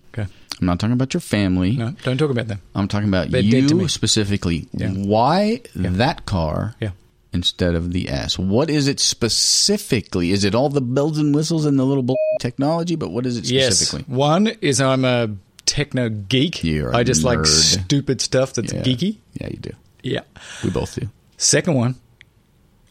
I'm 0.62 0.68
not 0.68 0.80
talking 0.80 0.94
about 0.94 1.14
your 1.14 1.22
family. 1.22 1.76
No, 1.76 1.92
don't 2.04 2.18
talk 2.18 2.30
about 2.30 2.48
them. 2.48 2.62
I'm 2.76 2.88
talking 2.88 3.10
about 3.10 3.32
They're 3.32 3.42
you 3.42 3.88
specifically. 3.88 4.68
Yeah. 4.74 4.90
Why 4.92 5.62
that 5.76 6.26
car 6.28 6.76
Yeah. 6.80 6.92
instead 7.34 7.74
of 7.74 7.92
the 7.94 8.08
S? 8.10 8.38
What 8.38 8.70
is 8.70 8.88
it 8.88 9.00
specifically? 9.00 10.32
Is 10.32 10.44
it 10.44 10.54
all 10.54 10.70
the 10.70 10.82
bells 10.82 11.18
and 11.18 11.34
whistles 11.34 11.66
and 11.66 11.80
the 11.80 11.84
little 11.86 12.04
bull 12.04 12.18
technology? 12.40 12.96
But 12.96 13.10
what 13.12 13.26
is 13.26 13.38
it 13.38 13.48
specifically? 13.48 14.06
Yes. 14.08 14.16
One 14.18 14.48
is 14.62 14.80
I'm 14.80 15.04
a 15.04 15.32
techno 15.66 16.10
geek. 16.10 16.64
You're 16.64 16.96
I 16.96 17.04
just 17.04 17.24
like 17.24 17.46
stupid 17.48 18.22
stuff 18.22 18.54
that's 18.54 18.72
Yeah. 18.72 18.84
geeky. 18.84 19.18
Yeah, 19.40 19.48
you 19.50 19.58
do. 19.58 19.72
Yeah. 20.04 20.22
We 20.64 20.70
both 20.70 20.94
do. 20.96 21.10
Second 21.38 21.74
one, 21.74 21.96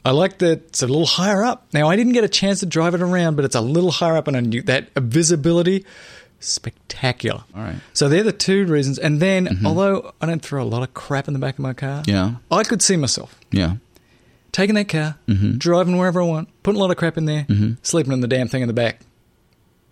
I 0.05 0.11
like 0.13 0.39
that 0.39 0.51
it's 0.69 0.83
a 0.83 0.87
little 0.87 1.07
higher 1.07 1.45
up. 1.45 1.67
Now, 1.73 1.89
I 1.89 1.95
didn't 1.95 2.15
get 2.15 2.25
a 2.25 2.29
chance 2.29 2.61
to 2.61 2.67
drive 2.67 2.95
it 2.95 3.03
around, 3.03 3.37
but 3.37 3.45
it's 3.45 3.55
a 3.55 3.61
little 3.61 3.91
higher 3.93 4.17
up, 4.17 4.27
and 4.29 4.37
I 4.37 4.41
knew 4.41 4.63
that 4.63 4.89
visibility, 4.97 5.85
spectacular. 6.41 7.45
All 7.55 7.63
right. 7.63 7.77
So 7.93 8.09
they're 8.09 8.23
the 8.23 8.33
two 8.33 8.67
reasons. 8.67 8.99
And 8.99 9.21
then, 9.21 9.47
mm-hmm. 9.47 9.67
although 9.67 10.13
I 10.21 10.27
don't 10.27 10.43
throw 10.43 10.63
a 10.63 10.65
lot 10.65 10.83
of 10.83 10.93
crap 10.95 11.29
in 11.29 11.35
the 11.35 11.41
back 11.41 11.55
of 11.55 11.61
my 11.61 11.73
car, 11.73 12.03
Yeah. 12.07 12.35
I 12.51 12.65
could 12.65 12.83
see 12.83 12.97
myself 12.97 13.39
Yeah. 13.51 13.75
taking 14.53 14.75
that 14.75 14.89
car, 14.89 15.17
mm-hmm. 15.29 15.59
driving 15.59 15.97
wherever 15.97 16.21
I 16.21 16.25
want, 16.25 16.49
putting 16.63 16.79
a 16.79 16.83
lot 16.83 16.91
of 16.91 16.97
crap 16.97 17.17
in 17.17 17.27
there, 17.27 17.45
mm-hmm. 17.45 17.75
sleeping 17.83 18.13
in 18.13 18.21
the 18.21 18.29
damn 18.29 18.49
thing 18.49 18.63
in 18.63 18.69
the 18.69 18.75
back. 18.75 19.01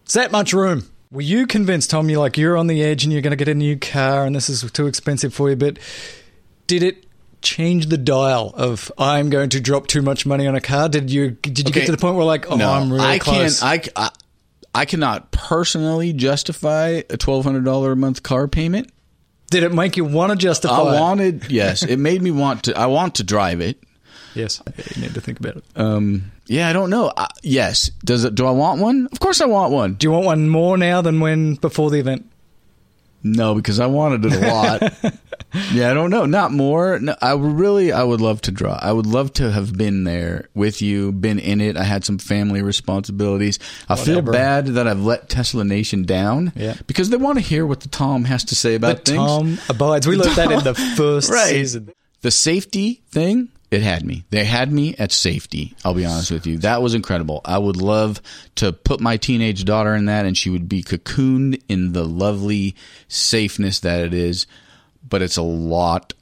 It's 0.05 0.15
that 0.15 0.33
much 0.33 0.53
room. 0.53 0.89
Were 1.11 1.23
you 1.23 1.47
convinced, 1.47 1.91
Tom? 1.91 2.11
You're 2.11 2.21
like 2.21 2.37
you're 2.37 2.57
on 2.57 2.67
the 2.67 2.83
edge 2.83 3.05
and 3.05 3.13
you're 3.13 3.23
going 3.23 3.31
to 3.31 3.37
get 3.37 3.49
a 3.49 3.55
new 3.55 3.79
car, 3.79 4.27
and 4.27 4.35
this 4.37 4.51
is 4.51 4.71
too 4.73 4.87
expensive 4.87 5.33
for 5.33 5.49
you. 5.49 5.57
But 5.57 5.79
did 6.67 6.83
it 6.83 7.07
change 7.41 7.87
the 7.87 7.97
dial 7.97 8.53
of 8.57 8.91
I'm 8.99 9.31
going 9.31 9.49
to 9.51 9.61
drop 9.61 9.87
too 9.87 10.03
much 10.03 10.27
money 10.27 10.47
on 10.47 10.55
a 10.55 10.61
car? 10.61 10.89
Did 10.91 11.11
you 11.11 11.31
did 11.31 11.59
you 11.61 11.65
Okay. 11.71 11.81
get 11.81 11.87
to 11.87 11.93
the 11.93 11.99
point 11.99 12.17
where 12.17 12.27
like 12.27 12.51
oh 12.51 12.57
I'm 12.61 12.93
really 12.93 13.07
I 13.07 13.19
close? 13.19 13.61
can't. 13.61 13.91
I, 13.97 14.05
I 14.07 14.11
I 14.75 14.85
cannot 14.85 15.31
personally 15.33 16.13
justify 16.13 17.03
a 17.11 17.17
twelve 17.17 17.45
hundred 17.45 17.65
dollar 17.65 17.93
a 17.93 17.97
month 17.97 18.23
car 18.23 18.49
payment. 18.49 18.91
did 19.51 19.63
it 19.63 19.73
make 19.73 19.97
you 19.97 20.05
want 20.05 20.31
to 20.31 20.37
justify? 20.37 20.75
I 20.77 20.97
it? 20.97 21.01
wanted, 21.01 21.51
yes, 21.51 21.83
it 21.83 21.97
made 21.99 22.23
me 22.23 22.31
want 22.31 22.65
to. 22.65 22.79
I 22.79 22.87
want 22.87 23.17
to 23.17 23.25
drive 23.25 23.61
it. 23.61 23.83
Yes, 24.35 24.63
you 24.95 25.03
need 25.03 25.15
to 25.15 25.21
think 25.21 25.41
about 25.41 25.57
it. 25.57 25.65
Um, 25.75 26.31
yeah, 26.47 26.69
I 26.69 26.73
don't 26.73 26.91
know. 26.91 27.13
I, 27.17 27.29
yes, 27.43 27.91
does 28.05 28.25
it? 28.25 28.35
Do 28.35 28.47
I 28.47 28.51
want 28.53 28.81
one? 28.81 29.09
Of 29.11 29.19
course, 29.21 29.41
I 29.41 29.47
want 29.47 29.73
one. 29.73 29.95
Do 29.95 30.07
you 30.07 30.13
want 30.13 30.27
one 30.27 30.49
more 30.49 30.77
now 30.77 31.01
than 31.01 31.19
when 31.21 31.55
before 31.55 31.91
the 31.91 31.99
event? 31.99 32.31
No, 33.23 33.55
because 33.55 33.81
I 33.81 33.87
wanted 33.87 34.25
it 34.27 34.33
a 34.43 34.47
lot. 34.47 34.83
yeah, 35.73 35.91
I 35.91 35.95
don't 35.95 36.11
know. 36.11 36.25
Not 36.25 36.53
more. 36.53 36.99
No, 37.01 37.17
I 37.21 37.35
really, 37.35 37.91
I 37.93 38.03
would 38.05 38.21
love 38.21 38.41
to 38.43 38.51
draw. 38.53 38.79
I 38.81 38.93
would 38.93 39.07
love 39.07 39.33
to 39.35 39.51
have 39.51 39.77
been 39.77 40.05
there 40.05 40.49
with 40.55 40.81
you, 40.83 41.11
been 41.13 41.39
in 41.39 41.61
it. 41.61 41.77
I 41.77 41.83
had 41.85 42.05
some 42.05 42.19
family 42.19 42.63
responsibilities. 42.63 43.59
I 43.89 43.97
feel 43.97 44.23
bad 44.23 44.67
that 44.69 44.87
I've 44.87 45.03
let 45.03 45.29
Tesla 45.29 45.65
Nation 45.65 46.05
down. 46.05 46.53
Yeah. 46.55 46.77
because 46.87 47.11
they 47.11 47.17
want 47.17 47.39
to 47.39 47.45
hear 47.45 47.67
what 47.67 47.81
the 47.81 47.89
Tom 47.89 48.25
has 48.25 48.45
to 48.45 48.55
say 48.55 48.75
about 48.77 49.05
The 49.05 49.13
things. 49.13 49.19
Tom 49.27 49.59
abides. 49.69 50.07
We 50.07 50.17
learned 50.17 50.37
that 50.37 50.53
in 50.53 50.63
the 50.65 50.75
first 50.97 51.31
Right. 51.31 51.49
season. 51.51 51.91
The 52.21 52.31
safety 52.31 53.03
thing, 53.11 53.49
it 53.71 53.83
had 53.83 54.05
me. 54.05 54.25
They 54.31 54.45
had 54.45 54.73
me 54.73 54.95
at 54.99 55.13
safety. 55.13 55.75
I'll 55.85 55.95
be 55.95 56.05
honest 56.07 56.31
with 56.31 56.47
you. 56.47 56.59
That 56.59 56.81
was 56.83 56.95
incredible. 56.95 57.41
I 57.45 57.59
would 57.59 57.77
love 57.77 58.21
to 58.57 58.73
put 58.73 59.01
my 59.01 59.17
teenage 59.19 59.65
daughter 59.65 59.95
in 59.95 60.07
that 60.07 60.25
and 60.27 60.37
she 60.37 60.49
would 60.51 60.69
be 60.69 60.83
cocooned 60.83 61.61
in 61.69 61.93
the 61.93 62.05
lovely 62.05 62.75
safeness 63.09 63.81
that 63.81 64.01
it 64.05 64.15
is, 64.15 64.47
but 65.07 65.23
it's 65.23 65.37
a 65.37 65.43
lot 65.43 66.13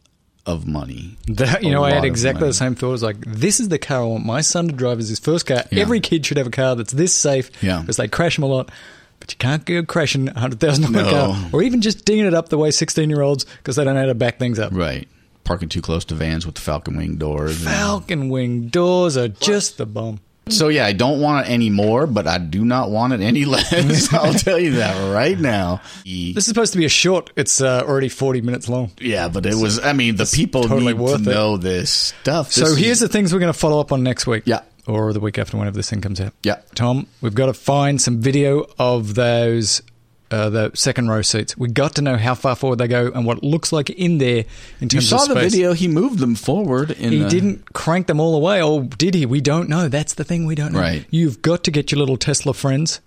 of 0.44 0.66
money. 0.66 1.16
That, 1.28 1.62
you 1.62 1.70
A 1.70 1.72
know, 1.72 1.84
I 1.84 1.92
had 1.92 2.04
exactly 2.04 2.40
money. 2.42 2.50
the 2.50 2.54
same 2.54 2.74
thought. 2.74 2.88
I 2.88 2.92
was 2.92 3.02
like, 3.02 3.16
this 3.26 3.58
is 3.60 3.68
the 3.68 3.78
car 3.78 4.02
I 4.02 4.04
want 4.06 4.24
my 4.24 4.40
son 4.40 4.68
to 4.68 4.74
drive 4.74 4.98
as 4.98 5.08
his 5.08 5.18
first 5.18 5.46
car. 5.46 5.64
Yeah. 5.70 5.82
Every 5.82 6.00
kid 6.00 6.24
should 6.26 6.36
have 6.38 6.46
a 6.46 6.50
car 6.52 6.74
that's 6.76 6.92
this 6.92 7.14
safe 7.14 7.50
Yeah. 7.62 7.80
because 7.80 7.96
they 7.96 8.08
crash 8.08 8.36
them 8.36 8.44
a 8.44 8.48
lot. 8.48 8.70
But 9.18 9.32
you 9.32 9.38
can't 9.38 9.64
go 9.64 9.82
crashing 9.82 10.28
a 10.28 10.32
$100,000 10.34 10.90
No. 10.90 11.10
car 11.10 11.50
or 11.52 11.62
even 11.62 11.80
just 11.80 12.04
dinging 12.04 12.26
it 12.26 12.34
up 12.34 12.48
the 12.48 12.58
way 12.58 12.70
16 12.70 13.08
year 13.10 13.22
olds 13.22 13.44
because 13.44 13.76
they 13.76 13.82
don't 13.84 13.94
know 13.94 14.00
how 14.02 14.06
to 14.06 14.14
back 14.14 14.38
things 14.38 14.58
up. 14.58 14.72
Right. 14.74 15.08
Parking 15.46 15.68
too 15.70 15.80
close 15.80 16.04
to 16.06 16.14
vans 16.14 16.44
with 16.44 16.56
the 16.56 16.60
Falcon 16.60 16.96
Wing 16.96 17.16
doors. 17.16 17.56
and- 17.64 17.74
Falcon 17.74 18.28
wing 18.28 18.66
doors 18.68 19.16
are 19.16 19.28
just 19.28 19.78
the 19.78 19.86
bomb. 19.86 20.20
So 20.48 20.68
yeah, 20.68 20.86
I 20.86 20.92
don't 20.92 21.20
want 21.20 21.46
it 21.46 21.50
anymore, 21.50 22.06
but 22.06 22.26
I 22.28 22.38
do 22.38 22.64
not 22.64 22.90
want 22.90 23.12
it 23.12 23.20
any 23.20 23.44
less. 23.54 24.12
I'll 24.12 24.32
tell 24.34 24.58
you 24.60 24.72
that 24.76 25.12
right 25.12 25.36
now. 25.38 25.80
This 26.04 26.36
is 26.36 26.46
supposed 26.46 26.72
to 26.72 26.78
be 26.78 26.84
a 26.84 26.88
short. 26.88 27.30
It's 27.36 27.60
uh, 27.60 27.82
already 27.86 28.08
40 28.08 28.42
minutes 28.42 28.68
long. 28.68 28.90
Yeah, 29.00 29.28
but 29.28 29.44
it 29.46 29.54
was. 29.56 29.78
I 29.84 29.92
mean, 29.92 30.14
the 30.16 30.30
people 30.32 30.62
totally 30.62 30.92
need 30.92 31.00
worth 31.00 31.24
to 31.24 31.30
it. 31.30 31.34
know 31.34 31.56
this 31.56 31.90
stuff. 31.90 32.52
So 32.52 32.66
is- 32.66 32.76
here's 32.76 33.00
the 33.00 33.08
things 33.08 33.32
we're 33.32 33.40
going 33.40 33.52
to 33.52 33.58
follow 33.58 33.80
up 33.80 33.90
on 33.92 34.02
next 34.04 34.26
week. 34.26 34.44
Yeah. 34.46 34.60
Or 34.86 35.12
the 35.12 35.18
week 35.18 35.36
after, 35.38 35.56
whenever 35.56 35.76
this 35.76 35.90
thing 35.90 36.00
comes 36.00 36.20
out. 36.20 36.32
Yeah. 36.44 36.60
Tom, 36.76 37.08
we've 37.20 37.34
got 37.34 37.46
to 37.46 37.54
find 37.54 38.00
some 38.00 38.20
video 38.20 38.66
of 38.78 39.16
those 39.16 39.82
uh, 40.30 40.50
the 40.50 40.70
second 40.74 41.08
row 41.08 41.22
seats. 41.22 41.56
We 41.56 41.68
got 41.68 41.94
to 41.96 42.02
know 42.02 42.16
how 42.16 42.34
far 42.34 42.56
forward 42.56 42.76
they 42.78 42.88
go 42.88 43.10
and 43.14 43.24
what 43.24 43.38
it 43.38 43.44
looks 43.44 43.72
like 43.72 43.90
in 43.90 44.18
there 44.18 44.44
in 44.80 44.88
You 44.92 45.00
saw 45.00 45.22
of 45.22 45.28
the 45.28 45.34
space. 45.36 45.52
video. 45.52 45.72
He 45.72 45.88
moved 45.88 46.18
them 46.18 46.34
forward. 46.34 46.90
In 46.92 47.12
He 47.12 47.18
the- 47.20 47.28
didn't 47.28 47.72
crank 47.72 48.06
them 48.08 48.18
all 48.20 48.34
away, 48.34 48.60
or 48.62 48.82
did 48.82 49.14
he? 49.14 49.24
We 49.26 49.40
don't 49.40 49.68
know. 49.68 49.88
That's 49.88 50.14
the 50.14 50.24
thing 50.24 50.46
we 50.46 50.54
don't 50.54 50.72
know. 50.72 50.80
Right. 50.80 51.04
You've 51.10 51.42
got 51.42 51.64
to 51.64 51.70
get 51.70 51.92
your 51.92 51.98
little 52.00 52.16
Tesla 52.16 52.54
friends. 52.54 53.00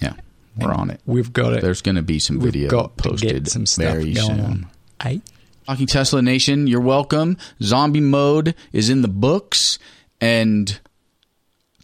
Yeah, 0.00 0.14
we're 0.56 0.72
on 0.72 0.90
it. 0.90 1.00
We've 1.06 1.32
got 1.32 1.52
it. 1.52 1.62
There's 1.62 1.82
going 1.82 1.96
to 1.96 2.02
be 2.02 2.18
some 2.18 2.38
We've 2.38 2.52
video 2.52 2.68
got 2.70 2.96
to 2.96 3.02
posted 3.10 3.44
get 3.44 3.48
some 3.48 3.66
stuff 3.66 3.92
very 3.92 4.12
going 4.14 4.36
soon. 4.36 4.66
Hey? 5.02 5.20
Talking 5.66 5.86
Tesla 5.86 6.22
Nation, 6.22 6.66
you're 6.66 6.80
welcome. 6.80 7.36
Zombie 7.62 8.00
mode 8.00 8.54
is 8.72 8.90
in 8.90 9.02
the 9.02 9.08
books, 9.08 9.78
and 10.20 10.80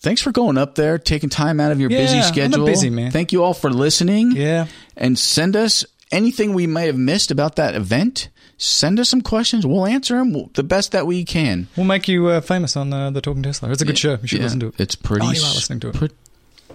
thanks 0.01 0.21
for 0.23 0.33
going 0.33 0.59
up 0.59 0.75
there, 0.75 0.99
taking 0.99 1.29
time 1.31 1.61
out 1.61 1.73
of 1.73 1.81
your 1.81 1.91
Yeah, 1.91 1.99
busy 1.99 2.23
schedule. 2.23 2.65
busy 2.67 2.91
man. 2.91 3.11
Thank 3.11 3.33
you 3.33 3.43
all 3.45 3.55
for 3.55 3.71
listening. 3.71 4.33
Yeah. 4.33 4.67
and 4.97 5.19
send 5.19 5.55
us 5.57 5.85
anything 6.11 6.55
we 6.55 6.67
may 6.67 6.87
have 6.87 6.97
missed 6.97 7.31
about 7.31 7.57
that 7.57 7.75
event. 7.75 8.29
Send 8.61 8.99
us 8.99 9.09
some 9.09 9.21
questions. 9.21 9.65
We'll 9.65 9.87
answer 9.87 10.17
them 10.17 10.51
the 10.55 10.65
best 10.65 10.91
that 10.93 11.07
we 11.07 11.25
can. 11.25 11.69
We'll 11.77 11.87
make 11.87 12.09
you 12.09 12.27
uh, 12.27 12.41
famous 12.41 12.77
on 12.77 12.93
uh, 12.93 13.11
the 13.11 13.21
Talking 13.21 13.43
Tesla. 13.45 13.71
It's 13.71 13.83
a 13.83 13.85
good 13.85 13.97
show. 13.99 14.19
You 14.21 14.27
should 14.27 14.39
Yeah, 14.39 14.45
listen 14.45 14.61
to 14.61 14.67
it. 14.69 14.75
It's 14.81 14.97
pretty. 14.97 15.27
Oh, 15.27 15.31
you 15.31 15.41
are 15.43 15.55
listening 15.55 15.79
to 15.81 15.89
it. 15.91 15.95
Put, 15.95 16.13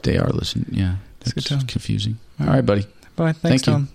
they 0.03 0.17
are 0.17 0.29
listening. 0.29 0.67
Yeah, 0.71 0.95
It's 1.21 1.33
good 1.33 1.45
time. 1.45 1.62
confusing. 1.67 2.19
All 2.39 2.47
right, 2.47 2.65
buddy. 2.65 2.86
Bye. 3.17 3.33
Thanks, 3.33 3.39
Thank 3.63 3.67
you. 3.67 3.73
Tom. 3.73 3.89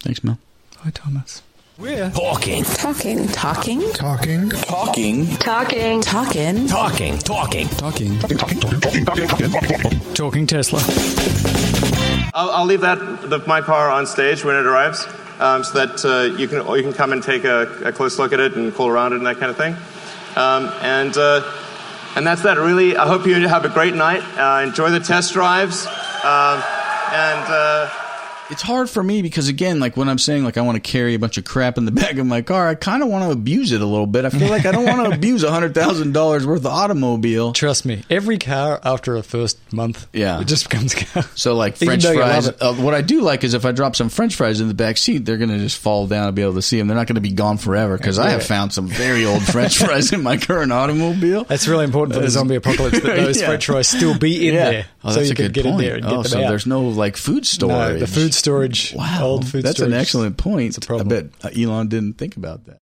Thanks, 0.00 0.22
Mel. 0.22 0.38
Bye, 0.84 0.90
Thomas. 0.92 1.42
We're 1.80 2.10
Talking. 2.10 2.62
Talking. 2.62 3.26
Talking. 3.28 3.90
Talking. 3.92 4.50
Talking. 4.50 5.26
Talking. 5.30 6.02
Talking. 6.02 6.68
Talking. 6.68 6.68
Talking. 6.68 7.68
Talking 8.18 8.60
Talking. 8.60 10.00
Talking 10.12 10.46
Tesla. 10.46 10.82
I'll, 12.34 12.50
I'll 12.50 12.66
leave 12.66 12.82
that 12.82 12.98
the, 13.30 13.38
my 13.46 13.62
car 13.62 13.88
on 13.88 14.06
stage 14.06 14.44
when 14.44 14.56
it 14.56 14.66
arrives, 14.66 15.06
um, 15.38 15.64
so 15.64 15.86
that 15.86 16.04
uh, 16.04 16.36
you 16.36 16.48
can 16.48 16.58
or 16.58 16.76
you 16.76 16.82
can 16.82 16.92
come 16.92 17.12
and 17.12 17.22
take 17.22 17.44
a, 17.44 17.62
a 17.82 17.92
close 17.92 18.18
look 18.18 18.34
at 18.34 18.40
it 18.40 18.56
and 18.56 18.74
cool 18.74 18.88
around 18.88 19.14
it 19.14 19.16
and 19.16 19.26
that 19.26 19.38
kind 19.38 19.50
of 19.50 19.56
thing. 19.56 19.72
Um, 20.36 20.70
and 20.82 21.16
uh, 21.16 21.50
and 22.14 22.26
that's 22.26 22.42
that. 22.42 22.58
Really, 22.58 22.98
I 22.98 23.06
hope 23.06 23.26
you 23.26 23.48
have 23.48 23.64
a 23.64 23.70
great 23.70 23.94
night. 23.94 24.22
Uh, 24.36 24.66
enjoy 24.68 24.90
the 24.90 25.00
test 25.00 25.32
drives, 25.32 25.86
um, 25.86 26.62
and. 27.10 27.46
Uh, 27.48 27.90
It's 28.50 28.62
hard 28.62 28.90
for 28.90 29.02
me 29.02 29.22
because 29.22 29.48
again, 29.48 29.78
like 29.80 29.96
when 29.96 30.08
I'm 30.08 30.18
saying 30.18 30.44
like 30.44 30.56
I 30.56 30.62
want 30.62 30.76
to 30.76 30.80
carry 30.80 31.14
a 31.14 31.18
bunch 31.18 31.38
of 31.38 31.44
crap 31.44 31.78
in 31.78 31.84
the 31.84 31.90
back 31.92 32.16
of 32.18 32.26
my 32.26 32.42
car, 32.42 32.68
I 32.68 32.74
kind 32.74 33.02
of 33.02 33.08
want 33.08 33.24
to 33.24 33.30
abuse 33.30 33.72
it 33.72 33.80
a 33.80 33.86
little 33.86 34.06
bit. 34.06 34.24
I 34.24 34.30
feel 34.30 34.48
like 34.48 34.66
I 34.66 34.72
don't 34.72 34.84
want 34.86 35.08
to 35.08 35.14
abuse 35.16 35.42
a 35.44 35.50
hundred 35.50 35.74
thousand 35.74 36.12
dollars 36.12 36.46
worth 36.46 36.60
of 36.60 36.66
automobile. 36.66 37.52
Trust 37.52 37.86
me, 37.86 38.02
every 38.10 38.38
car 38.38 38.80
after 38.84 39.16
a 39.16 39.22
first 39.22 39.58
month, 39.72 40.06
Yeah. 40.12 40.40
it 40.40 40.46
just 40.46 40.68
becomes 40.68 40.94
car. 40.94 41.22
So 41.34 41.54
like 41.54 41.76
French 41.76 42.04
fries. 42.04 42.48
Uh, 42.48 42.74
what 42.74 42.94
I 42.94 43.02
do 43.02 43.20
like 43.20 43.44
is 43.44 43.54
if 43.54 43.64
I 43.64 43.72
drop 43.72 43.94
some 43.96 44.08
French 44.08 44.34
fries 44.34 44.60
in 44.60 44.68
the 44.68 44.74
back 44.74 44.96
seat, 44.96 45.24
they're 45.24 45.36
going 45.38 45.50
to 45.50 45.58
just 45.58 45.78
fall 45.78 46.06
down 46.06 46.26
and 46.26 46.34
be 46.36 46.42
able 46.42 46.54
to 46.54 46.62
see 46.62 46.78
them. 46.78 46.88
They're 46.88 46.96
not 46.96 47.06
going 47.06 47.14
to 47.14 47.20
be 47.20 47.32
gone 47.32 47.56
forever 47.58 47.96
because 47.96 48.18
I 48.18 48.30
have 48.30 48.44
found 48.44 48.72
some 48.72 48.88
very 48.88 49.24
old 49.26 49.42
French 49.46 49.78
fries 49.78 50.12
in 50.12 50.22
my 50.22 50.36
current 50.36 50.72
automobile. 50.72 51.44
That's 51.44 51.68
really 51.68 51.84
important 51.84 52.14
for 52.16 52.20
the 52.22 52.30
zombie 52.30 52.56
apocalypse 52.56 53.00
that 53.00 53.16
those 53.16 53.40
Yeah. 53.40 53.46
French 53.46 53.66
fries 53.66 53.88
still 53.88 54.18
be 54.18 54.48
in 54.48 54.54
yeah. 54.54 54.70
there, 54.70 54.86
Oh, 55.04 55.10
so 55.10 55.14
that's 55.16 55.28
you 55.28 55.32
a 55.32 55.36
can 55.36 55.44
good 55.46 55.54
get 55.54 55.64
point. 55.64 55.74
in 55.80 55.80
there 55.86 55.94
and 55.94 56.02
get 56.04 56.12
oh, 56.12 56.22
them 56.22 56.24
so 56.30 56.42
out. 56.44 56.48
there's 56.48 56.66
no 56.66 56.82
like 56.82 57.16
food 57.16 57.46
storage. 57.46 57.94
no, 57.94 57.98
the 58.00 58.06
food 58.06 58.34
storage, 58.40 58.92
Wow, 58.94 59.24
old 59.26 59.46
food 59.48 59.62
that's 59.64 59.76
storage. 59.76 59.92
an 59.92 59.98
excellent 60.00 60.36
point. 60.36 60.68
It's 60.68 60.78
a 60.78 60.80
problem. 60.80 61.06
I 61.08 61.20
bet 61.48 61.56
Elon 61.58 61.88
didn't 61.88 62.14
think 62.18 62.36
about 62.36 62.64
that. 62.66 62.78